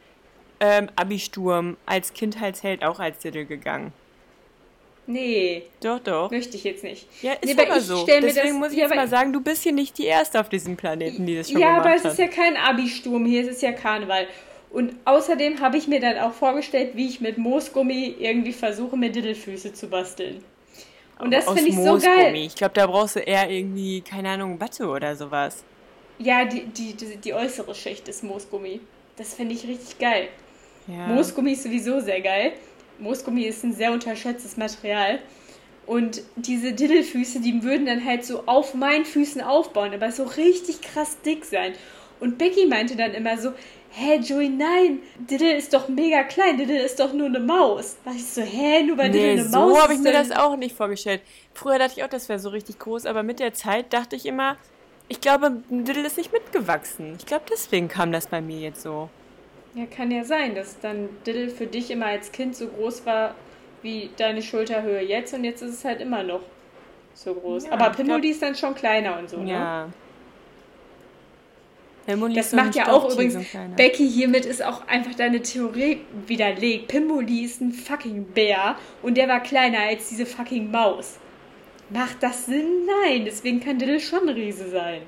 ähm, 0.61 0.89
Abi-Sturm 0.95 1.75
als 1.85 2.13
Kindheitsheld 2.13 2.83
auch 2.85 2.99
als 2.99 3.19
Diddle 3.19 3.45
gegangen. 3.45 3.91
Nee, 5.07 5.63
Doch, 5.81 5.99
doch. 5.99 6.31
möchte 6.31 6.55
ich 6.55 6.63
jetzt 6.63 6.83
nicht. 6.83 7.07
Ja, 7.21 7.33
ist 7.33 7.55
nee, 7.57 7.61
aber 7.61 7.77
ich 7.77 7.83
so. 7.83 8.05
Deswegen 8.05 8.35
das, 8.35 8.53
muss 8.53 8.71
ich 8.71 8.77
ja, 8.77 8.85
jetzt 8.85 8.95
mal 8.95 9.07
sagen, 9.09 9.33
du 9.33 9.41
bist 9.41 9.63
hier 9.63 9.73
nicht 9.73 9.97
die 9.97 10.05
Erste 10.05 10.39
auf 10.39 10.47
diesem 10.47 10.77
Planeten, 10.77 11.25
die 11.25 11.35
das 11.35 11.51
schon 11.51 11.59
Ja, 11.59 11.71
gemacht 11.71 11.85
aber 11.87 11.95
es 11.95 12.03
hat. 12.05 12.11
ist 12.13 12.19
ja 12.19 12.27
kein 12.27 12.55
Abi-Sturm 12.55 13.25
hier, 13.25 13.41
es 13.41 13.47
ist 13.49 13.61
ja 13.63 13.73
Karneval. 13.73 14.27
Und 14.71 14.95
außerdem 15.03 15.59
habe 15.59 15.77
ich 15.77 15.87
mir 15.87 15.99
dann 15.99 16.17
auch 16.17 16.31
vorgestellt, 16.31 16.91
wie 16.95 17.07
ich 17.07 17.19
mit 17.19 17.37
Moosgummi 17.37 18.15
irgendwie 18.19 18.53
versuche, 18.53 18.95
mir 18.95 19.11
Diddlefüße 19.11 19.73
zu 19.73 19.87
basteln. 19.87 20.43
Und 21.19 21.31
das 21.31 21.45
finde 21.45 21.69
ich 21.69 21.75
so 21.75 21.99
geil. 21.99 22.33
Ich 22.35 22.55
glaube, 22.55 22.73
da 22.73 22.87
brauchst 22.87 23.17
du 23.17 23.19
eher 23.19 23.49
irgendwie, 23.49 24.01
keine 24.01 24.29
Ahnung, 24.29 24.59
Watte 24.59 24.87
oder 24.87 25.15
sowas. 25.15 25.63
Ja, 26.17 26.45
die, 26.45 26.65
die, 26.65 26.93
die, 26.93 27.17
die 27.17 27.33
äußere 27.33 27.75
Schicht 27.75 28.07
ist 28.07 28.23
Moosgummi. 28.23 28.79
Das 29.17 29.33
finde 29.33 29.53
ich 29.53 29.67
richtig 29.67 29.99
geil. 29.99 30.29
Ja. 30.87 31.07
Moosgummi 31.07 31.51
ist 31.51 31.63
sowieso 31.63 31.99
sehr 31.99 32.21
geil. 32.21 32.53
Moosgummi 32.99 33.43
ist 33.43 33.63
ein 33.63 33.73
sehr 33.73 33.91
unterschätztes 33.91 34.57
Material. 34.57 35.19
Und 35.85 36.21
diese 36.37 36.73
Diddelfüße, 36.73 37.41
die 37.41 37.63
würden 37.63 37.85
dann 37.85 38.05
halt 38.05 38.23
so 38.23 38.43
auf 38.45 38.73
meinen 38.73 39.03
Füßen 39.03 39.41
aufbauen, 39.41 39.93
aber 39.93 40.11
so 40.11 40.23
richtig 40.23 40.81
krass 40.81 41.17
dick 41.25 41.43
sein. 41.43 41.73
Und 42.19 42.37
Becky 42.37 42.67
meinte 42.67 42.95
dann 42.95 43.13
immer 43.13 43.37
so, 43.37 43.51
hä, 43.91 44.17
Joey, 44.17 44.49
nein, 44.49 44.99
Diddle 45.17 45.55
ist 45.55 45.73
doch 45.73 45.87
mega 45.87 46.23
klein, 46.23 46.57
Diddle 46.57 46.81
ist 46.81 46.99
doch 46.99 47.13
nur 47.13 47.27
eine 47.27 47.39
Maus. 47.39 47.97
Da 48.05 48.11
ich 48.11 48.25
so, 48.25 48.41
hä, 48.41 48.83
nur 48.83 48.97
weil 48.97 49.11
Diddle 49.11 49.35
Nee, 49.35 49.41
eine 49.41 49.49
Maus 49.49 49.73
so 49.73 49.81
habe 49.81 49.93
ich 49.93 49.99
ist, 49.99 50.03
mir 50.03 50.13
das 50.13 50.31
auch 50.31 50.55
nicht 50.55 50.75
vorgestellt. 50.75 51.21
Früher 51.53 51.79
dachte 51.79 51.93
ich 51.97 52.03
auch, 52.03 52.09
das 52.09 52.29
wäre 52.29 52.39
so 52.39 52.49
richtig 52.49 52.79
groß, 52.79 53.05
aber 53.05 53.23
mit 53.23 53.39
der 53.39 53.53
Zeit 53.53 53.93
dachte 53.93 54.15
ich 54.15 54.25
immer, 54.25 54.57
ich 55.07 55.19
glaube, 55.19 55.61
Diddle 55.69 56.05
ist 56.07 56.17
nicht 56.17 56.31
mitgewachsen. 56.31 57.15
Ich 57.19 57.25
glaube, 57.25 57.43
deswegen 57.51 57.87
kam 57.87 58.11
das 58.11 58.27
bei 58.27 58.39
mir 58.41 58.59
jetzt 58.59 58.81
so. 58.81 59.09
Ja, 59.73 59.85
kann 59.85 60.11
ja 60.11 60.23
sein, 60.23 60.55
dass 60.55 60.79
dann 60.79 61.09
Diddle 61.25 61.49
für 61.49 61.67
dich 61.67 61.91
immer 61.91 62.07
als 62.07 62.31
Kind 62.31 62.55
so 62.55 62.67
groß 62.67 63.05
war 63.05 63.35
wie 63.81 64.09
deine 64.17 64.41
Schulterhöhe 64.41 65.01
jetzt 65.01 65.33
und 65.33 65.43
jetzt 65.43 65.61
ist 65.61 65.73
es 65.73 65.85
halt 65.85 66.01
immer 66.01 66.23
noch 66.23 66.41
so 67.13 67.33
groß. 67.33 67.65
Ja, 67.65 67.73
Aber 67.73 67.89
Pimoli 67.89 68.29
ist 68.29 68.41
dann 68.41 68.55
schon 68.55 68.75
kleiner 68.75 69.17
und 69.17 69.29
so, 69.29 69.37
ne? 69.37 69.51
Ja. 69.51 69.89
Mund 72.07 72.35
Das 72.35 72.51
macht 72.53 72.75
ja 72.75 72.91
auch 72.91 73.11
übrigens. 73.11 73.45
Becky, 73.75 74.09
hiermit 74.09 74.45
ist 74.45 74.63
auch 74.63 74.87
einfach 74.87 75.13
deine 75.15 75.41
Theorie 75.41 76.01
widerlegt. 76.27 76.87
Pimoli 76.87 77.43
ist 77.43 77.61
ein 77.61 77.71
fucking 77.71 78.25
Bär 78.25 78.75
und 79.01 79.15
der 79.17 79.27
war 79.27 79.41
kleiner 79.41 79.79
als 79.79 80.09
diese 80.09 80.25
fucking 80.25 80.71
Maus. 80.71 81.19
Macht 81.89 82.23
das 82.23 82.45
Sinn? 82.45 82.85
Nein, 83.03 83.25
deswegen 83.25 83.59
kann 83.59 83.77
Diddle 83.77 83.99
schon 83.99 84.27
ein 84.27 84.35
Riese 84.35 84.69
sein. 84.69 85.01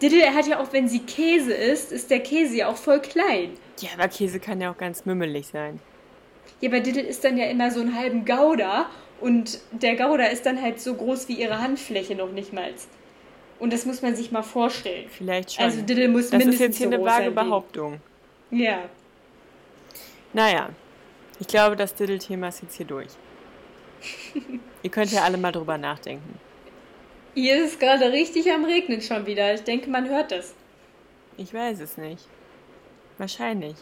Diddle 0.00 0.22
er 0.22 0.34
hat 0.34 0.46
ja 0.46 0.60
auch, 0.60 0.72
wenn 0.72 0.88
sie 0.88 1.00
Käse 1.00 1.52
isst, 1.52 1.92
ist 1.92 2.10
der 2.10 2.20
Käse 2.20 2.56
ja 2.56 2.68
auch 2.68 2.76
voll 2.76 3.00
klein. 3.00 3.50
Ja, 3.80 3.90
aber 3.94 4.08
Käse 4.08 4.40
kann 4.40 4.60
ja 4.60 4.70
auch 4.72 4.78
ganz 4.78 5.04
mümmelig 5.04 5.48
sein. 5.48 5.80
Ja, 6.60 6.70
aber 6.70 6.80
Diddle 6.80 7.02
ist 7.02 7.24
dann 7.24 7.36
ja 7.36 7.46
immer 7.46 7.70
so 7.70 7.80
einen 7.80 7.94
halben 7.94 8.24
Gouda 8.24 8.88
und 9.20 9.58
der 9.72 9.96
Gouda 9.96 10.24
ist 10.26 10.46
dann 10.46 10.60
halt 10.60 10.80
so 10.80 10.94
groß 10.94 11.28
wie 11.28 11.34
ihre 11.34 11.60
Handfläche 11.60 12.14
noch 12.14 12.30
nicht 12.32 12.52
mal. 12.52 12.72
Und 13.60 13.72
das 13.72 13.84
muss 13.84 14.02
man 14.02 14.16
sich 14.16 14.32
mal 14.32 14.42
vorstellen. 14.42 15.08
Vielleicht 15.10 15.54
schon. 15.54 15.64
Also 15.64 15.82
Diddle 15.82 16.08
muss 16.08 16.30
das 16.30 16.32
ist 16.32 16.38
mindestens 16.38 16.60
jetzt 16.60 16.78
hier 16.78 16.88
so 16.88 16.94
eine 16.94 17.04
vage 17.04 17.30
Behauptung. 17.30 18.00
Ja. 18.50 18.84
Naja, 20.32 20.70
ich 21.38 21.46
glaube, 21.46 21.76
das 21.76 21.94
Diddle-Thema 21.94 22.48
ist 22.48 22.62
jetzt 22.62 22.76
hier 22.76 22.86
durch. 22.86 23.08
Ihr 24.82 24.90
könnt 24.90 25.12
ja 25.12 25.22
alle 25.22 25.36
mal 25.36 25.52
drüber 25.52 25.76
nachdenken. 25.76 26.38
Hier 27.34 27.62
ist 27.62 27.74
es 27.74 27.78
gerade 27.78 28.10
richtig 28.10 28.50
am 28.50 28.64
Regnen 28.64 29.02
schon 29.02 29.26
wieder. 29.26 29.54
Ich 29.54 29.62
denke, 29.62 29.88
man 29.90 30.08
hört 30.08 30.32
das. 30.32 30.54
Ich 31.36 31.52
weiß 31.54 31.80
es 31.80 31.96
nicht. 31.96 32.26
Wahrscheinlich. 33.18 33.76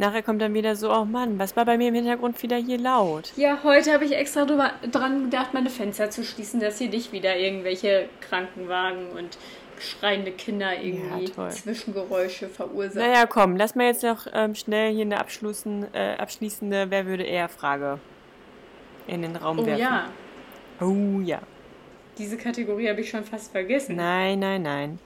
Nachher 0.00 0.22
kommt 0.22 0.40
dann 0.40 0.54
wieder 0.54 0.76
so, 0.76 0.90
oh 0.90 1.04
Mann, 1.04 1.38
was 1.38 1.56
war 1.56 1.66
bei 1.66 1.76
mir 1.76 1.88
im 1.88 1.94
Hintergrund 1.94 2.42
wieder 2.42 2.56
hier 2.56 2.78
laut? 2.78 3.34
Ja, 3.36 3.58
heute 3.62 3.92
habe 3.92 4.06
ich 4.06 4.16
extra 4.16 4.46
drüber, 4.46 4.70
dran 4.90 5.24
gedacht, 5.24 5.52
meine 5.52 5.68
Fenster 5.68 6.08
zu 6.08 6.24
schließen, 6.24 6.58
dass 6.58 6.78
hier 6.78 6.88
nicht 6.88 7.12
wieder 7.12 7.36
irgendwelche 7.36 8.08
Krankenwagen 8.22 9.10
und 9.10 9.36
schreiende 9.78 10.32
Kinder 10.32 10.72
irgendwie 10.82 11.30
Ja. 11.36 11.50
Zwischengeräusche 11.50 12.48
verursachen. 12.48 13.10
Naja, 13.10 13.26
komm, 13.26 13.56
lass 13.56 13.74
mal 13.74 13.88
jetzt 13.88 14.02
noch 14.02 14.26
ähm, 14.32 14.54
schnell 14.54 14.94
hier 14.94 15.04
eine 15.04 15.16
äh, 15.16 16.16
abschließende 16.16 16.86
Wer 16.90 17.04
würde 17.04 17.24
eher 17.24 17.50
Frage 17.50 17.98
in 19.06 19.20
den 19.20 19.36
Raum 19.36 19.58
oh 19.58 19.66
werfen. 19.66 19.82
ja, 19.82 20.08
Oh 20.80 21.20
ja. 21.22 21.40
diese 22.16 22.38
Kategorie 22.38 22.88
habe 22.88 23.02
ich 23.02 23.10
schon 23.10 23.24
fast 23.24 23.52
vergessen. 23.52 23.96
Nein, 23.96 24.38
nein, 24.38 24.62
nein. 24.62 24.98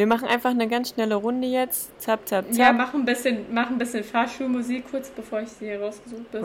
Wir 0.00 0.06
machen 0.06 0.28
einfach 0.28 0.48
eine 0.48 0.66
ganz 0.66 0.94
schnelle 0.94 1.14
Runde 1.14 1.46
jetzt. 1.46 1.90
Zap, 2.00 2.26
zap, 2.26 2.46
zap. 2.50 2.58
Ja, 2.58 2.72
mach 2.72 2.94
ein 2.94 3.04
bisschen, 3.04 3.44
mach 3.52 3.68
ein 3.68 3.76
bisschen 3.76 4.02
Fahrschulmusik 4.02 4.90
kurz, 4.90 5.10
bevor 5.10 5.42
ich 5.42 5.50
sie 5.50 5.66
hier 5.66 5.78
rausgesucht 5.78 6.32
bam. 6.32 6.42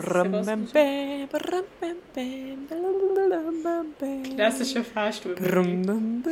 Klassische 4.34 4.84
Fahrstuhlmusik. 4.84 6.26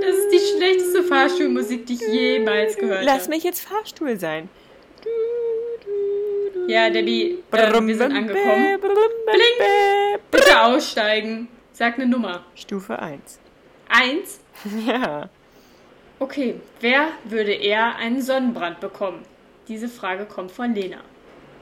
Das 0.00 0.14
ist 0.14 0.32
die 0.32 0.56
schlechteste 0.56 1.02
Fahrstuhlmusik, 1.04 1.86
die 1.86 1.94
ich 1.94 2.00
jemals 2.00 2.76
gehört 2.76 3.04
Lass 3.04 3.22
habe. 3.22 3.30
mich 3.30 3.44
jetzt 3.44 3.60
Fahrstuhl 3.60 4.18
sein. 4.18 4.48
Ja, 6.66 6.90
Debbie, 6.90 7.38
ähm, 7.52 7.86
wir 7.86 7.96
sind 7.96 8.14
angekommen. 8.14 8.80
Blink. 8.80 10.20
Bitte 10.30 10.62
aussteigen. 10.62 11.48
Sag 11.78 11.94
eine 11.94 12.08
Nummer. 12.08 12.42
Stufe 12.56 12.98
1. 12.98 13.38
Eins. 13.88 14.40
Ja. 14.84 15.28
Okay, 16.18 16.56
wer 16.80 17.10
würde 17.22 17.52
eher 17.52 17.94
einen 17.94 18.20
Sonnenbrand 18.20 18.80
bekommen? 18.80 19.22
Diese 19.68 19.88
Frage 19.88 20.24
kommt 20.24 20.50
von 20.50 20.74
Lena. 20.74 20.96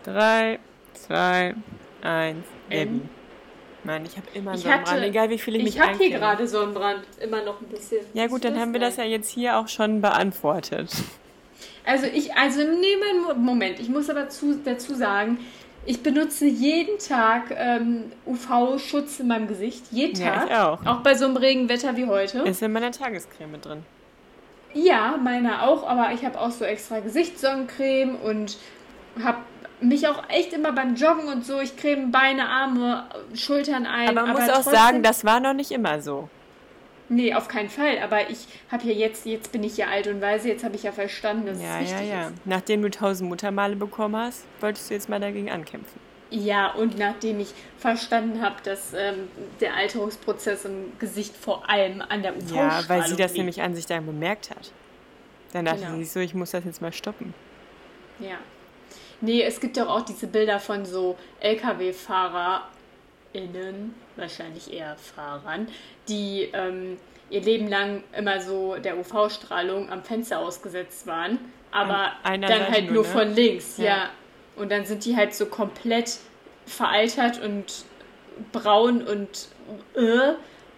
3, 0.04 0.58
2, 0.94 1.54
1. 2.00 2.36
Ähm. 2.70 2.88
Debbie. 3.00 3.00
Mann, 3.84 4.06
ich 4.06 4.16
habe 4.16 4.26
immer 4.32 4.52
einen 4.52 4.58
Ich 4.58 4.64
Sonnenbrand, 4.64 4.96
hatte- 4.96 5.06
egal 5.06 5.28
wie 5.28 5.38
viel 5.38 5.56
ich, 5.56 5.60
Ich 5.66 5.74
mich 5.74 5.80
habe 5.80 5.92
hier 5.98 6.06
eincreme. 6.06 6.20
gerade 6.20 6.48
Sonnenbrand, 6.48 7.02
immer 7.20 7.44
noch 7.44 7.60
ein 7.60 7.66
bisschen. 7.66 8.06
Ja 8.14 8.26
gut, 8.28 8.42
dann 8.44 8.58
haben 8.58 8.72
wir 8.72 8.80
das 8.80 8.96
ja 8.96 9.04
jetzt 9.04 9.28
hier 9.28 9.58
auch 9.58 9.68
schon 9.68 10.00
beantwortet. 10.00 10.90
Also 11.84 12.06
ich, 12.06 12.34
also 12.34 12.60
nee, 12.62 12.96
Moment, 13.36 13.78
ich 13.78 13.90
muss 13.90 14.08
aber 14.08 14.30
zu, 14.30 14.58
dazu 14.64 14.94
sagen, 14.94 15.38
ich 15.86 16.02
benutze 16.02 16.46
jeden 16.46 16.98
Tag 16.98 17.44
ähm, 17.56 18.12
UV-Schutz 18.26 19.20
in 19.20 19.28
meinem 19.28 19.48
Gesicht. 19.48 19.84
Jeden 19.90 20.20
Ja, 20.20 20.32
Tag. 20.34 20.46
ich 20.50 20.56
auch. 20.56 20.86
Auch 20.86 21.00
bei 21.02 21.14
so 21.14 21.24
einem 21.24 21.36
Regenwetter 21.36 21.96
wie 21.96 22.06
heute. 22.06 22.40
Ist 22.40 22.62
in 22.62 22.72
meiner 22.72 22.90
Tagescreme 22.90 23.60
drin. 23.60 23.82
Ja, 24.74 25.16
meiner 25.22 25.62
auch, 25.62 25.88
aber 25.88 26.12
ich 26.12 26.24
habe 26.24 26.38
auch 26.38 26.50
so 26.50 26.64
extra 26.64 27.00
Gesichtssonnencreme 27.00 28.16
und 28.16 28.58
habe 29.22 29.38
mich 29.80 30.06
auch 30.08 30.28
echt 30.28 30.52
immer 30.52 30.72
beim 30.72 30.94
Joggen 30.96 31.28
und 31.28 31.44
so, 31.44 31.60
ich 31.60 31.76
creme 31.76 32.10
Beine, 32.10 32.48
Arme, 32.48 33.04
Schultern 33.34 33.86
ein. 33.86 34.08
Aber 34.08 34.26
man 34.26 34.32
muss 34.32 34.50
auch 34.50 34.62
sagen, 34.62 35.02
das 35.02 35.24
war 35.24 35.40
noch 35.40 35.54
nicht 35.54 35.70
immer 35.70 36.02
so. 36.02 36.28
Nee, 37.08 37.34
auf 37.34 37.46
keinen 37.48 37.68
Fall. 37.68 37.98
Aber 38.02 38.30
ich 38.30 38.46
habe 38.70 38.84
ja 38.86 38.92
jetzt, 38.92 39.26
jetzt 39.26 39.52
bin 39.52 39.62
ich 39.62 39.76
ja 39.76 39.86
alt 39.86 40.06
und 40.08 40.20
weise, 40.20 40.48
jetzt 40.48 40.64
habe 40.64 40.74
ich 40.74 40.82
ja 40.82 40.90
verstanden, 40.92 41.46
dass 41.46 41.62
Ja, 41.62 41.80
es 41.80 41.90
ja, 41.90 41.96
wichtig 41.98 42.10
ja. 42.10 42.26
ist. 42.28 42.32
Nachdem 42.44 42.82
du 42.82 42.90
tausend 42.90 43.28
Muttermale 43.30 43.76
bekommen 43.76 44.16
hast, 44.16 44.44
wolltest 44.60 44.90
du 44.90 44.94
jetzt 44.94 45.08
mal 45.08 45.20
dagegen 45.20 45.50
ankämpfen. 45.50 46.00
Ja, 46.30 46.72
und 46.72 46.98
nachdem 46.98 47.38
ich 47.38 47.54
verstanden 47.78 48.42
habe, 48.42 48.56
dass 48.64 48.92
ähm, 48.94 49.28
der 49.60 49.76
Alterungsprozess 49.76 50.64
im 50.64 50.98
Gesicht 50.98 51.36
vor 51.36 51.70
allem 51.70 52.02
an 52.02 52.22
der 52.22 52.36
uv 52.36 52.50
Ja, 52.52 52.82
weil 52.88 53.04
sie 53.06 53.14
das 53.14 53.30
liegt. 53.32 53.38
nämlich 53.38 53.62
an 53.62 53.76
sich 53.76 53.86
dann 53.86 54.04
bemerkt 54.04 54.50
hat. 54.50 54.72
Dann 55.52 55.66
dachte 55.66 55.82
Genau. 55.82 55.96
sie 55.98 56.04
so, 56.04 56.18
ich 56.18 56.34
muss 56.34 56.50
das 56.50 56.64
jetzt 56.64 56.82
mal 56.82 56.92
stoppen. 56.92 57.32
Ja. 58.18 58.38
Nee, 59.20 59.42
es 59.44 59.60
gibt 59.60 59.76
doch 59.76 59.88
auch 59.88 60.02
diese 60.02 60.26
Bilder 60.26 60.58
von 60.58 60.84
so 60.84 61.16
LKW-FahrerInnen, 61.38 63.94
wahrscheinlich 64.16 64.72
eher 64.72 64.96
Fahrern, 64.96 65.68
die 66.08 66.48
ähm, 66.52 66.98
ihr 67.30 67.40
Leben 67.42 67.68
lang 67.68 68.04
immer 68.16 68.40
so 68.40 68.76
der 68.76 68.98
UV-Strahlung 68.98 69.90
am 69.90 70.02
Fenster 70.02 70.38
ausgesetzt 70.38 71.06
waren, 71.06 71.38
aber 71.70 72.12
dann 72.24 72.42
Seite 72.42 72.70
halt 72.70 72.90
nur, 72.90 73.02
ne? 73.02 73.08
von 73.08 73.34
links, 73.34 73.78
Ja. 73.78 73.84
ja. 73.84 74.10
Und 74.56 74.70
dann 74.72 74.86
sind 74.86 75.04
die 75.04 75.16
halt 75.16 75.34
so 75.34 75.46
komplett 75.46 76.18
veraltert 76.64 77.42
und 77.42 77.84
braun 78.52 79.02
und 79.02 79.48
äh, 79.94 80.34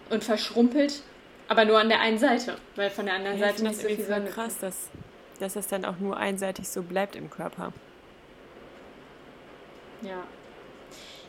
und 0.09 0.23
verschrumpelt, 0.23 1.03
aber 1.47 1.65
nur 1.65 1.79
an 1.79 1.87
der 1.89 2.01
einen 2.01 2.17
Seite, 2.17 2.57
weil 2.75 2.89
von 2.89 3.05
der 3.05 3.15
anderen 3.15 3.37
Ja, 3.37 3.47
Seite 3.47 3.63
nicht 3.63 3.79
so 3.79 3.87
viel 3.87 4.03
Sonne 4.03 4.25
krass, 4.29 4.57
dass, 4.59 4.89
dass 5.39 5.53
das 5.53 5.67
dann 5.67 5.85
auch 5.85 5.97
nur 5.99 6.17
einseitig 6.17 6.67
so 6.67 6.81
bleibt 6.83 7.15
im 7.15 7.29
Körper. 7.29 7.71
Ja. 10.01 10.23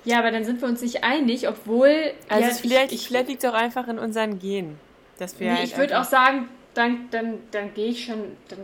Ja, 0.04 0.18
aber 0.18 0.30
dann 0.30 0.44
sind 0.44 0.60
wir 0.60 0.68
uns 0.68 0.80
nicht 0.82 1.04
einig, 1.04 1.48
obwohl. 1.48 2.12
Also 2.28 2.48
ja, 2.48 2.54
vielleicht, 2.54 2.92
ich, 2.92 3.02
ich, 3.02 3.08
vielleicht 3.08 3.28
liegt 3.28 3.44
es 3.44 3.50
auch 3.50 3.54
einfach 3.54 3.88
in 3.88 3.98
unseren 3.98 4.38
Genen. 4.38 4.78
Dass 5.18 5.38
wir 5.38 5.50
nee, 5.50 5.58
halt 5.58 5.68
ich 5.68 5.76
würde 5.76 6.00
auch 6.00 6.04
sagen, 6.04 6.48
dann, 6.74 7.08
dann, 7.10 7.38
dann 7.50 7.74
gehe 7.74 7.88
ich 7.88 8.06
schon. 8.06 8.36
Dann, 8.48 8.60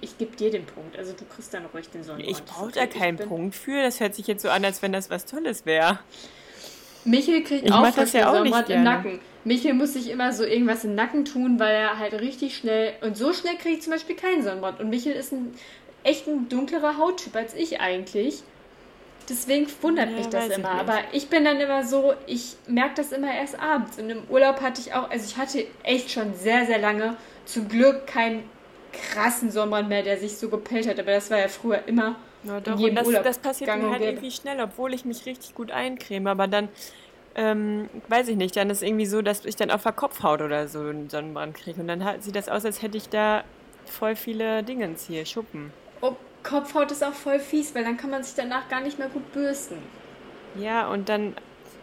ich 0.00 0.16
gebe 0.16 0.34
dir 0.36 0.50
den 0.50 0.64
Punkt. 0.64 0.96
Also 0.98 1.12
du 1.12 1.24
kriegst 1.26 1.52
dann 1.52 1.66
ruhig 1.66 1.88
den 1.90 2.02
Sonnenbrand. 2.02 2.38
Ich 2.38 2.44
brauche 2.44 2.72
da 2.72 2.86
keinen 2.86 3.18
Punkt 3.18 3.54
für. 3.54 3.82
Das 3.82 4.00
hört 4.00 4.14
sich 4.14 4.26
jetzt 4.26 4.42
so 4.42 4.48
an, 4.48 4.64
als 4.64 4.80
wenn 4.80 4.92
das 4.92 5.10
was 5.10 5.26
Tolles 5.26 5.66
wäre. 5.66 5.98
Michel 7.04 7.42
kriegt 7.42 7.66
Ich 7.66 7.72
auch 7.72 7.90
das 7.90 8.12
ja 8.14 8.32
auch 8.32 8.42
nicht 8.42 8.70
im. 8.70 8.82
Nacken. 8.82 9.20
Michel 9.44 9.74
muss 9.74 9.92
sich 9.92 10.08
immer 10.08 10.32
so 10.32 10.42
irgendwas 10.42 10.84
im 10.84 10.94
Nacken 10.94 11.26
tun, 11.26 11.60
weil 11.60 11.74
er 11.74 11.98
halt 11.98 12.14
richtig 12.14 12.56
schnell. 12.56 12.94
Und 13.02 13.16
so 13.18 13.34
schnell 13.34 13.56
kriege 13.56 13.76
ich 13.76 13.82
zum 13.82 13.92
Beispiel 13.92 14.16
keinen 14.16 14.42
Sonnenbrand. 14.42 14.80
Und 14.80 14.88
Michel 14.88 15.12
ist 15.12 15.32
ein 15.32 15.54
echt 16.02 16.26
ein 16.26 16.48
dunklerer 16.48 16.96
Hauttyp 16.96 17.36
als 17.36 17.54
ich 17.54 17.80
eigentlich. 17.80 18.42
Deswegen 19.28 19.66
wundert 19.80 20.10
Ja, 20.10 20.16
mich 20.16 20.26
das 20.28 20.48
immer. 20.48 20.70
Aber 20.70 20.98
ich 21.12 21.28
bin 21.28 21.44
dann 21.44 21.58
immer 21.60 21.84
so, 21.84 22.14
ich 22.26 22.56
merke 22.66 22.94
das 22.96 23.12
immer 23.12 23.32
erst 23.34 23.58
abends. 23.58 23.98
Und 23.98 24.10
im 24.10 24.22
Urlaub 24.28 24.60
hatte 24.60 24.80
ich 24.80 24.92
auch, 24.92 25.10
also 25.10 25.24
ich 25.24 25.36
hatte 25.36 25.66
echt 25.82 26.10
schon 26.10 26.34
sehr, 26.34 26.66
sehr 26.66 26.78
lange 26.78 27.16
zum 27.44 27.68
Glück 27.68 28.06
keinen 28.06 28.48
krassen 28.92 29.50
Sonnenbrand 29.50 29.88
mehr, 29.88 30.02
der 30.02 30.18
sich 30.18 30.36
so 30.36 30.48
gepellt 30.48 30.86
hat. 30.86 30.98
Aber 30.98 31.12
das 31.12 31.30
war 31.30 31.38
ja 31.38 31.48
früher 31.48 31.82
immer. 31.86 32.16
Ja, 32.44 32.58
in 32.58 32.64
doch, 32.64 32.78
jedem 32.78 32.90
und 32.90 32.96
das, 32.96 33.06
Urlaub 33.06 33.22
das 33.24 33.38
passiert 33.38 33.76
mir 33.76 33.90
halt 33.90 34.02
irgendwie 34.02 34.30
schnell, 34.30 34.60
obwohl 34.60 34.92
ich 34.92 35.04
mich 35.04 35.24
richtig 35.26 35.54
gut 35.54 35.70
eincreme. 35.70 36.26
Aber 36.26 36.46
dann 36.46 36.68
ähm, 37.34 37.88
weiß 38.08 38.28
ich 38.28 38.36
nicht, 38.36 38.56
dann 38.56 38.70
ist 38.70 38.82
irgendwie 38.82 39.06
so, 39.06 39.22
dass 39.22 39.44
ich 39.44 39.56
dann 39.56 39.70
auf 39.70 39.82
der 39.82 39.92
Kopfhaut 39.92 40.40
oder 40.40 40.68
so 40.68 40.80
einen 40.80 41.08
Sonnenbrand 41.08 41.56
kriege. 41.56 41.80
Und 41.80 41.88
dann 41.88 42.20
sieht 42.20 42.36
das 42.36 42.48
aus, 42.48 42.64
als 42.64 42.82
hätte 42.82 42.96
ich 42.96 43.08
da 43.08 43.44
voll 43.86 44.16
viele 44.16 44.62
Dingens 44.62 45.06
hier, 45.06 45.24
Schuppen. 45.26 45.72
Oh, 46.00 46.14
Kopfhaut 46.44 46.92
ist 46.92 47.02
auch 47.02 47.14
voll 47.14 47.40
fies, 47.40 47.74
weil 47.74 47.82
dann 47.82 47.96
kann 47.96 48.10
man 48.10 48.22
sich 48.22 48.34
danach 48.34 48.68
gar 48.68 48.80
nicht 48.80 48.98
mehr 48.98 49.08
gut 49.08 49.32
bürsten. 49.32 49.78
Ja, 50.56 50.88
und 50.88 51.08
dann, 51.08 51.34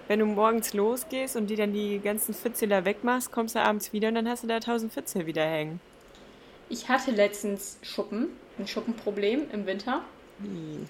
wenn 0.08 0.20
du 0.20 0.26
morgens 0.26 0.74
losgehst 0.74 1.36
und 1.36 1.48
die 1.48 1.58
dann 1.58 1.74
die 1.74 2.00
ganzen 2.00 2.34
Fitzel 2.34 2.70
da 2.70 2.86
wegmachst, 2.86 3.32
kommst 3.32 3.56
du 3.56 3.60
abends 3.60 3.92
wieder 3.92 4.08
und 4.08 4.16
dann 4.16 4.30
hast 4.30 4.44
du 4.44 4.48
da 4.48 4.60
tausend 4.60 4.94
Fitzel 4.94 5.26
wieder 5.26 5.44
hängen. 5.44 5.82
Ich 6.70 6.88
hatte 6.88 7.12
letztens 7.12 7.80
Schuppen, 7.82 8.30
ein 8.58 8.68
Schuppenproblem 8.68 9.50
im 9.52 9.66
Winter. 9.66 10.02
Hm. 10.42 10.88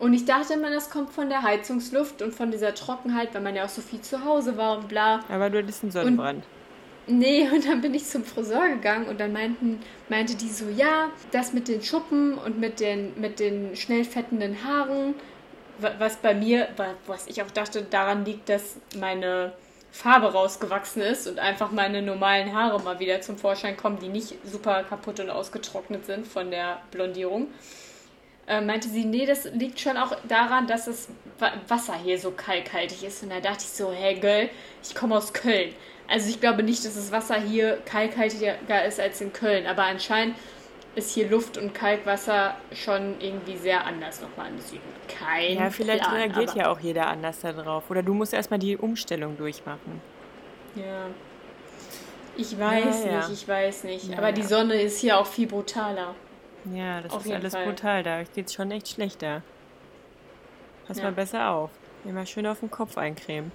Und 0.00 0.12
ich 0.12 0.24
dachte 0.24 0.54
immer, 0.54 0.70
das 0.70 0.90
kommt 0.90 1.10
von 1.10 1.28
der 1.28 1.42
Heizungsluft 1.42 2.20
und 2.20 2.34
von 2.34 2.50
dieser 2.50 2.74
Trockenheit, 2.74 3.32
weil 3.32 3.40
man 3.40 3.54
ja 3.54 3.64
auch 3.64 3.70
so 3.70 3.80
viel 3.80 4.00
zu 4.00 4.24
Hause 4.24 4.56
war 4.56 4.76
und 4.76 4.88
bla. 4.88 5.20
Aber 5.28 5.48
du 5.48 5.58
hattest 5.58 5.84
einen 5.84 5.92
Sonnenbrand. 5.92 6.44
Nee, 7.06 7.48
und 7.52 7.66
dann 7.66 7.80
bin 7.80 7.92
ich 7.94 8.06
zum 8.06 8.24
Friseur 8.24 8.68
gegangen 8.68 9.08
und 9.08 9.20
dann 9.20 9.32
meinten, 9.32 9.80
meinte 10.08 10.34
die 10.36 10.48
so, 10.48 10.68
ja, 10.68 11.10
das 11.32 11.52
mit 11.52 11.68
den 11.68 11.82
Schuppen 11.82 12.38
und 12.38 12.58
mit 12.58 12.80
den, 12.80 13.20
mit 13.20 13.40
den 13.40 13.76
schnell 13.76 14.04
fettenden 14.04 14.64
Haaren, 14.64 15.14
was 15.98 16.16
bei 16.16 16.34
mir, 16.34 16.68
was 17.06 17.26
ich 17.26 17.42
auch 17.42 17.50
dachte, 17.50 17.82
daran 17.82 18.24
liegt, 18.24 18.48
dass 18.48 18.76
meine 18.98 19.52
Farbe 19.92 20.32
rausgewachsen 20.32 21.02
ist 21.02 21.26
und 21.26 21.38
einfach 21.38 21.72
meine 21.72 22.00
normalen 22.00 22.54
Haare 22.54 22.80
mal 22.82 23.00
wieder 23.00 23.20
zum 23.20 23.36
Vorschein 23.36 23.76
kommen, 23.76 23.98
die 23.98 24.08
nicht 24.08 24.34
super 24.44 24.84
kaputt 24.84 25.20
und 25.20 25.30
ausgetrocknet 25.30 26.06
sind 26.06 26.26
von 26.26 26.50
der 26.50 26.80
Blondierung 26.90 27.48
äh, 28.46 28.60
meinte 28.60 28.88
sie, 28.88 29.04
nee, 29.04 29.26
das 29.26 29.44
liegt 29.52 29.80
schon 29.80 29.96
auch 29.96 30.16
daran, 30.28 30.66
dass 30.66 30.86
das 30.86 31.08
Wasser 31.68 31.94
hier 31.94 32.18
so 32.18 32.30
kalkhaltig 32.30 33.02
ist. 33.02 33.22
Und 33.22 33.30
da 33.30 33.40
dachte 33.40 33.64
ich 33.64 33.70
so, 33.70 33.92
hey 33.92 34.14
Girl, 34.14 34.48
ich 34.82 34.94
komme 34.94 35.16
aus 35.16 35.32
Köln. 35.32 35.74
Also 36.08 36.28
ich 36.28 36.40
glaube 36.40 36.62
nicht, 36.62 36.84
dass 36.84 36.94
das 36.94 37.10
Wasser 37.12 37.36
hier 37.40 37.78
kalkhaltiger 37.86 38.84
ist 38.86 39.00
als 39.00 39.20
in 39.20 39.32
Köln, 39.32 39.66
aber 39.66 39.84
anscheinend 39.84 40.36
ist 40.96 41.12
hier 41.12 41.28
Luft 41.28 41.58
und 41.58 41.74
Kalkwasser 41.74 42.54
schon 42.72 43.20
irgendwie 43.20 43.56
sehr 43.56 43.84
anders 43.84 44.20
nochmal 44.20 44.50
im 44.50 44.60
Süden. 44.60 44.82
Kein 45.08 45.56
Ja, 45.56 45.70
vielleicht 45.70 46.04
Plan, 46.04 46.14
reagiert 46.14 46.54
ja 46.54 46.70
auch 46.70 46.78
jeder 46.78 47.08
anders 47.08 47.40
da 47.40 47.52
drauf. 47.52 47.90
Oder 47.90 48.02
du 48.02 48.14
musst 48.14 48.32
erstmal 48.32 48.60
die 48.60 48.76
Umstellung 48.76 49.36
durchmachen. 49.36 50.00
Ja. 50.76 51.06
Ich 52.36 52.58
weiß 52.58 53.04
Ja, 53.04 53.10
ja. 53.10 53.28
nicht, 53.28 53.42
ich 53.42 53.48
weiß 53.48 53.84
nicht. 53.84 54.08
Ja, 54.08 54.18
aber 54.18 54.32
die. 54.32 54.42
Sonne 54.42 54.80
ist 54.80 54.98
hier 55.00 55.18
auch 55.18 55.26
viel 55.26 55.46
brutaler. 55.46 56.14
Ja, 56.72 57.00
das 57.00 57.12
Auf 57.12 57.26
ist 57.26 57.32
alles 57.32 57.54
Fall. 57.54 57.66
brutal. 57.66 58.02
Da 58.02 58.22
geht's 58.22 58.54
schon 58.54 58.70
echt 58.70 58.88
schlechter. 58.88 59.42
Pass 60.86 61.02
mal 61.02 61.12
besser 61.12 61.50
auf. 61.50 61.70
Immer 62.04 62.26
schön 62.26 62.46
auf 62.46 62.60
den 62.60 62.70
Kopf 62.70 62.98
eincremen. 62.98 63.50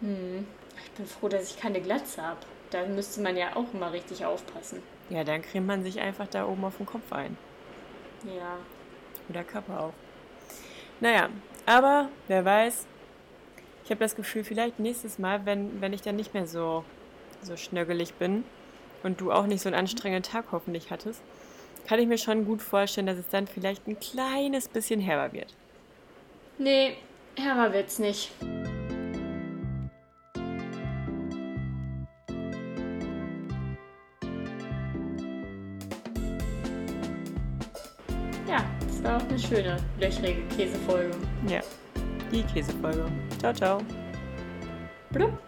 Hm. 0.00 0.46
Ich 0.84 0.90
bin 0.92 1.06
froh, 1.06 1.28
dass 1.28 1.50
ich 1.50 1.58
keine 1.58 1.80
Glatze 1.80 2.22
habe. 2.22 2.40
Da 2.70 2.86
müsste 2.86 3.20
man 3.20 3.36
ja 3.36 3.56
auch 3.56 3.72
immer 3.72 3.92
richtig 3.92 4.24
aufpassen. 4.24 4.82
Ja, 5.10 5.24
dann 5.24 5.42
cremt 5.42 5.66
man 5.66 5.82
sich 5.82 6.00
einfach 6.00 6.28
da 6.28 6.46
oben 6.46 6.64
auf 6.64 6.76
den 6.76 6.86
Kopf 6.86 7.12
ein. 7.12 7.36
Ja. 8.24 8.56
Oder 9.28 9.44
Kappe 9.44 9.78
auch. 9.78 9.92
Naja, 11.00 11.28
aber 11.66 12.08
wer 12.28 12.44
weiß, 12.44 12.86
ich 13.84 13.90
habe 13.90 14.00
das 14.00 14.16
Gefühl, 14.16 14.44
vielleicht 14.44 14.78
nächstes 14.78 15.18
Mal, 15.18 15.44
wenn, 15.44 15.80
wenn 15.80 15.92
ich 15.92 16.02
dann 16.02 16.16
nicht 16.16 16.32
mehr 16.32 16.46
so, 16.46 16.84
so 17.42 17.56
schnöggelig 17.56 18.14
bin 18.14 18.44
und 19.02 19.20
du 19.20 19.30
auch 19.30 19.46
nicht 19.46 19.60
so 19.60 19.68
einen 19.68 19.76
anstrengenden 19.76 20.22
Tag 20.22 20.46
hoffentlich 20.52 20.90
hattest, 20.90 21.22
kann 21.86 22.00
ich 22.00 22.06
mir 22.06 22.18
schon 22.18 22.46
gut 22.46 22.62
vorstellen, 22.62 23.06
dass 23.06 23.18
es 23.18 23.28
dann 23.28 23.46
vielleicht 23.46 23.86
ein 23.86 23.98
kleines 24.00 24.68
bisschen 24.68 25.00
herber 25.00 25.32
wird. 25.32 25.54
Nee, 26.56 26.96
herber 27.36 27.72
wird's 27.72 27.98
nicht. 27.98 28.30
War 39.04 39.18
auch 39.18 39.28
eine 39.28 39.38
schöne, 39.38 39.76
löchrige 40.00 40.42
Käsefolge. 40.56 41.14
Ja, 41.46 41.60
die 42.32 42.42
Käsefolge. 42.42 43.04
Ciao, 43.38 43.52
ciao. 43.52 43.80
Blub. 45.10 45.38